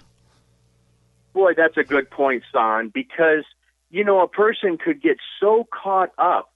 Boy, 1.32 1.54
that's 1.56 1.76
a 1.76 1.82
good 1.82 2.08
point, 2.08 2.44
Son, 2.52 2.92
because, 2.94 3.42
you 3.90 4.04
know, 4.04 4.20
a 4.20 4.28
person 4.28 4.78
could 4.78 5.02
get 5.02 5.16
so 5.40 5.66
caught 5.72 6.12
up 6.18 6.49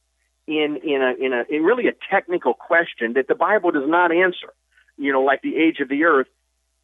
in 0.47 0.79
in 0.83 1.03
a 1.03 1.25
in 1.25 1.33
a 1.33 1.45
in 1.49 1.63
really 1.63 1.89
a 1.89 1.95
technical 2.11 2.55
question 2.55 3.15
that 3.15 3.29
the 3.29 3.35
Bible 3.35 3.71
does 3.71 3.89
not 3.89 4.13
answer. 4.13 4.53
You 4.97 5.13
know, 5.13 5.23
like 5.23 5.43
the 5.43 5.57
age 5.57 5.81
of 5.81 5.89
the 5.89 6.05
earth, 6.05 6.29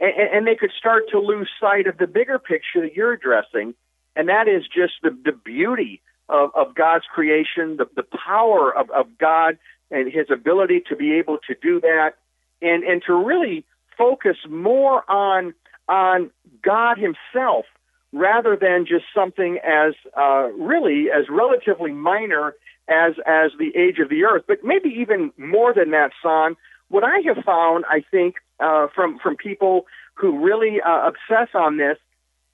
and, 0.01 0.13
and 0.33 0.47
they 0.47 0.57
could 0.57 0.73
start 0.77 1.05
to 1.11 1.19
lose 1.19 1.49
sight 1.61 1.87
of 1.87 1.99
the 1.99 2.07
bigger 2.07 2.39
picture 2.39 2.81
that 2.81 2.95
you're 2.97 3.13
addressing, 3.13 3.75
and 4.17 4.29
that 4.29 4.49
is 4.49 4.65
just 4.65 4.95
the 5.03 5.11
the 5.25 5.33
beauty 5.33 6.01
of, 6.29 6.51
of 6.55 6.75
God's 6.75 7.05
creation, 7.13 7.77
the 7.77 7.87
the 7.95 8.03
power 8.03 8.75
of, 8.75 8.91
of 8.91 9.07
God 9.19 9.59
and 9.91 10.11
His 10.11 10.27
ability 10.31 10.83
to 10.89 10.97
be 10.97 11.15
able 11.15 11.39
to 11.49 11.55
do 11.61 11.81
that, 11.81 12.15
and 12.63 12.83
and 12.83 13.03
to 13.07 13.15
really 13.15 13.65
focus 13.99 14.37
more 14.49 15.09
on 15.11 15.55
on 15.89 16.31
God 16.63 16.97
Himself 16.99 17.67
rather 18.13 18.57
than 18.57 18.87
just 18.87 19.05
something 19.15 19.59
as 19.59 19.95
uh, 20.17 20.49
really 20.59 21.11
as 21.11 21.29
relatively 21.29 21.93
minor 21.93 22.55
as 22.91 23.15
as 23.27 23.53
the 23.59 23.73
age 23.77 23.99
of 23.99 24.09
the 24.09 24.25
earth. 24.25 24.43
But 24.47 24.59
maybe 24.65 24.89
even 24.89 25.33
more 25.37 25.73
than 25.73 25.91
that, 25.91 26.11
son. 26.23 26.57
What 26.89 27.05
I 27.05 27.21
have 27.27 27.45
found, 27.45 27.85
I 27.89 28.03
think, 28.11 28.37
uh, 28.59 28.89
from 28.95 29.19
from 29.19 29.37
people 29.37 29.87
who 30.15 30.45
really 30.45 30.81
uh, 30.81 31.09
obsess 31.09 31.51
on 31.55 31.77
this, 31.77 31.99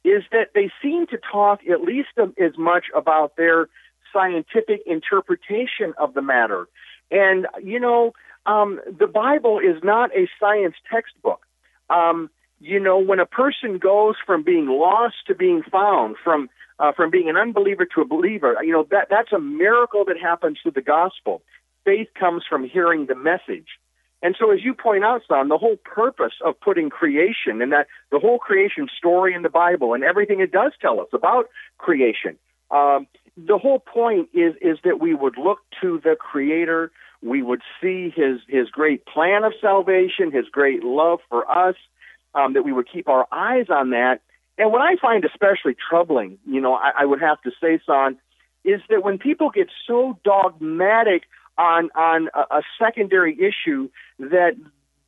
is 0.05 0.23
that 0.31 0.51
they 0.55 0.71
seem 0.83 1.07
to 1.09 1.19
talk 1.19 1.61
at 1.71 1.81
least 1.81 2.11
as 2.19 2.53
much 2.59 2.85
about 2.95 3.37
their 3.37 3.69
scientific 4.13 4.83
interpretation 4.87 5.95
of 5.99 6.15
the 6.15 6.23
matter. 6.23 6.69
And 7.11 7.47
you 7.63 7.81
know, 7.81 8.13
um, 8.45 8.81
the 8.87 9.07
Bible 9.07 9.59
is 9.59 9.83
not 9.83 10.11
a 10.15 10.29
science 10.39 10.77
textbook. 10.93 11.41
Um, 11.89 12.31
you 12.61 12.81
know, 12.81 12.99
when 12.99 13.21
a 13.21 13.27
person 13.27 13.79
goes 13.79 14.15
from 14.25 14.43
being 14.43 14.67
lost 14.67 15.17
to 15.27 15.35
being 15.35 15.63
found, 15.63 16.17
from 16.23 16.49
uh, 16.79 16.93
from 16.93 17.11
being 17.11 17.29
an 17.29 17.37
unbeliever 17.37 17.87
to 17.95 18.01
a 18.01 18.05
believer. 18.05 18.57
You 18.63 18.73
know, 18.73 18.87
that, 18.91 19.09
that's 19.11 19.33
a 19.33 19.39
miracle 19.39 20.05
that 20.07 20.19
happens 20.21 20.59
through 20.63 20.73
the 20.73 20.83
gospel. 20.83 21.43
Faith 21.85 22.09
comes 22.19 22.43
from 22.49 22.65
hearing 22.65 23.07
the 23.07 23.15
message. 23.15 23.69
And 24.23 24.35
so, 24.39 24.51
as 24.51 24.65
you 24.65 24.75
point 24.75 25.05
out, 25.05 25.23
son, 25.29 25.49
the 25.49 25.59
whole 25.59 25.77
purpose 25.77 26.33
of 26.45 26.59
putting 26.59 26.91
creation 26.91 27.61
and 27.61 27.73
that 27.73 27.87
the 28.11 28.19
whole 28.19 28.39
creation 28.39 28.89
story 28.97 29.35
in 29.35 29.43
the 29.43 29.51
Bible 29.51 29.95
and 29.95 30.03
everything 30.03 30.41
it 30.41 30.51
does 30.51 30.73
tell 30.81 31.01
us 31.01 31.09
about 31.13 31.49
creation, 31.79 32.37
um, 32.71 33.07
the 33.37 33.59
whole 33.59 33.79
point 33.79 34.31
is 34.33 34.55
is 34.61 34.79
that 34.85 35.01
we 35.01 35.15
would 35.15 35.37
look 35.37 35.59
to 35.83 36.01
the 36.03 36.17
Creator. 36.19 36.91
We 37.23 37.43
would 37.43 37.61
see 37.81 38.13
His 38.15 38.41
His 38.49 38.71
great 38.71 39.05
plan 39.05 39.45
of 39.45 39.53
salvation, 39.61 40.33
His 40.33 40.47
great 40.51 40.83
love 40.83 41.21
for 41.29 41.49
us. 41.51 41.77
Um, 42.35 42.53
that 42.53 42.65
we 42.65 42.73
would 42.73 42.87
keep 42.91 43.09
our 43.09 43.27
eyes 43.33 43.67
on 43.71 43.91
that, 43.91 44.21
and 44.59 44.73
what 44.73 44.81
I 44.81 44.97
find 44.97 45.25
especially 45.25 45.77
troubling, 45.89 46.39
you 46.47 46.61
know, 46.61 46.75
I, 46.75 46.93
I 47.01 47.05
would 47.05 47.21
have 47.21 47.41
to 47.43 47.51
say, 47.61 47.79
Son, 47.85 48.19
is 48.65 48.81
that 48.89 49.03
when 49.05 49.19
people 49.19 49.51
get 49.51 49.69
so 49.87 50.19
dogmatic 50.25 51.25
on 51.59 51.91
on 51.95 52.29
a, 52.35 52.57
a 52.59 52.63
secondary 52.79 53.35
issue 53.39 53.89
that 54.19 54.53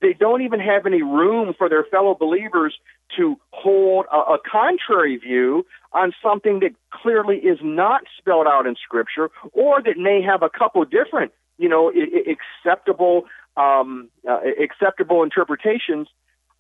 they 0.01 0.12
don't 0.12 0.42
even 0.42 0.61
have 0.61 0.86
any 0.86 1.03
room 1.03 1.55
for 1.57 1.68
their 1.68 1.84
fellow 1.84 2.14
believers 2.14 2.78
to 3.16 3.36
hold 3.51 4.07
a, 4.12 4.16
a 4.16 4.38
contrary 4.51 5.16
view 5.16 5.66
on 5.92 6.12
something 6.22 6.61
that 6.61 6.72
clearly 6.90 7.38
is 7.38 7.59
not 7.62 8.03
spelled 8.18 8.46
out 8.46 8.66
in 8.66 8.76
Scripture, 8.76 9.30
or 9.53 9.82
that 9.82 9.96
may 9.96 10.22
have 10.22 10.42
a 10.42 10.51
couple 10.51 10.84
different, 10.84 11.32
you 11.57 11.68
know, 11.68 11.90
I- 11.90 12.36
acceptable 12.36 13.24
um, 13.57 14.09
uh, 14.28 14.40
acceptable 14.62 15.22
interpretations. 15.22 16.07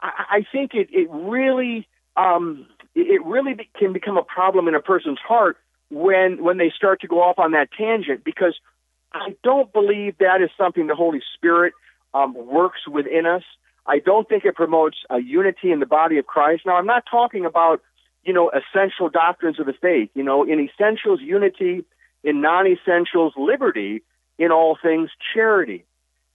I, 0.00 0.24
I 0.30 0.46
think 0.50 0.74
it, 0.74 0.88
it 0.90 1.08
really 1.10 1.86
um, 2.16 2.66
it 3.00 3.24
really 3.24 3.56
can 3.78 3.92
become 3.92 4.16
a 4.16 4.22
problem 4.22 4.68
in 4.68 4.74
a 4.74 4.80
person's 4.80 5.18
heart 5.18 5.56
when 5.90 6.42
when 6.42 6.58
they 6.58 6.70
start 6.74 7.00
to 7.00 7.06
go 7.06 7.22
off 7.22 7.38
on 7.38 7.52
that 7.52 7.68
tangent 7.76 8.24
because 8.24 8.58
I 9.12 9.34
don't 9.42 9.72
believe 9.72 10.18
that 10.18 10.42
is 10.42 10.50
something 10.58 10.86
the 10.86 10.94
Holy 10.94 11.22
Spirit 11.34 11.72
um, 12.12 12.34
works 12.34 12.86
within 12.86 13.26
us. 13.26 13.42
I 13.86 14.00
don't 14.00 14.28
think 14.28 14.44
it 14.44 14.54
promotes 14.54 14.98
a 15.08 15.18
unity 15.18 15.72
in 15.72 15.80
the 15.80 15.86
body 15.86 16.18
of 16.18 16.26
Christ. 16.26 16.64
Now, 16.66 16.76
I'm 16.76 16.86
not 16.86 17.04
talking 17.10 17.44
about 17.44 17.80
you 18.24 18.32
know 18.32 18.50
essential 18.50 19.08
doctrines 19.08 19.58
of 19.58 19.66
the 19.66 19.72
faith. 19.72 20.10
You 20.14 20.22
know, 20.22 20.44
in 20.44 20.60
essentials, 20.60 21.20
unity 21.20 21.84
in 22.24 22.40
non 22.40 22.66
essentials 22.66 23.32
liberty, 23.36 24.02
in 24.38 24.50
all 24.50 24.76
things 24.80 25.10
charity. 25.34 25.84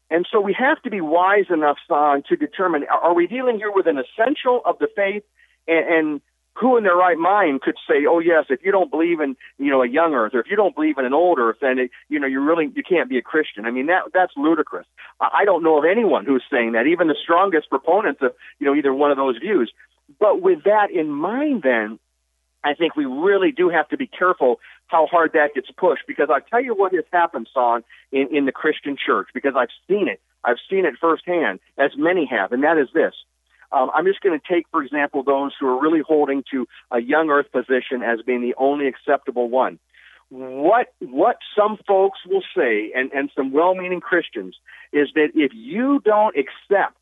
And 0.09 0.28
so 0.32 0.39
we 0.39 0.53
have 0.53 0.82
to 0.84 0.89
be 0.89 1.01
wise 1.01 1.45
enough, 1.49 1.78
Son, 1.88 2.24
to 2.30 2.36
determine 2.36 2.86
are 2.86 3.14
we 3.14 3.28
dealing 3.28 3.57
here 3.57 3.72
with 3.72 3.88
an 3.88 3.97
essential 3.97 4.61
of 4.66 4.78
the 4.80 4.88
faith 4.95 5.24
and, 5.68 5.86
and 5.88 6.22
who 6.55 6.77
in 6.77 6.83
their 6.83 6.95
right 6.95 7.17
mind 7.17 7.61
could 7.61 7.77
say, 7.87 8.05
"Oh 8.07 8.19
yes, 8.19 8.45
if 8.49 8.63
you 8.63 8.71
don't 8.71 8.91
believe 8.91 9.19
in 9.19 9.35
you 9.57 9.71
know 9.71 9.81
a 9.81 9.87
young 9.87 10.13
Earth, 10.13 10.33
or 10.35 10.39
if 10.39 10.47
you 10.49 10.55
don't 10.55 10.75
believe 10.75 10.97
in 10.97 11.05
an 11.05 11.13
old 11.13 11.39
Earth, 11.39 11.57
then 11.61 11.79
it, 11.79 11.91
you 12.09 12.19
know 12.19 12.27
you 12.27 12.41
really 12.41 12.71
you 12.75 12.83
can't 12.83 13.09
be 13.09 13.17
a 13.17 13.21
Christian." 13.21 13.65
I 13.65 13.71
mean 13.71 13.87
that 13.87 14.03
that's 14.13 14.33
ludicrous. 14.37 14.85
I 15.19 15.29
I 15.41 15.45
don't 15.45 15.63
know 15.63 15.77
of 15.77 15.85
anyone 15.85 16.25
who's 16.25 16.43
saying 16.51 16.73
that, 16.73 16.85
even 16.85 17.07
the 17.07 17.15
strongest 17.21 17.69
proponents 17.69 18.21
of 18.21 18.33
you 18.59 18.67
know 18.67 18.75
either 18.75 18.93
one 18.93 19.11
of 19.11 19.17
those 19.17 19.37
views. 19.37 19.71
But 20.19 20.41
with 20.41 20.63
that 20.65 20.91
in 20.91 21.09
mind, 21.09 21.63
then 21.63 21.97
I 22.63 22.75
think 22.75 22.95
we 22.95 23.05
really 23.05 23.51
do 23.51 23.69
have 23.69 23.89
to 23.89 23.97
be 23.97 24.07
careful 24.07 24.59
how 24.87 25.07
hard 25.07 25.31
that 25.33 25.55
gets 25.55 25.71
pushed 25.71 26.03
because 26.07 26.29
I 26.29 26.39
tell 26.39 26.63
you 26.63 26.75
what 26.75 26.93
has 26.93 27.05
happened, 27.11 27.49
Son, 27.53 27.83
in 28.11 28.27
in 28.35 28.45
the 28.45 28.51
Christian 28.51 28.95
church 28.95 29.29
because 29.33 29.53
I've 29.57 29.73
seen 29.87 30.07
it. 30.07 30.21
I've 30.45 30.57
seen 30.69 30.85
it 30.85 30.95
firsthand, 30.99 31.61
as 31.77 31.91
many 31.97 32.25
have, 32.25 32.51
and 32.51 32.63
that 32.63 32.77
is 32.77 32.89
this 32.93 33.13
um, 33.74 33.89
I'm 33.93 34.05
just 34.05 34.21
going 34.21 34.39
to 34.39 34.53
take, 34.53 34.67
for 34.71 34.84
example, 34.84 35.24
those 35.24 35.51
who 35.59 35.67
are 35.67 35.82
really 35.82 36.01
holding 36.05 36.43
to 36.51 36.67
a 36.91 37.01
young 37.01 37.30
earth 37.30 37.51
position 37.51 38.03
as 38.03 38.21
being 38.26 38.41
the 38.41 38.53
only 38.57 38.88
acceptable 38.88 39.49
one. 39.49 39.80
What 40.30 40.93
what 40.99 41.38
some 41.55 41.78
folks 41.88 42.19
will 42.26 42.43
say, 42.55 42.91
and, 42.95 43.11
and 43.11 43.30
some 43.36 43.51
well-meaning 43.51 43.99
Christians, 44.01 44.55
is 44.91 45.09
that 45.15 45.30
if 45.36 45.51
you 45.53 46.01
don't 46.03 46.36
accept 46.38 46.97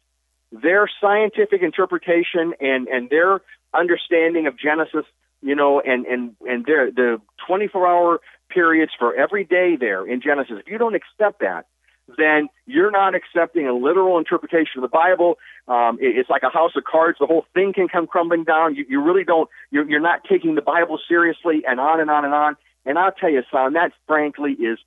their 0.51 0.89
scientific 0.99 1.61
interpretation 1.61 2.53
and, 2.59 2.87
and 2.87 3.09
their 3.09 3.41
understanding 3.73 4.47
of 4.47 4.57
Genesis, 4.57 5.05
you 5.41 5.55
know, 5.55 5.79
and, 5.79 6.05
and, 6.05 6.35
and 6.41 6.65
their 6.65 6.91
the 6.91 7.21
24 7.47 7.87
hour 7.87 8.21
periods 8.49 8.91
for 8.97 9.15
every 9.15 9.45
day 9.45 9.77
there 9.79 10.05
in 10.05 10.21
Genesis, 10.21 10.57
if 10.59 10.67
you 10.67 10.77
don't 10.77 10.95
accept 10.95 11.39
that, 11.39 11.67
then 12.17 12.49
you're 12.65 12.91
not 12.91 13.15
accepting 13.15 13.67
a 13.67 13.73
literal 13.73 14.17
interpretation 14.17 14.77
of 14.77 14.81
the 14.81 14.87
Bible. 14.87 15.37
Um, 15.67 15.97
it, 16.01 16.17
it's 16.17 16.29
like 16.29 16.43
a 16.43 16.49
house 16.49 16.71
of 16.75 16.83
cards. 16.83 17.17
The 17.19 17.25
whole 17.25 17.45
thing 17.53 17.73
can 17.73 17.87
come 17.87 18.07
crumbling 18.07 18.43
down. 18.43 18.75
You, 18.75 18.85
you 18.89 19.01
really 19.01 19.23
don't, 19.23 19.49
you're, 19.69 19.89
you're 19.89 20.01
not 20.01 20.23
taking 20.29 20.55
the 20.55 20.61
Bible 20.61 20.99
seriously 21.07 21.63
and 21.67 21.79
on 21.79 21.99
and 21.99 22.09
on 22.09 22.25
and 22.25 22.33
on. 22.33 22.55
And 22.85 22.97
I'll 22.97 23.11
tell 23.11 23.29
you, 23.29 23.43
son, 23.51 23.73
that 23.73 23.91
frankly 24.07 24.53
is 24.53 24.79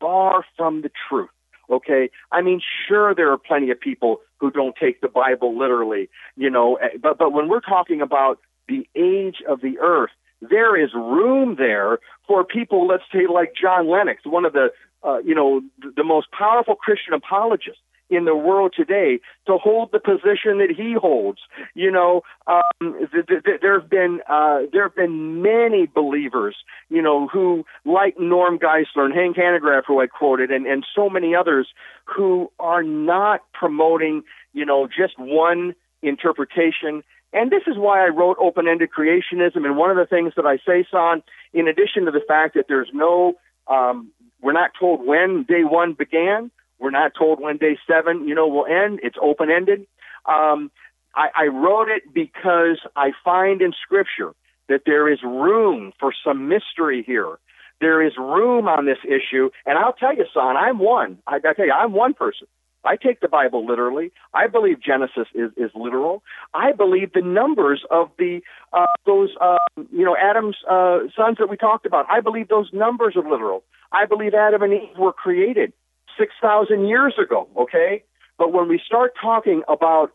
far 0.00 0.44
from 0.56 0.82
the 0.82 0.90
truth. 1.08 1.30
Okay. 1.70 2.10
I 2.30 2.42
mean, 2.42 2.60
sure, 2.88 3.14
there 3.14 3.32
are 3.32 3.38
plenty 3.38 3.70
of 3.70 3.80
people 3.80 4.20
who 4.38 4.50
don't 4.50 4.74
take 4.76 5.00
the 5.00 5.08
Bible 5.08 5.58
literally, 5.58 6.10
you 6.36 6.50
know, 6.50 6.76
eh, 6.76 6.98
but, 7.00 7.18
but 7.18 7.32
when 7.32 7.48
we're 7.48 7.60
talking 7.60 8.02
about 8.02 8.38
the 8.68 8.86
age 8.94 9.36
of 9.48 9.60
the 9.60 9.78
earth, 9.78 10.10
there 10.40 10.76
is 10.76 10.92
room 10.92 11.54
there 11.56 12.00
for 12.26 12.44
people, 12.44 12.86
let's 12.86 13.04
say 13.12 13.26
like 13.32 13.54
John 13.60 13.88
Lennox, 13.88 14.22
one 14.24 14.44
of 14.44 14.52
the 14.52 14.72
uh, 15.04 15.18
you 15.18 15.34
know, 15.34 15.62
the, 15.80 15.92
the 15.96 16.04
most 16.04 16.28
powerful 16.30 16.74
Christian 16.74 17.14
apologist 17.14 17.78
in 18.10 18.26
the 18.26 18.36
world 18.36 18.74
today 18.76 19.18
to 19.46 19.56
hold 19.56 19.90
the 19.90 19.98
position 19.98 20.58
that 20.58 20.72
he 20.76 20.92
holds. 20.92 21.38
You 21.74 21.90
know, 21.90 22.22
um, 22.46 23.08
th- 23.10 23.26
th- 23.26 23.60
there 23.60 23.80
have 23.80 23.88
been 23.88 24.20
uh, 24.28 24.60
there 24.70 24.82
have 24.82 24.94
been 24.94 25.42
many 25.42 25.86
believers, 25.86 26.56
you 26.90 27.00
know, 27.00 27.26
who 27.26 27.64
like 27.84 28.20
Norm 28.20 28.58
Geisler 28.58 29.06
and 29.06 29.14
Hank 29.14 29.36
Hanegraaff, 29.36 29.84
who 29.86 30.00
I 30.00 30.06
quoted, 30.06 30.50
and 30.50 30.66
and 30.66 30.84
so 30.94 31.08
many 31.08 31.34
others 31.34 31.68
who 32.04 32.52
are 32.60 32.82
not 32.82 33.40
promoting, 33.54 34.22
you 34.52 34.66
know, 34.66 34.86
just 34.86 35.18
one 35.18 35.74
interpretation. 36.02 37.02
And 37.32 37.50
this 37.50 37.62
is 37.66 37.78
why 37.78 38.04
I 38.04 38.08
wrote 38.08 38.36
open-ended 38.38 38.90
creationism. 38.94 39.64
And 39.64 39.78
one 39.78 39.90
of 39.90 39.96
the 39.96 40.04
things 40.04 40.34
that 40.36 40.44
I 40.44 40.58
say, 40.58 40.86
Son, 40.90 41.22
in 41.54 41.66
addition 41.66 42.04
to 42.04 42.10
the 42.10 42.20
fact 42.28 42.54
that 42.56 42.66
there's 42.68 42.90
no 42.92 43.34
um, 43.68 44.12
we're 44.42 44.52
not 44.52 44.72
told 44.78 45.06
when 45.06 45.44
day 45.44 45.64
one 45.64 45.94
began. 45.94 46.50
We're 46.78 46.90
not 46.90 47.12
told 47.16 47.40
when 47.40 47.58
day 47.58 47.78
seven, 47.86 48.26
you 48.26 48.34
know, 48.34 48.48
will 48.48 48.66
end. 48.66 49.00
It's 49.02 49.16
open 49.22 49.50
ended. 49.50 49.86
Um, 50.26 50.70
I, 51.14 51.28
I 51.34 51.46
wrote 51.46 51.88
it 51.88 52.12
because 52.12 52.78
I 52.96 53.12
find 53.24 53.62
in 53.62 53.72
Scripture 53.82 54.34
that 54.68 54.82
there 54.84 55.10
is 55.12 55.22
room 55.22 55.92
for 56.00 56.12
some 56.24 56.48
mystery 56.48 57.04
here. 57.06 57.38
There 57.80 58.04
is 58.04 58.12
room 58.16 58.68
on 58.68 58.86
this 58.86 58.98
issue, 59.04 59.50
and 59.66 59.78
I'll 59.78 59.92
tell 59.92 60.14
you, 60.14 60.24
son, 60.32 60.56
I'm 60.56 60.78
one. 60.78 61.18
I, 61.26 61.36
I 61.36 61.52
tell 61.54 61.66
you, 61.66 61.72
I'm 61.72 61.92
one 61.92 62.14
person. 62.14 62.46
I 62.84 62.96
take 62.96 63.20
the 63.20 63.28
Bible 63.28 63.66
literally. 63.66 64.12
I 64.34 64.48
believe 64.48 64.82
Genesis 64.82 65.28
is, 65.34 65.50
is 65.56 65.70
literal. 65.74 66.22
I 66.52 66.72
believe 66.72 67.12
the 67.12 67.22
numbers 67.22 67.84
of 67.90 68.10
the 68.18 68.40
uh, 68.72 68.86
those 69.06 69.30
uh, 69.40 69.56
you 69.76 70.04
know 70.04 70.16
Adam's 70.16 70.56
uh, 70.68 71.00
sons 71.16 71.38
that 71.38 71.48
we 71.48 71.56
talked 71.56 71.86
about. 71.86 72.06
I 72.10 72.20
believe 72.20 72.48
those 72.48 72.70
numbers 72.72 73.14
are 73.16 73.28
literal. 73.28 73.62
I 73.92 74.06
believe 74.06 74.34
Adam 74.34 74.62
and 74.62 74.72
Eve 74.72 74.98
were 74.98 75.12
created 75.12 75.72
6,000 76.18 76.86
years 76.88 77.14
ago, 77.22 77.48
okay? 77.56 78.02
But 78.38 78.52
when 78.52 78.68
we 78.68 78.80
start 78.84 79.12
talking 79.20 79.62
about 79.68 80.12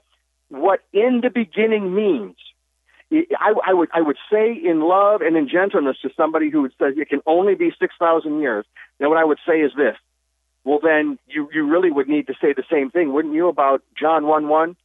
what 0.49 0.82
in 0.93 1.22
the 1.22 1.30
beginning 1.30 1.93
means, 1.93 2.36
I, 3.11 3.53
I, 3.65 3.74
would 3.74 3.89
I 3.93 4.01
would 4.01 4.18
say 4.32 4.51
in 4.51 4.82
love 4.82 5.22
and 5.22 5.38
in 5.38 5.47
gentleness 5.47 5.97
to 6.01 6.09
somebody 6.18 6.49
who 6.49 6.68
says 6.78 6.93
it 6.97 7.09
can 7.09 7.22
only 7.26 7.55
be 7.55 7.72
six 7.80 7.95
thousand 7.97 8.41
years. 8.41 8.65
Then 8.99 9.09
what 9.09 9.18
I 9.18 9.24
would 9.24 9.39
say 9.47 9.61
is 9.61 9.72
this: 9.78 9.95
Well, 10.68 10.80
then 10.84 11.18
you 11.28 11.49
you 11.53 11.65
really 11.65 11.91
would 11.91 12.09
need 12.09 12.28
to 12.28 12.34
say 12.41 12.51
the 12.51 12.65
same 12.70 12.91
thing, 12.91 13.13
wouldn't 13.13 13.34
you, 13.34 13.47
about 13.47 13.84
John 13.97 14.28
one 14.28 14.49
one? 14.49 14.76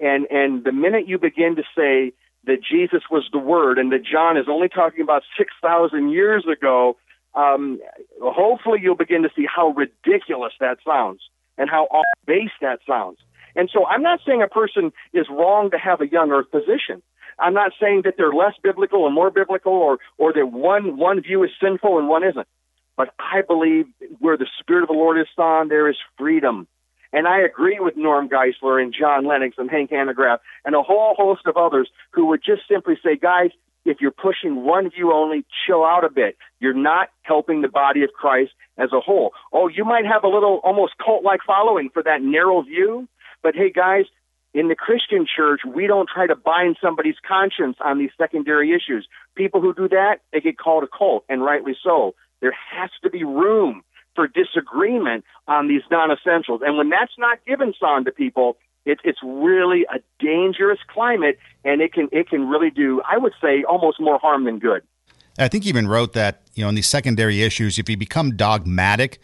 And 0.00 0.26
and 0.30 0.64
the 0.64 0.72
minute 0.72 1.06
you 1.08 1.18
begin 1.18 1.56
to 1.56 1.62
say 1.76 2.14
that 2.46 2.60
Jesus 2.62 3.02
was 3.10 3.28
the 3.30 3.38
Word 3.38 3.76
and 3.76 3.92
that 3.92 4.02
John 4.02 4.38
is 4.38 4.46
only 4.48 4.70
talking 4.70 5.02
about 5.02 5.24
six 5.36 5.52
thousand 5.60 6.08
years 6.08 6.46
ago, 6.50 6.96
um, 7.34 7.78
hopefully 8.22 8.78
you'll 8.82 8.96
begin 8.96 9.24
to 9.24 9.28
see 9.36 9.44
how 9.44 9.74
ridiculous 9.76 10.54
that 10.58 10.78
sounds 10.86 11.20
and 11.58 11.68
how 11.68 11.84
off 11.90 12.06
base 12.26 12.56
that 12.62 12.78
sounds. 12.88 13.18
And 13.54 13.68
so 13.70 13.84
I'm 13.84 14.02
not 14.02 14.20
saying 14.26 14.40
a 14.40 14.48
person 14.48 14.90
is 15.12 15.26
wrong 15.28 15.70
to 15.72 15.76
have 15.76 16.00
a 16.00 16.08
young 16.08 16.30
earth 16.30 16.50
position. 16.50 17.02
I'm 17.38 17.52
not 17.52 17.72
saying 17.78 18.02
that 18.06 18.14
they're 18.16 18.32
less 18.32 18.54
biblical 18.62 19.04
and 19.04 19.14
more 19.14 19.30
biblical 19.30 19.74
or, 19.74 19.98
or 20.16 20.32
that 20.32 20.46
one, 20.46 20.96
one 20.96 21.20
view 21.20 21.44
is 21.44 21.50
sinful 21.62 21.98
and 21.98 22.08
one 22.08 22.24
isn't. 22.24 22.48
But 22.96 23.14
I 23.18 23.42
believe 23.46 23.86
where 24.18 24.36
the 24.36 24.48
Spirit 24.60 24.82
of 24.82 24.88
the 24.88 24.94
Lord 24.94 25.18
is 25.18 25.26
on, 25.38 25.68
there 25.68 25.88
is 25.88 25.96
freedom. 26.16 26.66
And 27.12 27.26
I 27.26 27.40
agree 27.40 27.78
with 27.78 27.96
Norm 27.96 28.28
Geisler 28.28 28.82
and 28.82 28.94
John 28.98 29.26
Lennox 29.26 29.56
and 29.58 29.70
Hank 29.70 29.90
Hanegraaff 29.90 30.38
and 30.64 30.74
a 30.74 30.82
whole 30.82 31.14
host 31.16 31.42
of 31.46 31.56
others 31.56 31.88
who 32.10 32.26
would 32.26 32.42
just 32.44 32.62
simply 32.68 32.94
say, 33.02 33.16
guys, 33.16 33.50
if 33.84 34.00
you're 34.00 34.10
pushing 34.10 34.64
one 34.64 34.90
view 34.90 35.12
only, 35.12 35.44
chill 35.66 35.84
out 35.84 36.04
a 36.04 36.10
bit. 36.10 36.36
You're 36.58 36.74
not 36.74 37.08
helping 37.22 37.62
the 37.62 37.68
body 37.68 38.02
of 38.02 38.10
Christ 38.12 38.50
as 38.76 38.90
a 38.92 39.00
whole. 39.00 39.32
Oh, 39.52 39.68
you 39.68 39.84
might 39.84 40.04
have 40.04 40.24
a 40.24 40.28
little 40.28 40.60
almost 40.64 40.94
cult 41.02 41.22
like 41.22 41.40
following 41.46 41.90
for 41.92 42.02
that 42.02 42.20
narrow 42.20 42.62
view, 42.62 43.08
but 43.42 43.54
hey, 43.54 43.70
guys, 43.70 44.06
in 44.54 44.68
the 44.68 44.74
Christian 44.74 45.26
church, 45.26 45.60
we 45.66 45.86
don't 45.86 46.08
try 46.08 46.26
to 46.26 46.34
bind 46.34 46.76
somebody's 46.82 47.16
conscience 47.26 47.76
on 47.84 47.98
these 47.98 48.10
secondary 48.18 48.72
issues. 48.72 49.06
People 49.36 49.60
who 49.60 49.74
do 49.74 49.88
that, 49.88 50.20
they 50.32 50.40
get 50.40 50.58
called 50.58 50.82
a 50.82 50.88
cult, 50.88 51.24
and 51.28 51.44
rightly 51.44 51.76
so. 51.82 52.14
There 52.40 52.54
has 52.72 52.90
to 53.02 53.10
be 53.10 53.24
room 53.24 53.82
for 54.14 54.26
disagreement 54.26 55.24
on 55.46 55.68
these 55.68 55.82
non 55.90 56.10
essentials. 56.10 56.62
And 56.64 56.76
when 56.76 56.88
that's 56.88 57.12
not 57.18 57.38
given, 57.46 57.74
son, 57.78 58.04
to 58.04 58.12
people, 58.12 58.56
it, 58.84 58.98
it's 59.04 59.18
really 59.22 59.84
a 59.92 59.98
dangerous 60.18 60.78
climate, 60.88 61.38
and 61.64 61.80
it 61.80 61.92
can 61.92 62.08
it 62.12 62.28
can 62.28 62.48
really 62.48 62.70
do, 62.70 63.02
I 63.08 63.18
would 63.18 63.34
say, 63.40 63.64
almost 63.64 64.00
more 64.00 64.18
harm 64.18 64.44
than 64.44 64.58
good. 64.58 64.82
I 65.38 65.48
think 65.48 65.64
you 65.64 65.68
even 65.70 65.86
wrote 65.86 66.14
that 66.14 66.42
you 66.54 66.62
know 66.62 66.68
in 66.68 66.74
these 66.76 66.86
secondary 66.86 67.42
issues, 67.42 67.78
if 67.78 67.88
you 67.88 67.96
become 67.96 68.36
dogmatic, 68.36 69.18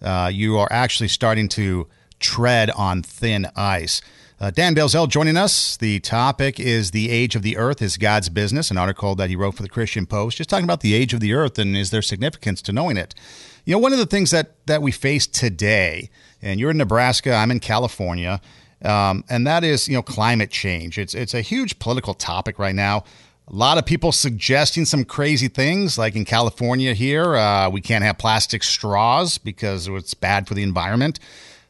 uh, 0.00 0.30
you 0.32 0.56
are 0.56 0.68
actually 0.70 1.08
starting 1.08 1.48
to 1.50 1.88
tread 2.20 2.70
on 2.70 3.02
thin 3.02 3.48
ice. 3.56 4.00
Uh, 4.40 4.52
Dan 4.52 4.72
Delzell 4.72 5.08
joining 5.08 5.36
us. 5.36 5.76
The 5.76 5.98
topic 5.98 6.60
is 6.60 6.92
The 6.92 7.10
Age 7.10 7.34
of 7.34 7.42
the 7.42 7.56
Earth 7.56 7.82
is 7.82 7.96
God's 7.96 8.28
Business, 8.28 8.70
an 8.70 8.78
article 8.78 9.16
that 9.16 9.28
he 9.28 9.34
wrote 9.34 9.56
for 9.56 9.64
the 9.64 9.68
Christian 9.68 10.06
Post, 10.06 10.36
just 10.36 10.48
talking 10.48 10.62
about 10.62 10.80
the 10.80 10.94
age 10.94 11.12
of 11.12 11.18
the 11.18 11.32
earth 11.32 11.58
and 11.58 11.76
is 11.76 11.90
there 11.90 12.02
significance 12.02 12.62
to 12.62 12.72
knowing 12.72 12.96
it. 12.96 13.16
You 13.64 13.72
know, 13.72 13.80
one 13.80 13.92
of 13.92 13.98
the 13.98 14.06
things 14.06 14.30
that, 14.30 14.64
that 14.66 14.80
we 14.80 14.92
face 14.92 15.26
today, 15.26 16.08
and 16.40 16.60
you're 16.60 16.70
in 16.70 16.76
Nebraska, 16.76 17.34
I'm 17.34 17.50
in 17.50 17.58
California, 17.58 18.40
um, 18.84 19.24
and 19.28 19.44
that 19.44 19.64
is 19.64 19.88
you 19.88 19.94
know 19.94 20.02
climate 20.02 20.52
change. 20.52 20.98
It's 20.98 21.14
it's 21.16 21.34
a 21.34 21.40
huge 21.40 21.80
political 21.80 22.14
topic 22.14 22.60
right 22.60 22.76
now. 22.76 23.02
A 23.48 23.52
lot 23.52 23.76
of 23.76 23.86
people 23.86 24.12
suggesting 24.12 24.84
some 24.84 25.04
crazy 25.04 25.48
things, 25.48 25.98
like 25.98 26.14
in 26.14 26.24
California 26.24 26.94
here, 26.94 27.34
uh, 27.34 27.68
we 27.70 27.80
can't 27.80 28.04
have 28.04 28.18
plastic 28.18 28.62
straws 28.62 29.36
because 29.36 29.88
it's 29.88 30.14
bad 30.14 30.46
for 30.46 30.54
the 30.54 30.62
environment. 30.62 31.18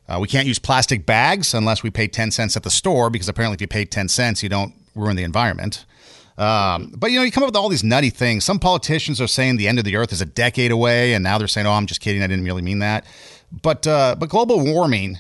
Uh, 0.09 0.19
we 0.21 0.27
can't 0.27 0.47
use 0.47 0.59
plastic 0.59 1.05
bags 1.05 1.53
unless 1.53 1.83
we 1.83 1.91
pay 1.91 2.09
10 2.09 2.31
cents 2.31 2.57
at 2.57 2.63
the 2.63 2.71
store 2.71 3.11
because 3.11 3.29
apparently 3.29 3.55
if 3.55 3.61
you 3.61 3.67
pay 3.67 3.85
10 3.85 4.09
cents, 4.09 4.43
you 4.43 4.49
don't 4.49 4.73
ruin 4.95 5.17
the 5.17 5.23
environment. 5.23 5.85
Um, 6.39 6.95
but 6.97 7.11
you 7.11 7.19
know, 7.19 7.25
you 7.25 7.33
come 7.33 7.43
up 7.43 7.49
with 7.49 7.57
all 7.57 7.69
these 7.69 7.85
nutty 7.85 8.11
things. 8.11 8.45
Some 8.45 8.61
politicians 8.61 9.21
are 9.21 9.27
saying 9.27 9.57
the 9.57 9.69
end 9.69 9.79
of 9.79 9.85
the 9.85 9.97
earth 9.97 10.13
is 10.13 10.21
a 10.21 10.27
decade 10.27 10.71
away, 10.71 11.13
and 11.13 11.25
now 11.25 11.37
they're 11.37 11.49
saying, 11.49 11.67
"Oh, 11.67 11.73
I'm 11.73 11.87
just 11.87 12.01
kidding. 12.01 12.23
I 12.23 12.29
didn't 12.29 12.45
really 12.45 12.63
mean 12.63 12.79
that." 12.79 13.05
But 13.51 13.89
uh, 13.89 14.15
but 14.17 14.29
global 14.29 14.65
warming 14.65 15.19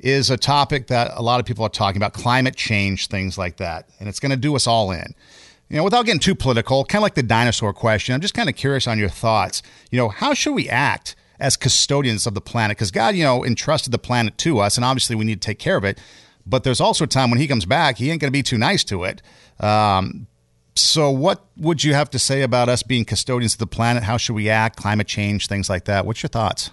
is 0.00 0.30
a 0.30 0.36
topic 0.36 0.88
that 0.88 1.12
a 1.14 1.22
lot 1.22 1.38
of 1.38 1.46
people 1.46 1.64
are 1.64 1.68
talking 1.68 1.96
about 1.96 2.12
climate 2.12 2.56
change, 2.56 3.06
things 3.06 3.38
like 3.38 3.56
that. 3.58 3.88
And 3.98 4.08
it's 4.08 4.20
going 4.20 4.30
to 4.30 4.36
do 4.36 4.54
us 4.56 4.66
all 4.66 4.90
in. 4.90 5.14
You 5.68 5.76
know, 5.76 5.84
without 5.84 6.06
getting 6.06 6.20
too 6.20 6.34
political, 6.34 6.84
kind 6.84 7.00
of 7.00 7.04
like 7.04 7.14
the 7.14 7.22
dinosaur 7.22 7.72
question, 7.72 8.14
I'm 8.14 8.20
just 8.20 8.34
kind 8.34 8.48
of 8.48 8.56
curious 8.56 8.86
on 8.86 8.98
your 8.98 9.08
thoughts. 9.08 9.62
You 9.90 9.98
know, 9.98 10.08
how 10.08 10.34
should 10.34 10.54
we 10.54 10.68
act 10.68 11.14
as 11.40 11.56
custodians 11.56 12.26
of 12.26 12.34
the 12.34 12.40
planet? 12.40 12.76
Because 12.76 12.90
God, 12.90 13.14
you 13.14 13.24
know, 13.24 13.44
entrusted 13.44 13.92
the 13.92 13.98
planet 13.98 14.38
to 14.38 14.58
us, 14.60 14.76
and 14.76 14.84
obviously 14.84 15.16
we 15.16 15.24
need 15.24 15.40
to 15.40 15.46
take 15.46 15.58
care 15.58 15.76
of 15.76 15.84
it. 15.84 15.98
But 16.46 16.64
there's 16.64 16.80
also 16.80 17.04
a 17.04 17.08
time 17.08 17.30
when 17.30 17.38
He 17.38 17.46
comes 17.46 17.64
back, 17.64 17.98
He 17.98 18.10
ain't 18.10 18.20
going 18.20 18.32
to 18.32 18.36
be 18.36 18.42
too 18.42 18.58
nice 18.58 18.84
to 18.84 19.04
it. 19.04 19.22
Um, 19.60 20.26
so, 20.74 21.10
what 21.10 21.44
would 21.56 21.82
you 21.82 21.94
have 21.94 22.08
to 22.10 22.18
say 22.18 22.42
about 22.42 22.68
us 22.68 22.82
being 22.82 23.04
custodians 23.04 23.54
of 23.54 23.58
the 23.58 23.66
planet? 23.66 24.04
How 24.04 24.16
should 24.16 24.34
we 24.34 24.48
act? 24.48 24.76
Climate 24.76 25.08
change, 25.08 25.48
things 25.48 25.68
like 25.68 25.84
that. 25.86 26.06
What's 26.06 26.22
your 26.22 26.28
thoughts? 26.28 26.70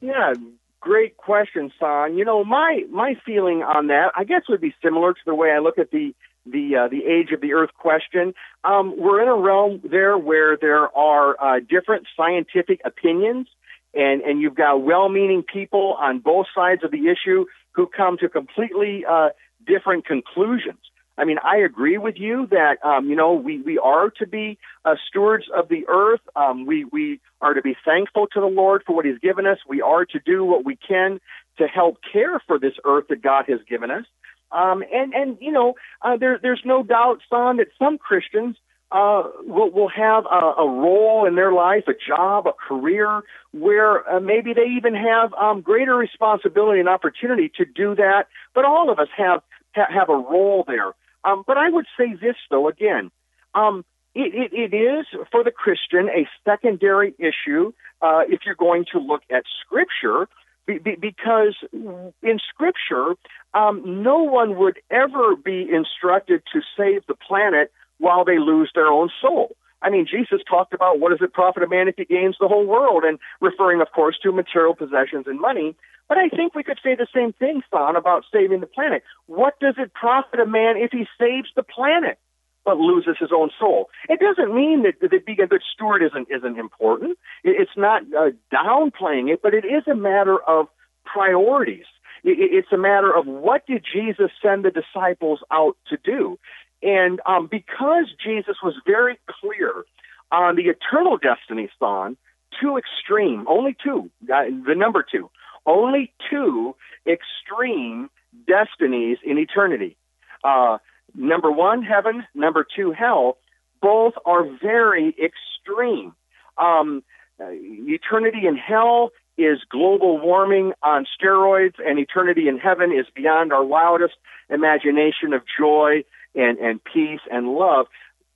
Yeah, 0.00 0.34
great 0.80 1.16
question, 1.16 1.72
Son. 1.80 2.16
You 2.16 2.24
know, 2.24 2.44
my 2.44 2.82
my 2.90 3.14
feeling 3.24 3.62
on 3.62 3.86
that, 3.88 4.12
I 4.14 4.24
guess, 4.24 4.42
would 4.48 4.60
be 4.60 4.74
similar 4.82 5.14
to 5.14 5.20
the 5.24 5.34
way 5.34 5.50
I 5.50 5.58
look 5.58 5.78
at 5.78 5.90
the 5.90 6.14
the 6.46 6.76
uh, 6.76 6.88
the 6.88 7.04
age 7.04 7.32
of 7.32 7.40
the 7.40 7.54
Earth 7.54 7.70
question. 7.78 8.34
Um, 8.64 8.94
we're 8.98 9.22
in 9.22 9.28
a 9.28 9.34
realm 9.34 9.80
there 9.82 10.16
where 10.18 10.56
there 10.56 10.94
are 10.96 11.36
uh, 11.40 11.60
different 11.60 12.06
scientific 12.16 12.80
opinions, 12.84 13.48
and 13.94 14.22
and 14.22 14.40
you've 14.40 14.54
got 14.54 14.82
well-meaning 14.82 15.42
people 15.42 15.96
on 15.98 16.18
both 16.18 16.46
sides 16.54 16.84
of 16.84 16.90
the 16.90 17.08
issue 17.08 17.46
who 17.72 17.86
come 17.86 18.18
to 18.18 18.28
completely 18.28 19.04
uh, 19.08 19.30
different 19.66 20.06
conclusions. 20.06 20.78
I 21.16 21.24
mean, 21.24 21.38
I 21.42 21.56
agree 21.56 21.98
with 21.98 22.14
you 22.16 22.46
that 22.50 22.76
um, 22.84 23.08
you 23.08 23.16
know 23.16 23.34
we 23.34 23.60
we 23.60 23.78
are 23.78 24.10
to 24.18 24.26
be 24.26 24.58
uh, 24.84 24.94
stewards 25.08 25.46
of 25.54 25.68
the 25.68 25.84
earth. 25.88 26.20
Um, 26.36 26.64
we 26.64 26.84
we 26.84 27.20
are 27.40 27.54
to 27.54 27.62
be 27.62 27.76
thankful 27.84 28.28
to 28.34 28.40
the 28.40 28.46
Lord 28.46 28.82
for 28.86 28.94
what 28.94 29.04
He's 29.04 29.18
given 29.18 29.46
us. 29.46 29.58
We 29.68 29.82
are 29.82 30.04
to 30.04 30.20
do 30.24 30.44
what 30.44 30.64
we 30.64 30.76
can 30.76 31.20
to 31.58 31.66
help 31.66 31.98
care 32.12 32.40
for 32.46 32.58
this 32.58 32.74
earth 32.84 33.06
that 33.08 33.20
God 33.20 33.46
has 33.48 33.58
given 33.68 33.90
us. 33.90 34.04
Um, 34.52 34.84
and 34.92 35.12
and 35.12 35.38
you 35.40 35.50
know, 35.50 35.74
uh, 36.02 36.16
there 36.16 36.38
there's 36.40 36.62
no 36.64 36.84
doubt, 36.84 37.20
son, 37.28 37.56
that 37.56 37.68
some 37.78 37.98
Christians 37.98 38.56
uh, 38.90 39.24
will 39.42 39.70
will 39.70 39.88
have 39.88 40.24
a, 40.26 40.62
a 40.62 40.68
role 40.68 41.26
in 41.26 41.34
their 41.34 41.52
life, 41.52 41.84
a 41.88 41.92
job, 41.94 42.46
a 42.46 42.52
career, 42.52 43.22
where 43.52 44.08
uh, 44.08 44.20
maybe 44.20 44.54
they 44.54 44.66
even 44.76 44.94
have 44.94 45.34
um, 45.34 45.60
greater 45.60 45.94
responsibility 45.94 46.80
and 46.80 46.88
opportunity 46.88 47.50
to 47.56 47.64
do 47.64 47.94
that. 47.94 48.28
But 48.54 48.64
all 48.64 48.90
of 48.90 48.98
us 48.98 49.08
have 49.16 49.42
ha- 49.74 49.92
have 49.92 50.08
a 50.08 50.16
role 50.16 50.64
there. 50.66 50.92
Um, 51.24 51.44
but 51.46 51.58
I 51.58 51.68
would 51.68 51.86
say 51.98 52.14
this, 52.14 52.36
though, 52.50 52.68
again, 52.68 53.10
um, 53.54 53.84
it, 54.14 54.52
it, 54.52 54.72
it 54.72 54.76
is 54.76 55.06
for 55.30 55.44
the 55.44 55.50
Christian 55.50 56.08
a 56.08 56.26
secondary 56.44 57.14
issue 57.18 57.72
uh, 58.00 58.22
if 58.28 58.40
you're 58.46 58.54
going 58.54 58.86
to 58.92 58.98
look 58.98 59.22
at 59.30 59.44
Scripture, 59.60 60.28
be, 60.66 60.78
be, 60.78 60.96
because 60.96 61.56
in 61.72 62.38
Scripture, 62.48 63.14
um, 63.54 64.02
no 64.02 64.22
one 64.22 64.56
would 64.58 64.78
ever 64.90 65.36
be 65.36 65.68
instructed 65.70 66.42
to 66.52 66.60
save 66.76 67.06
the 67.06 67.14
planet 67.14 67.72
while 67.98 68.24
they 68.24 68.38
lose 68.38 68.70
their 68.74 68.86
own 68.86 69.10
soul. 69.20 69.56
I 69.80 69.90
mean, 69.90 70.06
Jesus 70.10 70.40
talked 70.48 70.74
about 70.74 70.98
what 70.98 71.10
does 71.10 71.22
it 71.22 71.32
profit 71.32 71.62
a 71.62 71.68
man 71.68 71.88
if 71.88 71.94
he 71.96 72.04
gains 72.04 72.36
the 72.40 72.48
whole 72.48 72.66
world, 72.66 73.04
and 73.04 73.18
referring, 73.40 73.80
of 73.80 73.92
course, 73.92 74.18
to 74.22 74.32
material 74.32 74.74
possessions 74.74 75.26
and 75.26 75.40
money. 75.40 75.76
But 76.08 76.18
I 76.18 76.28
think 76.28 76.54
we 76.54 76.64
could 76.64 76.80
say 76.82 76.94
the 76.94 77.06
same 77.14 77.32
thing, 77.32 77.62
Son, 77.70 77.94
about 77.94 78.24
saving 78.32 78.60
the 78.60 78.66
planet. 78.66 79.04
What 79.26 79.60
does 79.60 79.74
it 79.78 79.92
profit 79.94 80.40
a 80.40 80.46
man 80.46 80.76
if 80.76 80.90
he 80.90 81.06
saves 81.18 81.48
the 81.54 81.62
planet? 81.62 82.18
but 82.64 82.76
loses 82.76 83.16
his 83.18 83.30
own 83.34 83.48
soul. 83.58 83.88
It 84.10 84.20
doesn't 84.20 84.54
mean 84.54 84.82
that, 84.82 85.00
that 85.00 85.24
being 85.24 85.40
a 85.40 85.46
good 85.46 85.62
steward 85.72 86.02
isn't 86.02 86.28
isn't 86.30 86.58
important. 86.58 87.16
It's 87.42 87.70
not 87.78 88.02
uh, 88.14 88.32
downplaying 88.52 89.32
it, 89.32 89.40
but 89.42 89.54
it 89.54 89.64
is 89.64 89.84
a 89.90 89.94
matter 89.94 90.38
of 90.46 90.66
priorities. 91.06 91.86
It's 92.24 92.70
a 92.70 92.76
matter 92.76 93.10
of 93.16 93.26
what 93.26 93.66
did 93.66 93.86
Jesus 93.90 94.30
send 94.42 94.66
the 94.66 94.70
disciples 94.70 95.40
out 95.50 95.78
to 95.88 95.96
do, 96.04 96.38
and 96.82 97.20
um, 97.26 97.48
because 97.50 98.06
Jesus 98.22 98.56
was 98.62 98.74
very 98.86 99.18
clear 99.40 99.84
on 100.30 100.56
the 100.56 100.64
eternal 100.64 101.16
destiny, 101.16 101.70
son, 101.78 102.16
two 102.60 102.76
extreme, 102.76 103.46
only 103.48 103.76
two, 103.82 104.10
uh, 104.32 104.44
the 104.66 104.74
number 104.74 105.04
two, 105.10 105.30
only 105.66 106.12
two 106.30 106.74
extreme 107.06 108.10
destinies 108.46 109.18
in 109.24 109.38
eternity. 109.38 109.96
Uh, 110.44 110.78
number 111.14 111.50
one, 111.50 111.82
heaven, 111.82 112.24
number 112.34 112.66
two, 112.76 112.92
hell, 112.92 113.38
both 113.80 114.14
are 114.24 114.44
very 114.62 115.08
extreme. 115.22 116.14
Um, 116.56 117.02
uh, 117.40 117.46
eternity 117.50 118.46
in 118.46 118.56
hell 118.56 119.10
is 119.36 119.58
global 119.70 120.18
warming 120.18 120.72
on 120.82 121.06
steroids, 121.06 121.74
and 121.78 121.98
eternity 121.98 122.48
in 122.48 122.58
heaven 122.58 122.92
is 122.92 123.06
beyond 123.14 123.52
our 123.52 123.64
wildest 123.64 124.14
imagination 124.50 125.32
of 125.32 125.42
joy 125.58 126.02
and, 126.34 126.58
and 126.58 126.82
peace 126.82 127.20
and 127.30 127.48
love. 127.48 127.86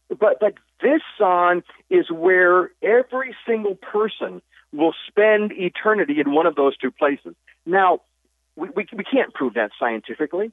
But, 0.08 0.38
but 0.40 0.54
this 0.80 1.02
song 1.16 1.62
is 1.90 2.10
where 2.10 2.70
every 2.82 3.34
single 3.46 3.74
person 3.74 4.42
will 4.72 4.94
spend 5.08 5.52
eternity 5.52 6.20
in 6.20 6.32
one 6.32 6.46
of 6.46 6.54
those 6.54 6.76
two 6.76 6.90
places. 6.90 7.34
Now, 7.66 8.00
we, 8.56 8.68
we, 8.70 8.86
we 8.96 9.04
can't 9.04 9.32
prove 9.32 9.54
that 9.54 9.70
scientifically 9.78 10.52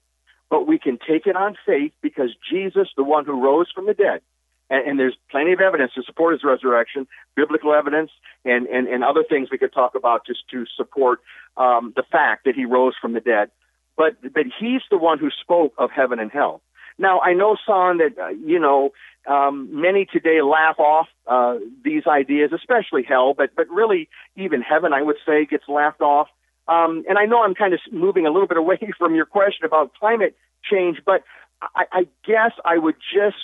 but 0.49 0.67
we 0.67 0.79
can 0.79 0.97
take 0.97 1.27
it 1.27 1.35
on 1.35 1.55
faith 1.65 1.93
because 2.01 2.29
Jesus, 2.49 2.87
the 2.97 3.03
one 3.03 3.25
who 3.25 3.43
rose 3.43 3.67
from 3.73 3.85
the 3.85 3.93
dead, 3.93 4.21
and, 4.69 4.87
and 4.87 4.99
there's 4.99 5.15
plenty 5.29 5.53
of 5.53 5.61
evidence 5.61 5.93
to 5.93 6.03
support 6.03 6.33
his 6.33 6.43
resurrection, 6.43 7.07
biblical 7.35 7.73
evidence, 7.73 8.11
and, 8.43 8.67
and, 8.67 8.87
and 8.87 9.03
other 9.03 9.23
things 9.23 9.49
we 9.51 9.57
could 9.57 9.73
talk 9.73 9.95
about 9.95 10.25
just 10.25 10.47
to 10.49 10.65
support 10.75 11.19
um, 11.57 11.93
the 11.95 12.03
fact 12.11 12.45
that 12.45 12.55
he 12.55 12.65
rose 12.65 12.93
from 12.99 13.13
the 13.13 13.19
dead. 13.19 13.51
But 13.95 14.21
but 14.21 14.45
he's 14.59 14.81
the 14.89 14.97
one 14.97 15.19
who 15.19 15.29
spoke 15.29 15.73
of 15.77 15.91
heaven 15.91 16.19
and 16.19 16.31
hell. 16.31 16.61
Now 16.99 17.21
I 17.21 17.33
know, 17.33 17.55
Son, 17.65 17.97
that 17.97 18.19
uh, 18.21 18.27
you 18.27 18.59
know 18.59 18.91
um, 19.27 19.69
many 19.71 20.05
today 20.05 20.41
laugh 20.41 20.77
off 20.79 21.07
uh, 21.25 21.55
these 21.83 22.03
ideas, 22.05 22.51
especially 22.53 23.03
hell, 23.03 23.33
but 23.33 23.55
but 23.55 23.67
really 23.69 24.09
even 24.35 24.61
heaven, 24.61 24.93
I 24.93 25.01
would 25.01 25.17
say, 25.25 25.45
gets 25.45 25.63
laughed 25.67 26.01
off. 26.01 26.27
Um, 26.67 27.03
and 27.09 27.17
I 27.17 27.25
know 27.25 27.43
I'm 27.43 27.55
kind 27.55 27.73
of 27.73 27.79
moving 27.91 28.27
a 28.27 28.31
little 28.31 28.47
bit 28.47 28.57
away 28.65 28.79
from 28.97 29.15
your 29.15 29.25
question 29.25 29.65
about 29.65 29.93
climate 29.95 30.35
change, 30.69 30.99
but 31.05 31.23
I, 31.61 31.85
I 31.91 32.07
guess 32.27 32.51
I 32.65 32.77
would 32.77 32.95
just 33.13 33.37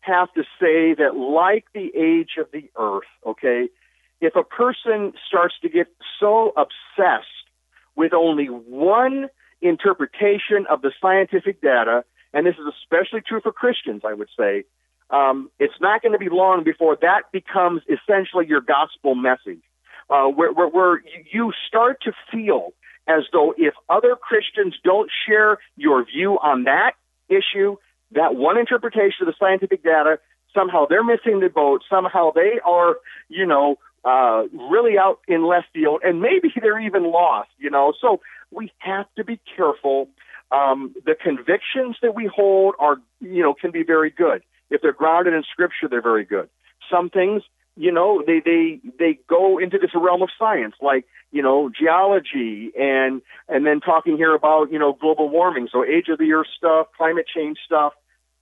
have 0.00 0.32
to 0.34 0.42
say 0.60 0.94
that, 0.94 1.14
like 1.16 1.66
the 1.74 1.92
age 1.96 2.30
of 2.38 2.46
the 2.52 2.70
earth, 2.78 3.08
okay, 3.26 3.68
if 4.20 4.34
a 4.36 4.42
person 4.42 5.12
starts 5.26 5.54
to 5.62 5.68
get 5.68 5.86
so 6.18 6.52
obsessed 6.56 7.28
with 7.96 8.12
only 8.14 8.46
one 8.46 9.28
interpretation 9.60 10.66
of 10.70 10.82
the 10.82 10.92
scientific 11.00 11.60
data, 11.60 12.04
and 12.32 12.46
this 12.46 12.54
is 12.54 12.72
especially 12.82 13.20
true 13.20 13.40
for 13.40 13.52
Christians, 13.52 14.02
I 14.04 14.14
would 14.14 14.28
say, 14.38 14.64
um, 15.10 15.50
it's 15.58 15.74
not 15.80 16.02
going 16.02 16.12
to 16.12 16.18
be 16.18 16.28
long 16.28 16.62
before 16.62 16.96
that 17.02 17.32
becomes 17.32 17.82
essentially 17.88 18.46
your 18.46 18.60
gospel 18.60 19.14
message 19.14 19.62
uh, 20.08 20.26
where, 20.26 20.52
where, 20.52 20.68
where 20.68 21.02
you 21.32 21.52
start 21.66 22.02
to 22.02 22.12
feel 22.30 22.72
as 23.08 23.24
though 23.32 23.54
if 23.56 23.74
other 23.88 24.14
Christians 24.14 24.74
don't 24.84 25.10
share 25.26 25.58
your 25.76 26.04
view 26.04 26.38
on 26.38 26.64
that 26.64 26.92
issue, 27.28 27.76
that 28.12 28.34
one 28.36 28.58
interpretation 28.58 29.22
of 29.22 29.26
the 29.26 29.34
scientific 29.38 29.82
data, 29.82 30.18
somehow 30.54 30.86
they're 30.86 31.04
missing 31.04 31.40
the 31.40 31.48
boat, 31.48 31.82
somehow 31.88 32.30
they 32.32 32.60
are, 32.64 32.96
you 33.28 33.46
know, 33.46 33.78
uh, 34.04 34.44
really 34.52 34.96
out 34.98 35.20
in 35.28 35.46
left 35.46 35.66
field, 35.72 36.00
and 36.04 36.20
maybe 36.20 36.52
they're 36.60 36.80
even 36.80 37.10
lost, 37.10 37.50
you 37.58 37.70
know. 37.70 37.92
So 38.00 38.20
we 38.50 38.72
have 38.78 39.06
to 39.16 39.24
be 39.24 39.40
careful. 39.56 40.08
Um, 40.52 40.94
the 41.06 41.14
convictions 41.14 41.96
that 42.02 42.14
we 42.14 42.26
hold 42.26 42.74
are, 42.78 42.96
you 43.20 43.42
know, 43.42 43.54
can 43.54 43.70
be 43.70 43.82
very 43.82 44.10
good. 44.10 44.42
If 44.70 44.82
they're 44.82 44.92
grounded 44.92 45.34
in 45.34 45.42
Scripture, 45.50 45.88
they're 45.88 46.02
very 46.02 46.24
good. 46.24 46.48
Some 46.90 47.10
things 47.10 47.42
you 47.76 47.90
know 47.90 48.22
they 48.26 48.40
they 48.44 48.80
they 48.98 49.18
go 49.28 49.58
into 49.58 49.78
this 49.78 49.90
realm 49.94 50.22
of 50.22 50.28
science 50.38 50.74
like 50.80 51.06
you 51.32 51.42
know 51.42 51.70
geology 51.70 52.70
and 52.78 53.22
and 53.48 53.66
then 53.66 53.80
talking 53.80 54.16
here 54.16 54.34
about 54.34 54.70
you 54.70 54.78
know 54.78 54.92
global 54.92 55.28
warming 55.28 55.68
so 55.70 55.84
age 55.84 56.08
of 56.08 56.18
the 56.18 56.32
earth 56.32 56.48
stuff 56.56 56.88
climate 56.96 57.26
change 57.34 57.58
stuff 57.64 57.92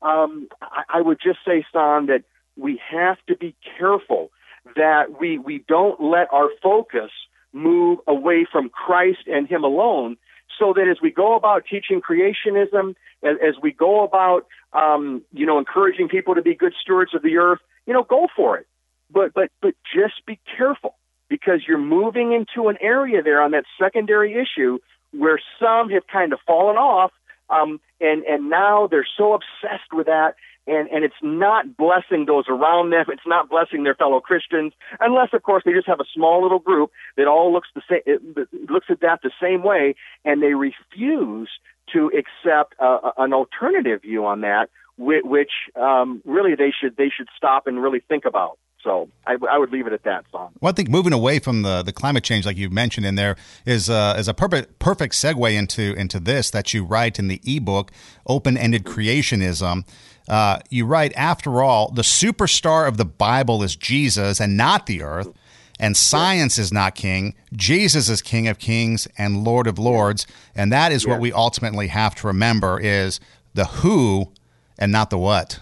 um 0.02 0.48
i, 0.62 0.82
I 0.88 1.00
would 1.00 1.18
just 1.22 1.38
say 1.46 1.64
son 1.72 2.06
that 2.06 2.24
we 2.56 2.80
have 2.90 3.18
to 3.28 3.36
be 3.36 3.54
careful 3.78 4.30
that 4.76 5.20
we 5.20 5.38
we 5.38 5.64
don't 5.68 6.00
let 6.02 6.32
our 6.32 6.48
focus 6.62 7.11
move 7.52 7.98
away 8.06 8.46
from 8.50 8.68
christ 8.70 9.26
and 9.26 9.46
him 9.46 9.62
alone 9.62 10.16
so 10.59 10.72
that 10.74 10.88
as 10.88 10.99
we 11.03 11.11
go 11.11 11.36
about 11.36 11.64
teaching 11.68 12.01
creationism 12.01 12.94
as, 13.22 13.36
as 13.46 13.55
we 13.62 13.72
go 13.72 14.05
about 14.05 14.46
um 14.72 15.22
you 15.32 15.46
know 15.46 15.59
encouraging 15.59 16.09
people 16.09 16.34
to 16.34 16.42
be 16.42 16.55
good 16.55 16.74
stewards 16.80 17.14
of 17.14 17.22
the 17.22 17.36
earth 17.36 17.61
you 17.86 17.92
know 17.92 18.03
go 18.03 18.28
for 18.34 18.57
it. 18.59 18.66
But 19.11 19.34
but 19.34 19.51
but 19.61 19.74
just 19.94 20.24
be 20.26 20.38
careful 20.57 20.96
because 21.28 21.61
you're 21.66 21.78
moving 21.78 22.32
into 22.32 22.68
an 22.68 22.76
area 22.80 23.22
there 23.22 23.42
on 23.42 23.51
that 23.53 23.64
secondary 23.80 24.34
issue 24.34 24.78
where 25.12 25.40
some 25.61 25.90
have 25.90 26.07
kind 26.07 26.32
of 26.32 26.38
fallen 26.46 26.76
off 26.76 27.12
um, 27.51 27.80
and 28.01 28.22
and 28.24 28.51
now 28.51 28.86
they're 28.86 29.07
so 29.16 29.32
obsessed 29.32 29.92
with 29.92 30.07
that 30.07 30.34
and 30.68 30.88
and 30.90 31.04
it's 31.04 31.22
not 31.22 31.76
blessing 31.76 32.26
those 32.26 32.44
around 32.48 32.90
them 32.90 33.06
it's 33.08 33.26
not 33.26 33.48
blessing 33.48 33.84
their 33.84 33.94
fellow 33.94 34.20
christians 34.20 34.72
unless 35.00 35.28
of 35.32 35.42
course 35.42 35.62
they 35.64 35.72
just 35.72 35.86
have 35.86 36.00
a 36.00 36.08
small 36.14 36.42
little 36.42 36.58
group 36.58 36.90
that 37.16 37.26
all 37.26 37.52
looks 37.52 37.68
the 37.74 37.82
same 37.88 38.46
looks 38.68 38.86
at 38.90 39.00
that 39.00 39.20
the 39.22 39.30
same 39.40 39.62
way 39.62 39.94
and 40.24 40.42
they 40.42 40.54
refuse 40.54 41.50
to 41.92 42.10
accept 42.16 42.74
an 42.78 43.32
alternative 43.32 44.02
view 44.02 44.26
on 44.26 44.42
that 44.42 44.68
which 44.98 45.52
um, 45.76 46.20
really 46.24 46.54
they 46.54 46.72
should 46.78 46.96
they 46.96 47.08
should 47.08 47.28
stop 47.36 47.66
and 47.66 47.80
really 47.82 48.00
think 48.08 48.24
about. 48.24 48.58
So 48.82 49.08
I, 49.26 49.36
I, 49.50 49.58
would 49.58 49.72
leave 49.72 49.88
it 49.88 49.92
at 49.92 50.04
that, 50.04 50.24
Son. 50.30 50.50
Well, 50.60 50.70
I 50.70 50.72
think 50.72 50.88
moving 50.88 51.12
away 51.12 51.40
from 51.40 51.62
the, 51.62 51.82
the 51.82 51.92
climate 51.92 52.22
change, 52.22 52.46
like 52.46 52.56
you 52.56 52.70
mentioned 52.70 53.04
in 53.06 53.16
there, 53.16 53.36
is 53.66 53.90
uh, 53.90 54.14
is 54.18 54.28
a 54.28 54.34
perfect 54.34 54.78
perfect 54.78 55.14
segue 55.14 55.52
into 55.52 55.94
into 55.94 56.20
this 56.20 56.50
that 56.50 56.72
you 56.72 56.84
write 56.84 57.18
in 57.18 57.28
the 57.28 57.40
ebook, 57.44 57.90
Open 58.26 58.56
Ended 58.56 58.84
Creationism. 58.84 59.84
Uh, 60.28 60.58
you 60.68 60.84
write, 60.84 61.12
after 61.16 61.62
all, 61.62 61.90
the 61.90 62.02
superstar 62.02 62.86
of 62.86 62.96
the 62.98 63.04
Bible 63.04 63.62
is 63.62 63.74
Jesus 63.74 64.40
and 64.40 64.56
not 64.56 64.86
the 64.86 65.02
earth, 65.02 65.32
and 65.80 65.96
science 65.96 66.58
is 66.58 66.72
not 66.72 66.94
king. 66.94 67.34
Jesus 67.54 68.08
is 68.08 68.20
King 68.20 68.46
of 68.48 68.58
Kings 68.58 69.08
and 69.16 69.44
Lord 69.44 69.66
of 69.66 69.78
Lords, 69.78 70.26
and 70.54 70.72
that 70.72 70.92
is 70.92 71.06
what 71.06 71.20
we 71.20 71.32
ultimately 71.32 71.86
have 71.86 72.14
to 72.16 72.26
remember: 72.26 72.78
is 72.80 73.20
the 73.54 73.64
who 73.64 74.32
and 74.78 74.92
not 74.92 75.10
the 75.10 75.18
what. 75.18 75.60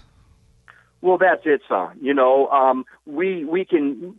Well, 1.01 1.19
that's 1.19 1.43
it, 1.45 1.63
son. 1.69 1.99
You 2.01 2.15
know, 2.15 2.49
um, 2.49 2.85
we 3.05 3.45
we 3.45 3.65
can 3.65 4.17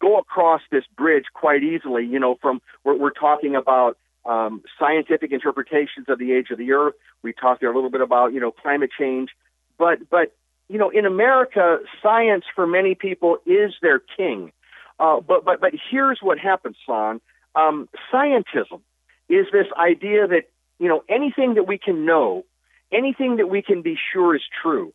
go 0.00 0.18
across 0.18 0.60
this 0.70 0.84
bridge 0.96 1.24
quite 1.34 1.62
easily. 1.62 2.04
You 2.04 2.20
know, 2.20 2.36
from 2.40 2.60
we're, 2.84 2.96
we're 2.96 3.10
talking 3.10 3.56
about 3.56 3.96
um, 4.24 4.62
scientific 4.78 5.32
interpretations 5.32 6.08
of 6.08 6.18
the 6.18 6.32
age 6.32 6.50
of 6.50 6.58
the 6.58 6.72
Earth. 6.72 6.94
We 7.22 7.32
talked 7.32 7.60
there 7.60 7.70
a 7.70 7.74
little 7.74 7.90
bit 7.90 8.02
about 8.02 8.32
you 8.32 8.40
know 8.40 8.50
climate 8.50 8.90
change, 8.96 9.30
but 9.78 10.08
but 10.10 10.34
you 10.68 10.78
know 10.78 10.90
in 10.90 11.06
America, 11.06 11.78
science 12.02 12.44
for 12.54 12.66
many 12.66 12.94
people 12.94 13.38
is 13.46 13.72
their 13.82 14.00
king. 14.16 14.52
Uh, 14.98 15.20
but 15.20 15.44
but 15.44 15.60
but 15.60 15.72
here's 15.90 16.18
what 16.22 16.38
happens, 16.38 16.76
son. 16.86 17.20
Um, 17.54 17.88
scientism 18.12 18.80
is 19.28 19.46
this 19.52 19.66
idea 19.76 20.26
that 20.26 20.44
you 20.78 20.88
know 20.88 21.02
anything 21.08 21.54
that 21.54 21.66
we 21.66 21.78
can 21.78 22.04
know, 22.04 22.44
anything 22.92 23.36
that 23.36 23.48
we 23.48 23.62
can 23.62 23.82
be 23.82 23.96
sure 24.12 24.34
is 24.34 24.42
true 24.62 24.92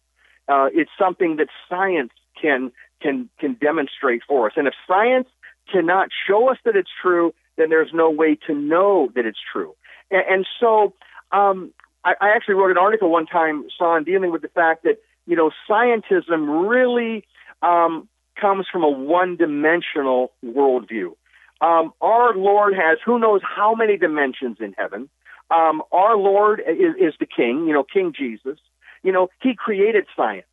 uh, 0.48 0.68
it's 0.74 0.92
something 1.00 1.38
that 1.38 1.48
science 1.70 2.12
can 2.40 2.72
can 3.02 3.30
can 3.40 3.54
demonstrate 3.54 4.22
for 4.28 4.48
us. 4.48 4.54
And 4.56 4.68
if 4.68 4.74
science 4.88 5.28
cannot 5.72 6.10
show 6.28 6.50
us 6.50 6.58
that 6.66 6.76
it's 6.76 6.90
true, 7.02 7.34
then 7.58 7.70
there's 7.70 7.92
no 7.94 8.10
way 8.10 8.38
to 8.48 8.54
know 8.54 9.10
that 9.16 9.26
it's 9.26 9.40
true. 9.52 9.76
And, 10.10 10.24
and 10.30 10.48
so, 10.60 10.94
um, 11.32 11.74
I, 12.04 12.14
I 12.20 12.30
actually 12.36 12.56
wrote 12.56 12.72
an 12.72 12.78
article 12.78 13.10
one 13.10 13.26
time, 13.26 13.66
Son, 13.78 14.04
dealing 14.04 14.32
with 14.32 14.42
the 14.42 14.48
fact 14.50 14.84
that 14.84 14.98
you 15.26 15.36
know 15.36 15.52
scientism 15.70 16.70
really 16.70 17.26
um, 17.62 18.08
comes 18.40 18.66
from 18.72 18.84
a 18.84 18.90
one-dimensional 18.90 20.32
worldview. 20.44 21.14
Um, 21.62 21.94
our 22.02 22.36
Lord 22.36 22.74
has 22.74 22.98
who 23.06 23.20
knows 23.20 23.42
how 23.44 23.76
many 23.76 23.98
dimensions 23.98 24.58
in 24.60 24.74
heaven. 24.78 25.10
Um, 25.52 25.84
our 25.92 26.16
Lord 26.18 26.62
is, 26.62 26.96
is 27.00 27.14
the 27.20 27.28
King, 27.28 27.68
you 27.68 27.74
know, 27.74 27.84
King 27.84 28.14
Jesus. 28.18 28.58
You 29.04 29.12
know, 29.12 29.28
he 29.42 29.54
created 29.56 30.06
science. 30.16 30.46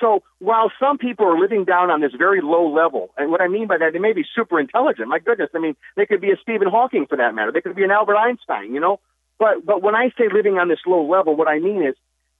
So 0.00 0.22
while 0.40 0.72
some 0.80 0.98
people 0.98 1.26
are 1.26 1.38
living 1.38 1.64
down 1.64 1.90
on 1.90 2.00
this 2.00 2.12
very 2.18 2.40
low 2.42 2.68
level, 2.68 3.10
and 3.16 3.30
what 3.30 3.40
I 3.40 3.46
mean 3.46 3.68
by 3.68 3.78
that, 3.78 3.92
they 3.92 3.98
may 3.98 4.12
be 4.12 4.24
super 4.34 4.58
intelligent. 4.58 5.08
My 5.08 5.20
goodness, 5.20 5.50
I 5.54 5.58
mean, 5.58 5.76
they 5.96 6.06
could 6.06 6.20
be 6.20 6.32
a 6.32 6.36
Stephen 6.42 6.68
Hawking 6.68 7.06
for 7.08 7.16
that 7.16 7.34
matter. 7.34 7.52
They 7.52 7.60
could 7.60 7.76
be 7.76 7.84
an 7.84 7.92
Albert 7.92 8.16
Einstein, 8.16 8.74
you 8.74 8.80
know. 8.80 8.98
But 9.42 9.66
but 9.66 9.82
when 9.82 9.96
I 9.96 10.10
say 10.16 10.28
living 10.32 10.58
on 10.58 10.68
this 10.68 10.78
low 10.86 11.04
level, 11.04 11.34
what 11.34 11.48
I 11.48 11.58
mean 11.58 11.82
is 11.82 11.96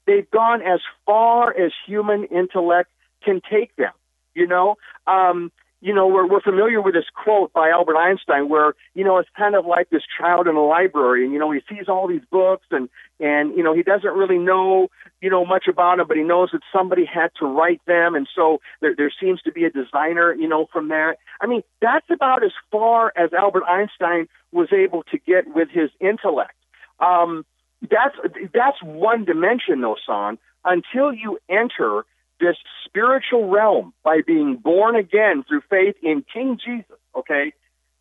they've 0.07 0.30
gone 0.30 0.62
as 0.62 0.78
far 1.05 1.50
as 1.50 1.72
human 1.84 2.26
intellect 2.26 2.90
can 3.24 3.40
take 3.50 3.74
them. 3.74 3.90
You 4.36 4.46
know, 4.46 4.76
um, 5.09 5.50
you 5.80 5.92
know, 5.92 6.07
we're, 6.07 6.28
we're 6.28 6.40
familiar 6.40 6.80
with 6.80 6.94
this 6.94 7.11
quote 7.12 7.53
by 7.53 7.70
Albert 7.70 7.96
Einstein 7.96 8.48
where, 8.48 8.74
you 8.94 9.03
know, 9.03 9.18
it's 9.18 9.28
kind 9.36 9.57
of 9.57 9.66
like 9.66 9.90
this 9.90 10.05
child 10.16 10.46
in 10.46 10.55
a 10.55 10.64
library 10.64 11.24
and, 11.24 11.32
you 11.32 11.40
know, 11.40 11.50
he 11.50 11.61
sees 11.68 11.88
all 11.88 12.07
these 12.07 12.22
books 12.30 12.66
and, 12.70 12.88
and, 13.18 13.57
you 13.57 13.64
know, 13.64 13.74
he 13.74 13.82
doesn't 13.82 14.14
really 14.14 14.38
know, 14.38 14.86
you 15.20 15.28
know, 15.28 15.44
much 15.44 15.66
about 15.68 15.96
them, 15.96 16.07
but 16.07 16.16
he 16.16 16.22
knows 16.22 16.50
that 16.53 16.61
somebody 16.72 17.05
had 17.05 17.32
to 17.40 17.46
write 17.46 17.80
them. 17.86 18.14
And 18.14 18.28
so 18.32 18.61
there, 18.80 18.94
there 18.96 19.12
seems 19.20 19.42
to 19.42 19.50
be 19.50 19.64
a 19.64 19.70
designer, 19.70 20.32
you 20.32 20.46
know, 20.46 20.68
from 20.72 20.86
there. 20.86 21.16
I 21.40 21.48
mean, 21.48 21.64
that's 21.80 22.07
about 22.12 22.44
as 22.44 22.53
far 22.70 23.12
as 23.16 23.32
Albert 23.32 23.64
Einstein 23.64 24.28
was 24.53 24.68
able 24.72 25.03
to 25.11 25.18
get 25.18 25.53
with 25.53 25.68
his 25.68 25.90
intellect. 26.00 26.55
Um, 27.03 27.44
that's, 27.82 28.16
that's 28.55 28.82
one 28.82 29.24
dimension 29.24 29.80
though, 29.80 29.96
son, 30.07 30.38
until 30.64 31.12
you 31.12 31.38
enter 31.48 32.05
this 32.40 32.57
spiritual 32.84 33.48
realm 33.48 33.92
by 34.05 34.20
being 34.26 34.57
born 34.57 34.96
again 34.96 35.44
through 35.48 35.62
faith 35.68 35.96
in 36.03 36.24
King 36.32 36.59
Jesus, 36.64 36.96
okay, 37.16 37.53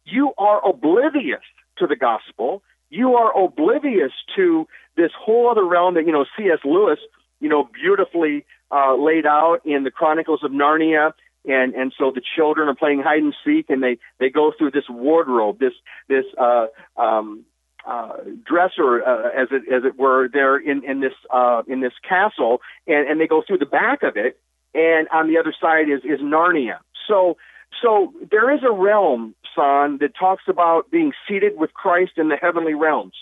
you 0.06 0.34
are 0.38 0.68
oblivious 0.68 1.41
to 1.78 1.88
the 1.88 1.95
gospel. 1.95 2.64
You 2.89 3.16
are 3.16 3.38
oblivious 3.38 4.12
to 4.36 4.68
this 4.97 5.12
whole 5.18 5.49
other 5.49 5.64
realm 5.64 5.93
that, 5.95 6.06
you 6.06 6.12
know, 6.12 6.26
C.S. 6.38 6.60
Lewis, 6.66 6.99
you 7.39 7.49
know, 7.49 7.70
beautifully 7.74 8.45
uh, 8.72 8.95
laid 8.95 9.26
out 9.26 9.60
in 9.66 9.84
the 9.84 9.91
Chronicles 9.91 10.41
of 10.43 10.52
Narnia. 10.52 11.14
And, 11.45 11.74
and 11.74 11.93
so 11.97 12.12
the 12.14 12.22
children 12.36 12.68
are 12.68 12.76
playing 12.76 13.02
hide 13.02 13.24
and 13.24 13.34
seek 13.45 13.70
and 13.70 13.82
they, 13.82 13.97
they 14.20 14.30
go 14.30 14.52
through 14.56 14.72
this 14.72 14.84
wardrobe, 14.89 15.60
this, 15.60 15.74
this, 16.08 16.26
uh, 16.39 16.68
um, 16.97 17.45
uh, 17.86 18.18
dresser, 18.46 19.04
uh, 19.04 19.30
as 19.30 19.48
it 19.52 19.64
as 19.72 19.84
it 19.84 19.98
were, 19.98 20.30
there 20.32 20.58
in 20.58 20.84
in 20.84 21.00
this 21.00 21.14
uh, 21.30 21.64
in 21.68 21.82
this 21.82 21.94
castle, 22.08 22.62
and 22.88 23.08
and 23.10 23.20
they 23.20 23.28
go 23.28 23.44
through 23.46 23.58
the 23.58 23.66
back 23.66 24.04
of 24.04 24.18
it, 24.18 24.40
and 24.74 25.08
on 25.10 25.28
the 25.28 25.38
other 25.38 25.54
side 25.60 25.90
is 25.90 26.02
is 26.04 26.20
Narnia. 26.20 26.80
So 27.08 27.38
so 27.82 28.14
there 28.30 28.54
is 28.54 28.62
a 28.64 28.72
realm, 28.72 29.36
son, 29.56 29.98
that 30.00 30.16
talks 30.18 30.44
about 30.48 30.92
being 30.92 31.14
seated 31.28 31.58
with 31.58 31.74
Christ 31.74 32.14
in 32.18 32.30
the 32.30 32.36
heavenly 32.36 32.74
realms. 32.74 33.14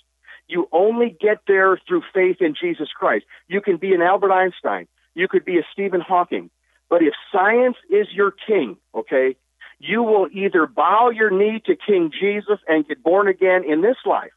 You 0.48 0.68
only 0.72 1.16
get 1.22 1.42
there 1.48 1.80
through 1.88 2.02
faith 2.14 2.38
in 2.42 2.56
Jesus 2.60 2.90
Christ. 2.90 3.26
You 3.48 3.62
can 3.62 3.78
be 3.78 3.94
an 3.94 4.02
Albert 4.02 4.32
Einstein. 4.32 4.88
You 5.14 5.28
could 5.28 5.46
be 5.46 5.60
a 5.60 5.64
Stephen 5.72 6.02
Hawking. 6.02 6.50
But 6.90 7.04
if 7.04 7.14
science 7.32 7.78
is 7.90 8.08
your 8.12 8.32
king, 8.32 8.78
okay, 8.96 9.36
you 9.78 10.02
will 10.02 10.28
either 10.34 10.66
bow 10.66 11.12
your 11.12 11.30
knee 11.30 11.62
to 11.68 11.76
King 11.76 12.12
Jesus 12.12 12.60
and 12.68 12.88
get 12.88 13.04
born 13.04 13.28
again 13.28 13.64
in 13.64 13.82
this 13.82 13.98
life, 14.06 14.32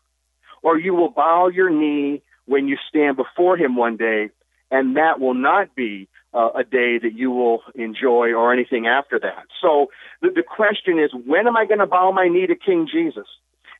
or 0.62 0.78
you 0.78 0.94
will 0.94 1.10
bow 1.10 1.48
your 1.48 1.70
knee 1.70 2.22
when 2.46 2.68
you 2.68 2.76
stand 2.88 3.16
before 3.16 3.56
him 3.56 3.76
one 3.76 3.96
day, 3.96 4.30
and 4.70 4.96
that 4.96 5.20
will 5.20 5.34
not 5.34 5.74
be 5.74 6.08
uh, 6.34 6.50
a 6.56 6.64
day 6.64 6.98
that 6.98 7.12
you 7.14 7.30
will 7.30 7.62
enjoy 7.74 8.32
or 8.32 8.52
anything 8.52 8.86
after 8.86 9.18
that. 9.18 9.44
So 9.60 9.88
the, 10.22 10.30
the 10.30 10.42
question 10.42 10.98
is, 10.98 11.10
when 11.26 11.46
am 11.46 11.56
I 11.56 11.66
going 11.66 11.80
to 11.80 11.86
bow 11.86 12.10
my 12.12 12.28
knee 12.28 12.46
to 12.46 12.54
King 12.56 12.88
Jesus? 12.90 13.26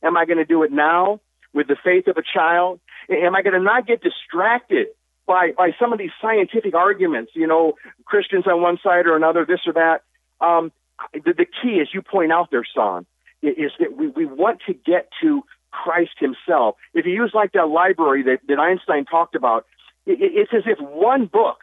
Am 0.03 0.15
I 0.17 0.25
going 0.25 0.37
to 0.37 0.45
do 0.45 0.63
it 0.63 0.71
now 0.71 1.19
with 1.53 1.67
the 1.67 1.77
faith 1.83 2.07
of 2.07 2.17
a 2.17 2.23
child? 2.23 2.79
Am 3.09 3.35
I 3.35 3.41
going 3.41 3.53
to 3.53 3.59
not 3.59 3.87
get 3.87 4.01
distracted 4.01 4.87
by, 5.25 5.51
by 5.57 5.71
some 5.79 5.93
of 5.93 5.99
these 5.99 6.11
scientific 6.21 6.75
arguments, 6.75 7.31
you 7.35 7.47
know, 7.47 7.73
Christians 8.05 8.45
on 8.45 8.61
one 8.61 8.77
side 8.83 9.07
or 9.07 9.15
another, 9.15 9.45
this 9.45 9.61
or 9.65 9.73
that? 9.73 10.01
Um, 10.39 10.71
the, 11.13 11.33
the 11.33 11.45
key, 11.45 11.79
as 11.81 11.87
you 11.93 12.01
point 12.01 12.31
out 12.31 12.49
there, 12.51 12.65
Son, 12.75 13.05
is 13.41 13.71
that 13.79 13.97
we, 13.97 14.07
we 14.07 14.25
want 14.25 14.61
to 14.67 14.73
get 14.73 15.09
to 15.21 15.43
Christ 15.73 16.13
himself. 16.19 16.75
If 16.93 17.05
you 17.05 17.13
use 17.13 17.31
like 17.33 17.51
that 17.53 17.67
library 17.67 18.23
that, 18.23 18.39
that 18.47 18.59
Einstein 18.59 19.05
talked 19.05 19.35
about, 19.35 19.65
it, 20.05 20.17
it's 20.21 20.53
as 20.53 20.63
if 20.65 20.79
one 20.79 21.25
book, 21.25 21.57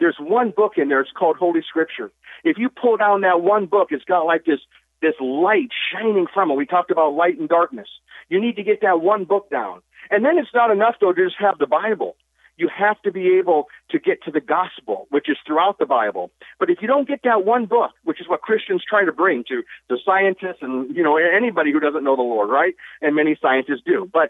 there's 0.00 0.16
one 0.18 0.50
book 0.50 0.72
in 0.76 0.88
there, 0.88 1.00
it's 1.00 1.12
called 1.12 1.36
Holy 1.36 1.60
Scripture. 1.62 2.10
If 2.42 2.56
you 2.58 2.70
pull 2.70 2.96
down 2.96 3.20
that 3.20 3.42
one 3.42 3.66
book, 3.66 3.88
it's 3.90 4.04
got 4.04 4.22
like 4.22 4.44
this, 4.46 4.60
this 5.02 5.14
light 5.20 5.68
shining 5.92 6.26
from 6.32 6.50
it. 6.50 6.54
We 6.54 6.66
talked 6.66 6.90
about 6.90 7.14
light 7.14 7.38
and 7.38 7.48
darkness. 7.48 7.88
You 8.28 8.40
need 8.40 8.56
to 8.56 8.62
get 8.62 8.80
that 8.80 9.00
one 9.00 9.24
book 9.24 9.50
down. 9.50 9.82
And 10.10 10.24
then 10.24 10.38
it's 10.38 10.54
not 10.54 10.70
enough 10.70 10.96
though 11.00 11.12
to 11.12 11.24
just 11.24 11.36
have 11.38 11.58
the 11.58 11.66
Bible 11.66 12.16
you 12.60 12.68
have 12.68 13.00
to 13.02 13.10
be 13.10 13.38
able 13.38 13.68
to 13.90 13.98
get 13.98 14.22
to 14.24 14.30
the 14.30 14.40
gospel, 14.40 15.06
which 15.10 15.28
is 15.28 15.36
throughout 15.46 15.78
the 15.78 15.86
Bible. 15.86 16.30
But 16.58 16.68
if 16.68 16.78
you 16.82 16.88
don't 16.88 17.08
get 17.08 17.20
that 17.24 17.44
one 17.44 17.66
book, 17.66 17.92
which 18.04 18.20
is 18.20 18.28
what 18.28 18.42
Christians 18.42 18.82
try 18.88 19.04
to 19.04 19.12
bring 19.12 19.44
to 19.48 19.62
the 19.88 19.98
scientists 20.04 20.58
and, 20.60 20.94
you 20.94 21.02
know, 21.02 21.16
anybody 21.16 21.72
who 21.72 21.80
doesn't 21.80 22.04
know 22.04 22.16
the 22.16 22.22
Lord, 22.22 22.50
right? 22.50 22.74
And 23.00 23.16
many 23.16 23.36
scientists 23.40 23.82
do. 23.84 24.08
But 24.12 24.28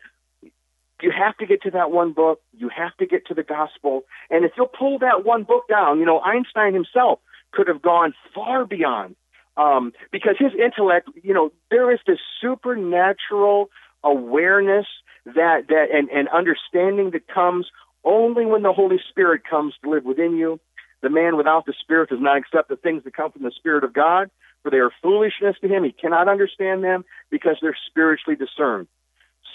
you 1.03 1.11
have 1.11 1.37
to 1.39 1.47
get 1.47 1.63
to 1.63 1.71
that 1.73 1.91
one 1.91 2.13
book. 2.13 2.41
You 2.57 2.69
have 2.69 2.97
to 2.99 3.07
get 3.07 3.27
to 3.27 3.35
the 3.35 3.43
gospel. 3.43 4.05
And 4.31 4.45
if 4.45 4.53
you'll 4.57 4.69
pull 4.69 4.99
that 5.01 5.25
one 5.25 5.43
book 5.43 5.65
down, 5.69 5.99
you 5.99 6.07
know, 6.07 6.21
Einstein 6.21 6.75
himself 6.75 7.19
could 7.53 7.67
have 7.67 7.83
gone 7.83 8.15
far 8.35 8.65
beyond 8.65 9.17
um, 9.57 9.93
because 10.13 10.37
his 10.39 10.53
intellect, 10.55 11.09
you 11.23 11.35
know, 11.35 11.51
there 11.71 11.93
is 11.93 11.99
this 12.07 12.19
supernatural 12.41 13.71
awareness 14.05 14.87
that 15.27 15.69
that 15.69 15.87
and, 15.93 16.09
and 16.11 16.29
understanding 16.29 17.11
that 17.11 17.29
comes 17.29 17.67
only 18.05 18.47
when 18.47 18.63
the 18.63 18.73
Holy 18.73 18.99
Spirit 19.11 19.43
comes 19.49 19.75
to 19.83 19.91
live 19.91 20.05
within 20.05 20.37
you. 20.37 20.61
The 21.03 21.11
man 21.11 21.37
without 21.37 21.67
the 21.67 21.75
Spirit 21.81 22.11
does 22.11 22.21
not 22.21 22.37
accept 22.37 22.69
the 22.69 22.77
things 22.77 23.05
that 23.05 23.17
come 23.17 23.33
from 23.33 23.43
the 23.43 23.53
Spirit 23.53 23.85
of 23.85 23.93
God, 23.93 24.31
for 24.63 24.71
they 24.71 24.79
are 24.79 24.91
foolishness 25.03 25.57
to 25.63 25.69
him. 25.69 25.85
He 25.85 25.93
cannot 25.93 26.29
understand 26.29 26.85
them 26.85 27.05
because 27.31 27.57
they're 27.63 27.77
spiritually 27.89 28.37
discerned. 28.37 28.87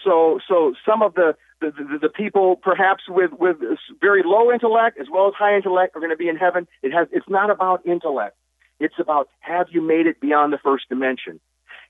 So, 0.04 0.40
so 0.48 0.74
some 0.88 1.02
of 1.02 1.14
the, 1.14 1.36
the, 1.62 1.72
the, 1.72 2.00
the 2.04 2.10
people 2.10 2.56
perhaps 2.56 3.04
with, 3.08 3.32
with 3.40 3.58
very 4.02 4.24
low 4.26 4.52
intellect 4.52 5.00
as 5.00 5.08
well 5.12 5.28
as 5.28 5.34
high 5.38 5.56
intellect 5.56 5.96
are 5.96 6.00
going 6.00 6.12
to 6.12 6.18
be 6.18 6.30
in 6.30 6.38
heaven. 6.38 6.68
It 6.82 6.92
has, 6.92 7.08
it's 7.12 7.30
not 7.30 7.50
about 7.50 7.86
intellect. 7.86 8.36
It's 8.80 8.96
about 9.00 9.30
have 9.40 9.68
you 9.72 9.82
made 9.82 10.06
it 10.06 10.20
beyond 10.20 10.52
the 10.52 10.58
first 10.58 10.90
dimension? 10.90 11.40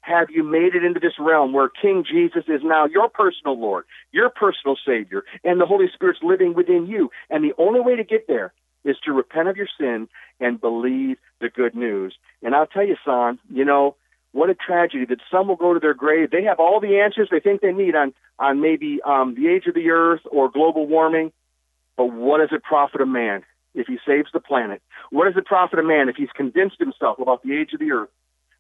Have 0.05 0.29
you 0.29 0.43
made 0.43 0.75
it 0.75 0.83
into 0.83 0.99
this 0.99 1.13
realm 1.19 1.51
where 1.51 1.67
King 1.67 2.05
Jesus 2.09 2.43
is 2.47 2.61
now 2.63 2.85
your 2.85 3.09
personal 3.09 3.59
Lord, 3.59 3.85
your 4.11 4.29
personal 4.29 4.77
Savior, 4.85 5.23
and 5.43 5.59
the 5.59 5.65
Holy 5.65 5.87
Spirit's 5.93 6.19
living 6.21 6.53
within 6.53 6.85
you. 6.85 7.09
And 7.29 7.43
the 7.43 7.53
only 7.57 7.79
way 7.79 7.95
to 7.95 8.03
get 8.03 8.27
there 8.27 8.53
is 8.83 8.97
to 9.03 9.11
repent 9.11 9.47
of 9.47 9.57
your 9.57 9.67
sin 9.79 10.07
and 10.39 10.61
believe 10.61 11.17
the 11.41 11.49
good 11.49 11.75
news. 11.75 12.15
And 12.43 12.53
I'll 12.53 12.67
tell 12.67 12.85
you, 12.85 12.95
son, 13.03 13.39
you 13.51 13.65
know, 13.65 13.95
what 14.31 14.51
a 14.51 14.53
tragedy 14.53 15.05
that 15.05 15.19
some 15.31 15.47
will 15.47 15.55
go 15.55 15.73
to 15.73 15.79
their 15.79 15.95
grave. 15.95 16.29
They 16.29 16.43
have 16.43 16.59
all 16.59 16.79
the 16.79 16.99
answers 16.99 17.29
they 17.31 17.39
think 17.39 17.61
they 17.61 17.71
need 17.71 17.95
on, 17.95 18.13
on 18.37 18.61
maybe 18.61 18.99
um, 19.03 19.33
the 19.33 19.47
age 19.47 19.65
of 19.65 19.73
the 19.73 19.89
earth 19.89 20.21
or 20.29 20.51
global 20.51 20.85
warming. 20.85 21.31
But 21.97 22.13
what 22.13 22.39
does 22.39 22.49
it 22.51 22.61
profit 22.61 23.01
a 23.01 23.05
man 23.07 23.43
if 23.73 23.87
he 23.87 23.97
saves 24.05 24.27
the 24.33 24.39
planet? 24.39 24.83
What 25.09 25.25
does 25.25 25.37
it 25.37 25.45
profit 25.45 25.79
a 25.79 25.83
man 25.83 26.09
if 26.09 26.15
he's 26.15 26.29
convinced 26.35 26.77
himself 26.79 27.17
about 27.17 27.41
the 27.41 27.57
age 27.57 27.73
of 27.73 27.79
the 27.79 27.91
earth, 27.91 28.09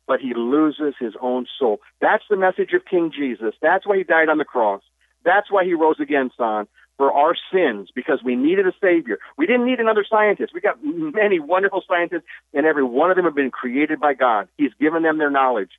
but 0.07 0.19
he 0.19 0.33
loses 0.33 0.93
his 0.99 1.13
own 1.21 1.47
soul? 1.59 1.79
That's 2.01 2.23
the 2.29 2.37
message 2.37 2.73
of 2.73 2.85
King 2.85 3.11
Jesus. 3.15 3.55
That's 3.61 3.85
why 3.85 3.97
he 3.97 4.03
died 4.03 4.29
on 4.29 4.37
the 4.37 4.45
cross. 4.45 4.81
That's 5.23 5.51
why 5.51 5.65
he 5.65 5.73
rose 5.73 5.99
again, 5.99 6.29
son, 6.37 6.67
for 6.97 7.11
our 7.11 7.35
sins, 7.51 7.89
because 7.93 8.19
we 8.23 8.35
needed 8.35 8.67
a 8.67 8.73
Savior. 8.81 9.17
We 9.37 9.47
didn't 9.47 9.65
need 9.65 9.79
another 9.79 10.05
scientist. 10.09 10.53
We 10.53 10.61
got 10.61 10.77
many 10.83 11.39
wonderful 11.39 11.83
scientists, 11.87 12.23
and 12.53 12.65
every 12.65 12.83
one 12.83 13.09
of 13.09 13.15
them 13.17 13.25
have 13.25 13.35
been 13.35 13.51
created 13.51 13.99
by 13.99 14.13
God. 14.13 14.47
He's 14.57 14.73
given 14.79 15.03
them 15.03 15.17
their 15.17 15.31
knowledge. 15.31 15.71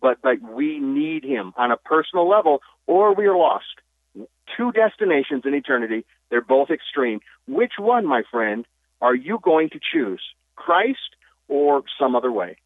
But, 0.00 0.18
but 0.22 0.40
we 0.40 0.78
need 0.78 1.24
him 1.24 1.52
on 1.56 1.70
a 1.70 1.76
personal 1.76 2.28
level, 2.28 2.60
or 2.86 3.14
we 3.14 3.26
are 3.26 3.36
lost. 3.36 3.64
Two 4.56 4.72
destinations 4.72 5.42
in 5.46 5.54
eternity. 5.54 6.04
They're 6.30 6.42
both 6.42 6.70
extreme. 6.70 7.20
Which 7.48 7.72
one, 7.78 8.06
my 8.06 8.22
friend, 8.30 8.66
are 9.00 9.14
you 9.14 9.38
going 9.42 9.70
to 9.70 9.80
choose? 9.80 10.22
Christ 10.54 11.16
or 11.48 11.82
some 11.98 12.14
other 12.14 12.30
way? 12.30 12.56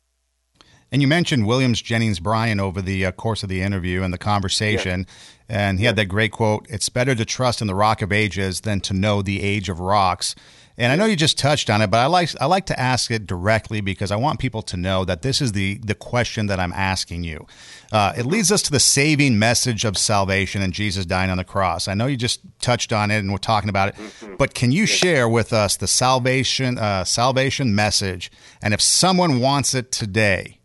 And 0.93 1.03
you 1.03 1.09
mentioned 1.09 1.47
Williams 1.47 1.83
Jennings 1.83 2.21
Bryan 2.21 2.61
over 2.61 2.81
the 2.81 3.07
uh, 3.07 3.13
course 3.13 3.43
of 3.43 3.49
the 3.49 3.61
interview 3.61 4.03
and 4.03 4.15
the 4.15 4.19
conversation, 4.19 5.01
yes. 5.01 5.37
and 5.49 5.79
he 5.79 5.85
had 5.85 5.97
that 5.97 6.07
great 6.07 6.33
quote 6.33 6.67
It's 6.69 6.89
better 6.89 7.15
to 7.15 7.25
trust 7.25 7.61
in 7.61 7.67
the 7.67 7.75
rock 7.75 8.03
of 8.03 8.13
ages 8.13 8.61
than 8.61 8.81
to 8.83 8.95
know 8.95 9.23
the 9.23 9.43
age 9.43 9.69
of 9.69 9.81
rocks. 9.81 10.35
And 10.79 10.93
I 10.93 10.97
know 10.97 11.07
you 11.07 11.17
just 11.17 11.39
touched 11.39 11.71
on 11.71 11.81
it, 11.81 11.91
but 11.91 12.01
I 12.01 12.07
like 12.07 12.31
I 12.41 12.47
like 12.47 12.67
to 12.67 12.79
ask 12.79 13.11
it 13.11 13.27
directly 13.27 13.81
because 13.81 14.11
I 14.11 14.17
want 14.17 14.39
people 14.39 14.61
to 14.63 14.77
know 14.77 15.07
that 15.07 15.23
this 15.23 15.41
is 15.41 15.53
the 15.53 15.79
the 15.79 15.95
question 15.95 16.47
that 16.47 16.61
I'm 16.61 16.73
asking 16.73 17.25
you. 17.25 17.47
Uh, 17.91 18.13
it 18.17 18.27
leads 18.27 18.53
us 18.53 18.61
to 18.63 18.71
the 18.71 18.81
saving 18.81 19.39
message 19.39 19.85
of 19.85 19.97
salvation 19.97 20.61
and 20.61 20.75
Jesus 20.75 21.07
dying 21.07 21.31
on 21.31 21.39
the 21.39 21.45
cross. 21.45 21.89
I 21.89 21.95
know 21.95 22.07
you 22.07 22.17
just 22.17 22.41
touched 22.61 22.93
on 22.93 23.11
it 23.11 23.19
and 23.19 23.33
we're 23.33 23.39
talking 23.39 23.71
about 23.71 23.89
it, 23.89 23.95
mm-hmm. 23.95 24.37
but 24.37 24.53
can 24.55 24.71
you 24.71 24.85
share 24.85 25.29
with 25.29 25.53
us 25.53 25.77
the 25.77 25.87
salvation 25.87 26.79
uh, 26.79 27.05
salvation 27.05 27.75
message? 27.75 28.31
And 28.61 28.75
if 28.75 28.83
someone 28.83 29.41
wants 29.41 29.75
it 29.75 29.91
today, 29.91 30.59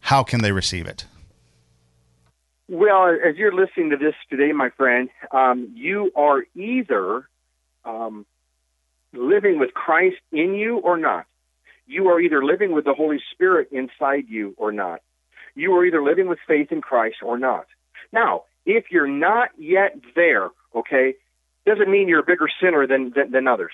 how 0.00 0.22
can 0.22 0.42
they 0.42 0.52
receive 0.52 0.86
it? 0.86 1.06
Well, 2.68 3.06
as 3.08 3.36
you're 3.36 3.54
listening 3.54 3.90
to 3.90 3.96
this 3.96 4.14
today, 4.28 4.52
my 4.52 4.70
friend, 4.70 5.08
um, 5.32 5.72
you 5.74 6.12
are 6.14 6.44
either 6.54 7.28
um, 7.84 8.24
living 9.12 9.58
with 9.58 9.74
Christ 9.74 10.20
in 10.30 10.54
you 10.54 10.78
or 10.78 10.96
not. 10.96 11.26
You 11.86 12.08
are 12.10 12.20
either 12.20 12.44
living 12.44 12.72
with 12.72 12.84
the 12.84 12.94
Holy 12.94 13.20
Spirit 13.32 13.68
inside 13.72 14.26
you 14.28 14.54
or 14.56 14.70
not. 14.70 15.00
You 15.56 15.74
are 15.74 15.84
either 15.84 16.02
living 16.02 16.28
with 16.28 16.38
faith 16.46 16.70
in 16.70 16.80
Christ 16.80 17.16
or 17.22 17.38
not. 17.38 17.66
Now, 18.12 18.44
if 18.64 18.84
you're 18.90 19.08
not 19.08 19.48
yet 19.58 19.96
there, 20.14 20.50
okay, 20.74 21.14
doesn't 21.66 21.90
mean 21.90 22.08
you're 22.08 22.20
a 22.20 22.24
bigger 22.24 22.48
sinner 22.62 22.86
than, 22.86 23.12
than, 23.14 23.32
than 23.32 23.48
others. 23.48 23.72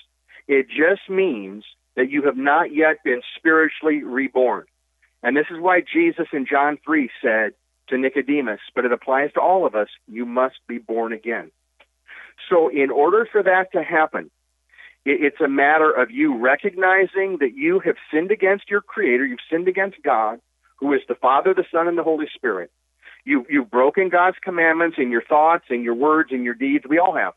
It 0.49 0.69
just 0.69 1.09
means 1.11 1.65
that 1.97 2.11
you 2.11 2.23
have 2.23 2.37
not 2.37 2.75
yet 2.75 3.03
been 3.05 3.21
spiritually 3.37 4.03
reborn. 4.03 4.65
And 5.23 5.37
this 5.37 5.47
is 5.51 5.61
why 5.61 5.81
Jesus 5.81 6.27
in 6.33 6.47
John 6.47 6.79
3 6.85 7.11
said 7.23 7.53
to 7.89 7.99
Nicodemus, 7.99 8.61
but 8.75 8.85
it 8.85 8.93
applies 8.93 9.33
to 9.35 9.41
all 9.41 9.67
of 9.67 9.75
us, 9.75 9.89
you 10.09 10.27
must 10.27 10.57
be 10.69 10.79
born 10.79 11.13
again. 11.13 11.51
So, 12.51 12.69
in 12.69 12.91
order 12.91 13.27
for 13.31 13.43
that 13.43 13.73
to 13.73 13.83
happen, 13.83 14.31
it's 15.05 15.41
a 15.41 15.49
matter 15.49 15.91
of 15.91 16.11
you 16.11 16.37
recognizing 16.37 17.39
that 17.41 17.53
you 17.55 17.81
have 17.81 17.95
sinned 18.13 18.31
against 18.31 18.69
your 18.69 18.81
Creator, 18.81 19.25
you've 19.25 19.39
sinned 19.51 19.69
against 19.69 20.03
God, 20.03 20.41
who 20.77 20.93
is 20.93 21.01
the 21.09 21.15
Father, 21.15 21.55
the 21.55 21.65
Son, 21.73 21.89
and 21.89 21.97
the 21.97 22.03
Holy 22.03 22.27
Spirit. 22.35 22.71
You, 23.25 23.47
you've 23.49 23.71
broken 23.71 24.09
God's 24.09 24.37
commandments 24.43 24.97
in 24.99 25.11
your 25.11 25.23
thoughts, 25.23 25.65
in 25.71 25.83
your 25.83 25.95
words, 25.95 26.31
in 26.33 26.43
your 26.43 26.55
deeds. 26.55 26.85
We 26.89 26.99
all 26.99 27.15
have. 27.15 27.35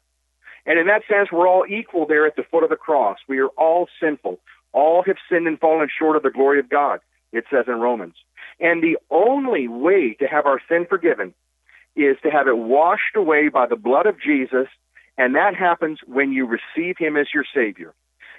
And 0.65 0.77
in 0.77 0.87
that 0.87 1.03
sense, 1.09 1.29
we're 1.31 1.47
all 1.47 1.65
equal 1.67 2.05
there 2.05 2.27
at 2.27 2.35
the 2.35 2.43
foot 2.43 2.63
of 2.63 2.69
the 2.69 2.75
cross. 2.75 3.17
We 3.27 3.39
are 3.39 3.47
all 3.49 3.87
sinful. 4.01 4.39
All 4.71 5.03
have 5.03 5.17
sinned 5.29 5.47
and 5.47 5.59
fallen 5.59 5.87
short 5.97 6.15
of 6.15 6.23
the 6.23 6.29
glory 6.29 6.59
of 6.59 6.69
God, 6.69 6.99
it 7.31 7.45
says 7.51 7.65
in 7.67 7.79
Romans. 7.79 8.15
And 8.59 8.81
the 8.81 8.97
only 9.09 9.67
way 9.67 10.15
to 10.19 10.25
have 10.25 10.45
our 10.45 10.61
sin 10.67 10.85
forgiven 10.89 11.33
is 11.95 12.17
to 12.23 12.29
have 12.29 12.47
it 12.47 12.57
washed 12.57 13.15
away 13.15 13.49
by 13.49 13.67
the 13.67 13.75
blood 13.75 14.05
of 14.05 14.21
Jesus 14.21 14.67
and 15.19 15.35
that 15.35 15.53
happens 15.53 15.99
when 16.07 16.31
you 16.31 16.47
receive 16.47 16.95
him 16.97 17.17
as 17.17 17.27
your 17.33 17.43
Savior. 17.53 17.93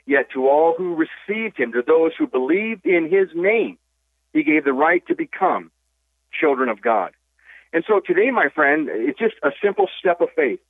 Yet 0.07 0.31
to 0.33 0.49
all 0.49 0.75
who 0.77 0.97
received 0.97 1.59
him, 1.59 1.73
to 1.73 1.83
those 1.87 2.13
who 2.19 2.27
believed 2.27 2.87
in 2.87 3.05
his 3.05 3.29
name, 3.35 3.77
he 4.33 4.43
gave 4.43 4.65
the 4.65 4.73
right 4.73 5.07
to 5.07 5.15
become 5.15 5.71
children 6.33 6.71
of 6.71 6.81
God. 6.81 7.13
And 7.75 7.85
so 7.87 8.01
today, 8.05 8.31
my 8.31 8.49
friend, 8.49 8.89
it's 8.91 9.19
just 9.19 9.35
a 9.43 9.51
simple 9.63 9.89
step 9.99 10.23
of 10.23 10.31
faith 10.35 10.61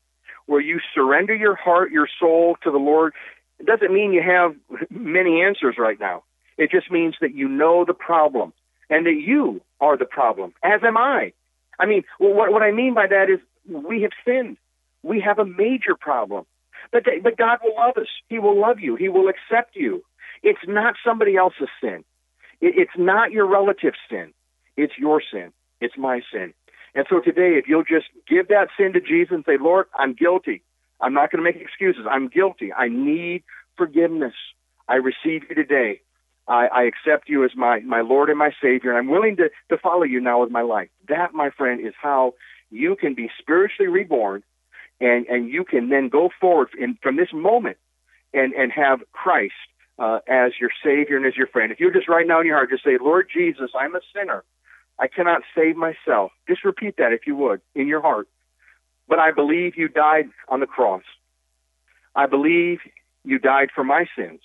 where 0.47 0.61
you 0.61 0.81
surrender 0.93 1.35
your 1.35 1.55
heart, 1.55 1.93
your 1.93 2.09
soul 2.19 2.57
to 2.65 2.73
the 2.73 2.79
Lord. 2.79 3.15
It 3.61 3.67
doesn't 3.67 3.95
mean 3.95 4.13
you 4.13 4.23
have 4.23 4.57
many 4.91 5.43
answers 5.43 5.77
right 5.79 6.01
now. 6.01 6.25
It 6.61 6.71
just 6.71 6.91
means 6.91 7.17
that 7.21 7.35
you 7.35 7.49
know 7.49 7.85
the 7.85 7.95
problem 7.95 8.53
and 8.89 9.07
that 9.07 9.21
you 9.21 9.61
are 9.81 9.97
the 9.97 10.05
problem, 10.05 10.53
as 10.63 10.81
am 10.85 10.97
I. 10.97 11.33
I 11.81 11.87
mean, 11.87 12.05
what, 12.19 12.53
what 12.53 12.63
I 12.63 12.71
mean 12.71 12.95
by 12.95 13.07
that 13.09 13.31
is 13.31 13.41
we 13.67 14.03
have 14.03 14.13
sinned 14.25 14.57
we 15.03 15.21
have 15.21 15.39
a 15.39 15.45
major 15.45 15.95
problem. 15.99 16.45
But, 16.93 17.05
but 17.23 17.37
God 17.37 17.59
will 17.63 17.75
love 17.77 17.97
us. 17.97 18.09
He 18.29 18.39
will 18.39 18.59
love 18.59 18.81
you. 18.81 18.97
He 18.97 19.09
will 19.09 19.29
accept 19.29 19.77
you. 19.77 20.03
It's 20.43 20.61
not 20.67 20.95
somebody 21.05 21.37
else's 21.37 21.69
sin. 21.81 22.05
It, 22.61 22.75
it's 22.77 22.97
not 22.97 23.33
your 23.33 23.47
relative's 23.47 23.99
sin. 24.09 24.33
It's 24.77 24.95
your 24.99 25.23
sin. 25.33 25.53
It's 25.81 25.97
my 25.97 26.21
sin. 26.33 26.55
And 26.95 27.07
so 27.09 27.21
today, 27.21 27.57
if 27.57 27.69
you'll 27.69 27.85
just 27.85 28.07
give 28.29 28.49
that 28.49 28.69
sin 28.77 28.93
to 28.95 29.01
Jesus 29.01 29.33
and 29.33 29.45
say, 29.47 29.57
Lord, 29.61 29.87
I'm 29.95 30.15
guilty. 30.15 30.63
I'm 31.01 31.15
not 31.15 31.31
going 31.31 31.43
to 31.43 31.51
make 31.51 31.61
excuses. 31.61 32.05
I'm 32.11 32.29
guilty. 32.29 32.73
I 32.73 32.89
need 32.89 33.45
forgiveness. 33.77 34.35
I 34.89 34.97
receive 34.97 35.45
you 35.49 35.55
today. 35.55 36.01
I, 36.51 36.67
I 36.67 36.83
accept 36.83 37.29
you 37.29 37.45
as 37.45 37.53
my, 37.55 37.81
my 37.81 38.01
Lord 38.01 38.29
and 38.29 38.39
my 38.39 38.51
Savior, 38.61 38.91
and 38.91 38.99
I'm 38.99 39.09
willing 39.09 39.37
to, 39.37 39.51
to 39.71 39.79
follow 39.79 40.03
you 40.03 40.21
now 40.21 40.43
with 40.43 40.51
my 40.51 40.63
life. 40.63 40.89
That, 41.09 41.33
my 41.33 41.51
friend, 41.51 41.87
is 41.87 41.95
how 42.01 42.35
you 42.71 42.97
can 42.97 43.15
be 43.15 43.31
spiritually 43.41 43.89
reborn 43.89 44.43
and 45.01 45.27
and 45.27 45.49
you 45.49 45.65
can 45.65 45.89
then 45.89 46.09
go 46.09 46.31
forward 46.41 46.69
in, 46.79 46.99
from 47.03 47.17
this 47.17 47.33
moment 47.33 47.79
and 48.33 48.53
and 48.53 48.71
have 48.73 49.01
Christ 49.13 49.55
uh, 49.99 50.19
as 50.29 50.53
your 50.61 50.71
Savior 50.85 51.17
and 51.17 51.27
as 51.27 51.37
your 51.37 51.47
friend. 51.47 51.73
If 51.73 51.81
you 51.81 51.93
just 51.93 52.09
right 52.09 52.27
now 52.27 52.41
in 52.41 52.47
your 52.47 52.57
heart 52.57 52.71
just 52.71 52.85
say, 52.85 52.99
Lord 53.01 53.29
Jesus, 53.33 53.71
I'm 53.79 53.95
a 53.95 54.01
sinner. 54.15 54.45
I 54.99 55.09
cannot 55.09 55.43
save 55.55 55.77
myself. 55.77 56.33
Just 56.47 56.65
repeat 56.65 56.97
that 56.99 57.13
if 57.13 57.27
you 57.27 57.35
would 57.37 57.63
in 57.75 57.87
your 57.87 58.03
heart. 58.03 58.29
But 59.09 59.19
I 59.19 59.33
believe 59.33 59.77
you 59.77 59.89
died 59.89 60.27
on 60.49 60.61
the 60.61 60.67
cross. 60.67 61.03
I 62.15 62.27
believe 62.27 62.81
you 63.25 63.39
died 63.39 63.71
for 63.75 63.83
my 63.83 64.05
sins. 64.17 64.41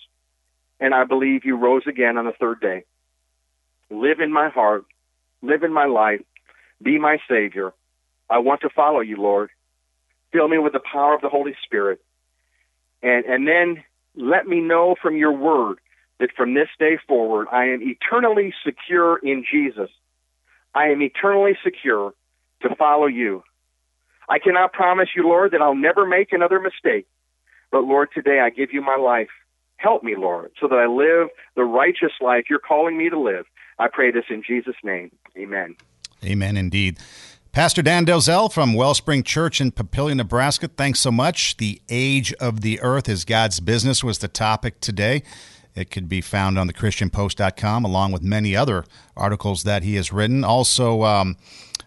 And 0.80 0.94
I 0.94 1.04
believe 1.06 1.46
you 1.46 1.58
rose 1.58 1.84
again 1.88 2.18
on 2.18 2.26
the 2.26 2.34
third 2.34 2.60
day. 2.60 2.84
Live 3.90 4.20
in 4.20 4.32
my 4.32 4.50
heart. 4.50 4.86
Live 5.42 5.64
in 5.64 5.74
my 5.74 5.86
life. 5.86 6.22
Be 6.82 7.00
my 7.00 7.18
Savior. 7.30 7.74
I 8.30 8.40
want 8.40 8.62
to 8.62 8.70
follow 8.70 9.00
you, 9.00 9.18
Lord. 9.18 9.50
Fill 10.32 10.48
me 10.48 10.58
with 10.58 10.74
the 10.74 10.82
power 10.92 11.14
of 11.14 11.22
the 11.22 11.30
Holy 11.30 11.56
Spirit. 11.64 12.02
And, 13.02 13.26
and 13.26 13.48
then 13.48 13.84
let 14.16 14.48
me 14.48 14.60
know 14.60 14.96
from 15.02 15.16
your 15.16 15.32
word 15.32 15.78
that 16.20 16.32
from 16.36 16.54
this 16.54 16.70
day 16.80 16.98
forward, 17.08 17.48
I 17.52 17.66
am 17.66 17.82
eternally 17.82 18.54
secure 18.66 19.18
in 19.18 19.46
Jesus. 19.50 19.90
I 20.74 20.88
am 20.88 21.02
eternally 21.02 21.58
secure 21.64 22.14
to 22.62 22.76
follow 22.76 23.06
you. 23.06 23.44
I 24.28 24.40
cannot 24.40 24.74
promise 24.74 25.10
you, 25.16 25.28
Lord, 25.28 25.52
that 25.52 25.62
I'll 25.62 25.76
never 25.76 26.06
make 26.06 26.34
another 26.34 26.60
mistake. 26.60 27.06
But 27.72 27.84
Lord, 27.84 28.10
today 28.14 28.40
I 28.40 28.50
give 28.50 28.74
you 28.74 28.82
my 28.82 28.96
life. 28.96 29.30
Help 29.78 30.04
me, 30.04 30.16
Lord, 30.16 30.52
so 30.60 30.68
that 30.68 30.76
I 30.76 30.88
live 30.88 31.30
the 31.56 31.64
righteous 31.64 32.12
life 32.22 32.46
you're 32.50 32.60
calling 32.60 32.98
me 32.98 33.10
to 33.10 33.20
live. 33.20 33.46
I 33.78 33.88
pray 33.88 34.12
this 34.12 34.26
in 34.30 34.42
Jesus' 34.46 34.76
name. 34.84 35.12
Amen. 35.38 35.76
Amen 36.24 36.58
indeed. 36.58 36.98
Pastor 37.52 37.82
Dan 37.82 38.06
Delzell 38.06 38.52
from 38.52 38.74
Wellspring 38.74 39.24
Church 39.24 39.62
in 39.62 39.72
Papillion, 39.72 40.18
Nebraska, 40.18 40.68
thanks 40.68 41.00
so 41.00 41.12
much. 41.12 41.56
The 41.56 41.82
age 41.88 42.34
of 42.34 42.62
the 42.62 42.82
earth 42.82 43.08
is 43.08 43.24
God's 43.24 43.62
business 43.62 44.04
was 44.04 44.18
the 44.18 44.28
topic 44.28 44.82
today. 44.82 45.24
It 45.74 45.92
could 45.92 46.10
be 46.10 46.22
found 46.22 46.58
on 46.58 46.70
thechristianpost.com 46.70 47.86
along 47.86 48.12
with 48.12 48.22
many 48.22 48.56
other 48.56 48.86
articles 49.16 49.64
that 49.64 49.84
he 49.84 49.96
has 49.96 50.12
written. 50.12 50.44
Also, 50.44 51.04
um, 51.04 51.38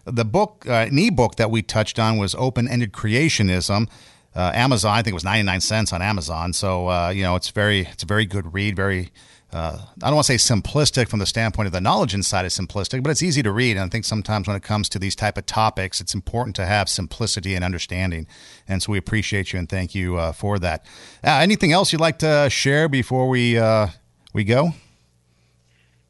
the 0.05 0.25
book, 0.25 0.65
uh, 0.67 0.87
an 0.89 0.97
ebook 0.97 1.35
that 1.35 1.51
we 1.51 1.61
touched 1.61 1.99
on 1.99 2.17
was 2.17 2.33
Open 2.35 2.67
Ended 2.67 2.91
Creationism. 2.91 3.87
Uh, 4.35 4.51
Amazon, 4.53 4.91
I 4.91 5.01
think 5.01 5.13
it 5.13 5.15
was 5.15 5.23
99 5.23 5.61
cents 5.61 5.93
on 5.93 6.01
Amazon. 6.01 6.53
So, 6.53 6.89
uh, 6.89 7.09
you 7.09 7.23
know, 7.23 7.35
it's 7.35 7.49
very, 7.49 7.81
it's 7.81 8.03
a 8.03 8.05
very 8.05 8.25
good 8.25 8.53
read, 8.53 8.75
very 8.75 9.11
uh, 9.51 9.79
I 10.03 10.07
don't 10.07 10.15
want 10.15 10.27
to 10.27 10.37
say 10.37 10.53
simplistic 10.53 11.07
from 11.07 11.19
the 11.19 11.25
standpoint 11.25 11.65
of 11.65 11.73
the 11.73 11.81
knowledge 11.81 12.13
inside 12.13 12.45
is 12.45 12.53
simplistic, 12.53 13.01
but 13.01 13.09
it's 13.09 13.23
easy 13.23 13.41
to 13.41 13.51
read. 13.51 13.71
And 13.71 13.81
I 13.81 13.87
think 13.87 14.05
sometimes 14.05 14.47
when 14.47 14.55
it 14.55 14.61
comes 14.61 14.89
to 14.89 14.99
these 14.99 15.15
type 15.15 15.37
of 15.37 15.45
topics, 15.47 15.99
it's 15.99 16.13
important 16.13 16.55
to 16.57 16.67
have 16.67 16.87
simplicity 16.87 17.55
and 17.55 17.65
understanding. 17.65 18.27
And 18.67 18.83
so 18.83 18.91
we 18.91 18.99
appreciate 18.99 19.51
you 19.51 19.57
and 19.57 19.67
thank 19.67 19.95
you 19.95 20.17
uh, 20.17 20.33
for 20.33 20.59
that. 20.59 20.85
Uh, 21.23 21.39
anything 21.41 21.71
else 21.71 21.91
you'd 21.91 22.01
like 22.01 22.19
to 22.19 22.47
share 22.51 22.87
before 22.87 23.27
we 23.27 23.57
uh, 23.57 23.87
we 24.33 24.43
go? 24.43 24.73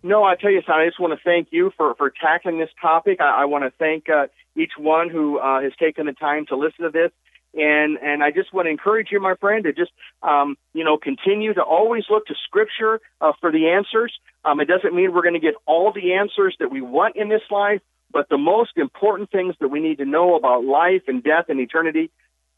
No, 0.04 0.24
I 0.24 0.36
tell 0.36 0.52
you, 0.52 0.62
son, 0.66 0.80
I 0.80 0.86
just 0.86 1.00
want 1.00 1.18
to 1.18 1.24
thank 1.24 1.50
you 1.52 1.72
for, 1.78 1.94
for 1.96 2.10
tackling 2.10 2.58
this 2.58 2.70
topic. 2.82 3.22
I, 3.22 3.44
I 3.44 3.46
want 3.46 3.64
to 3.64 3.72
thank 3.80 4.08
each 4.56 4.72
one 4.78 5.10
who 5.10 5.40
has 5.40 5.72
taken 5.80 6.08
the 6.08 6.14
time 6.14 6.46
to 6.48 6.58
listen 6.58 6.84
to 6.84 6.90
this. 6.90 7.12
And 7.54 7.98
and 7.98 8.24
I 8.24 8.32
just 8.32 8.54
want 8.54 8.68
to 8.68 8.70
encourage 8.70 9.08
you, 9.12 9.20
my 9.20 9.36
friend, 9.36 9.64
to 9.64 9.74
just 9.74 9.92
um, 10.22 10.56
you 10.74 10.84
know 10.84 10.98
continue 10.98 11.54
to 11.54 11.62
always 11.62 12.04
look 12.10 12.28
to 12.28 12.36
Scripture 12.46 13.02
uh, 13.22 13.32
for 13.42 13.52
the 13.52 13.70
answers. 13.70 14.14
Um, 14.46 14.60
it 14.60 14.66
doesn't 14.66 14.96
mean 14.96 15.14
we're 15.14 15.24
going 15.24 15.34
to 15.34 15.40
get 15.40 15.56
all 15.66 15.92
the 15.92 16.14
answers 16.14 16.56
that 16.60 16.72
we 16.72 16.82
want 16.82 17.16
in 17.16 17.30
this 17.30 17.42
life, 17.50 17.82
but 18.12 18.30
the 18.30 18.38
most 18.38 18.72
important 18.78 19.32
things 19.32 19.56
that 19.60 19.70
we 19.70 19.80
need 19.80 19.98
to 19.98 20.06
know 20.06 20.36
about 20.36 20.64
life 20.64 21.04
and 21.08 21.24
death 21.24 21.46
and 21.50 21.60
eternity, 21.60 22.12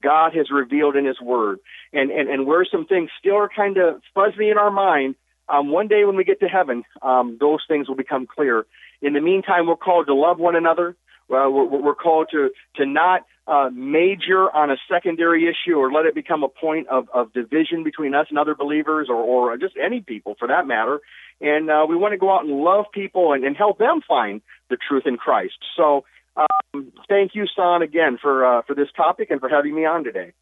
God 0.04 0.36
has 0.36 0.52
revealed 0.52 0.98
in 0.98 1.06
His 1.06 1.22
Word. 1.22 1.60
And 1.94 2.12
and 2.12 2.30
and 2.30 2.46
where 2.46 2.66
some 2.70 2.86
things 2.86 3.10
still 3.18 3.36
are 3.36 3.50
kind 3.50 3.78
of 3.78 4.02
fuzzy 4.14 4.50
in 4.50 4.58
our 4.58 4.72
mind, 4.72 5.16
um, 5.48 5.72
one 5.72 5.88
day 5.88 6.06
when 6.06 6.16
we 6.16 6.24
get 6.24 6.40
to 6.42 6.48
heaven, 6.48 6.84
um, 7.02 7.38
those 7.40 7.60
things 7.68 7.88
will 7.88 7.96
become 7.96 8.28
clear. 8.28 8.66
In 9.02 9.14
the 9.14 9.22
meantime, 9.22 9.68
we're 9.68 9.76
called 9.76 10.08
to 10.08 10.14
love 10.14 10.40
one 10.40 10.56
another. 10.56 10.96
Uh, 11.32 11.50
we're, 11.50 11.82
we're, 11.82 11.96
called 11.96 12.28
to 12.32 12.50
to 12.76 12.86
not 12.86 13.26
uh, 13.48 13.70
major 13.74 14.50
on 14.52 14.70
a 14.70 14.76
secondary 14.90 15.48
issue 15.48 15.76
or 15.76 15.92
let 15.92 16.06
it 16.06 16.14
become 16.14 16.44
a 16.44 16.50
point 16.50 16.88
of, 16.90 17.10
of 17.14 17.34
division 17.34 17.84
between 17.84 18.14
us 18.14 18.28
and 18.30 18.38
other 18.38 18.56
believers 18.56 19.08
or, 19.10 19.16
or 19.16 19.58
just 19.58 19.76
any 19.84 20.02
people 20.02 20.36
for 20.38 20.48
that 20.48 20.68
matter. 20.68 21.00
And 21.40 21.70
uh, 21.70 21.86
we 21.88 21.96
want 21.96 22.14
to 22.14 22.18
go 22.18 22.32
out 22.34 22.46
and 22.46 22.62
love 22.62 22.86
people 22.94 23.34
and, 23.34 23.44
and 23.44 23.56
help 23.56 23.78
them 23.80 24.02
find 24.08 24.42
the 24.70 24.78
truth 24.78 25.04
in 25.06 25.18
Christ. 25.18 25.58
So 25.76 26.06
um, 26.36 26.92
thank 27.10 27.36
you, 27.36 27.46
Son, 27.56 27.82
again 27.82 28.18
for 28.22 28.46
uh, 28.46 28.62
for 28.64 28.76
this 28.76 28.88
topic 28.96 29.32
and 29.32 29.40
for 29.40 29.50
having 29.50 29.76
me 29.76 29.86
on 29.86 30.04
today. 30.04 30.34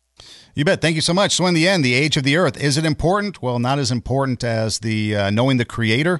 You 0.53 0.65
bet. 0.65 0.81
Thank 0.81 0.95
you 0.95 1.01
so 1.01 1.13
much. 1.13 1.35
So, 1.35 1.45
in 1.45 1.53
the 1.53 1.67
end, 1.67 1.85
the 1.85 1.93
age 1.93 2.17
of 2.17 2.23
the 2.23 2.35
earth 2.35 2.61
is 2.61 2.77
it 2.77 2.85
important? 2.85 3.41
Well, 3.41 3.59
not 3.59 3.79
as 3.79 3.91
important 3.91 4.43
as 4.43 4.79
the 4.79 5.15
uh, 5.15 5.29
knowing 5.29 5.57
the 5.57 5.65
Creator, 5.65 6.19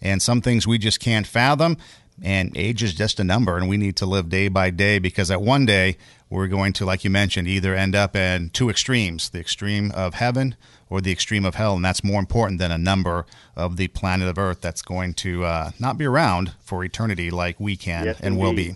and 0.00 0.20
some 0.20 0.40
things 0.40 0.66
we 0.66 0.78
just 0.78 1.00
can't 1.00 1.26
fathom. 1.26 1.76
And 2.22 2.56
age 2.56 2.82
is 2.82 2.94
just 2.94 3.20
a 3.20 3.24
number, 3.24 3.56
and 3.56 3.68
we 3.68 3.76
need 3.76 3.96
to 3.96 4.06
live 4.06 4.28
day 4.28 4.48
by 4.48 4.70
day 4.70 4.98
because 4.98 5.30
at 5.30 5.40
one 5.40 5.66
day 5.66 5.96
we're 6.28 6.48
going 6.48 6.72
to, 6.74 6.84
like 6.84 7.04
you 7.04 7.10
mentioned, 7.10 7.46
either 7.46 7.74
end 7.74 7.94
up 7.94 8.16
in 8.16 8.50
two 8.50 8.68
extremes: 8.68 9.30
the 9.30 9.38
extreme 9.38 9.90
of 9.92 10.14
heaven 10.14 10.56
or 10.90 11.00
the 11.00 11.12
extreme 11.12 11.44
of 11.44 11.54
hell, 11.54 11.74
and 11.76 11.84
that's 11.84 12.02
more 12.02 12.18
important 12.18 12.58
than 12.58 12.72
a 12.72 12.78
number 12.78 13.26
of 13.54 13.76
the 13.76 13.88
planet 13.88 14.28
of 14.28 14.38
Earth 14.38 14.60
that's 14.60 14.82
going 14.82 15.14
to 15.14 15.44
uh, 15.44 15.70
not 15.78 15.98
be 15.98 16.04
around 16.04 16.54
for 16.60 16.82
eternity 16.82 17.30
like 17.30 17.60
we 17.60 17.76
can 17.76 18.06
yes, 18.06 18.16
and 18.20 18.34
indeed. 18.34 18.42
will 18.42 18.52
be. 18.54 18.74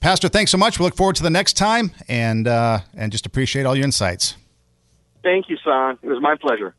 Pastor, 0.00 0.28
thanks 0.28 0.50
so 0.50 0.58
much. 0.58 0.78
We 0.78 0.84
look 0.84 0.96
forward 0.96 1.16
to 1.16 1.22
the 1.22 1.30
next 1.30 1.54
time 1.54 1.90
and 2.08 2.46
uh, 2.46 2.80
and 2.94 3.10
just 3.10 3.26
appreciate 3.26 3.66
all 3.66 3.74
your 3.74 3.84
insights. 3.84 4.36
Thank 5.22 5.48
you, 5.48 5.56
son. 5.64 5.98
It 6.02 6.08
was 6.08 6.20
my 6.20 6.36
pleasure. 6.36 6.74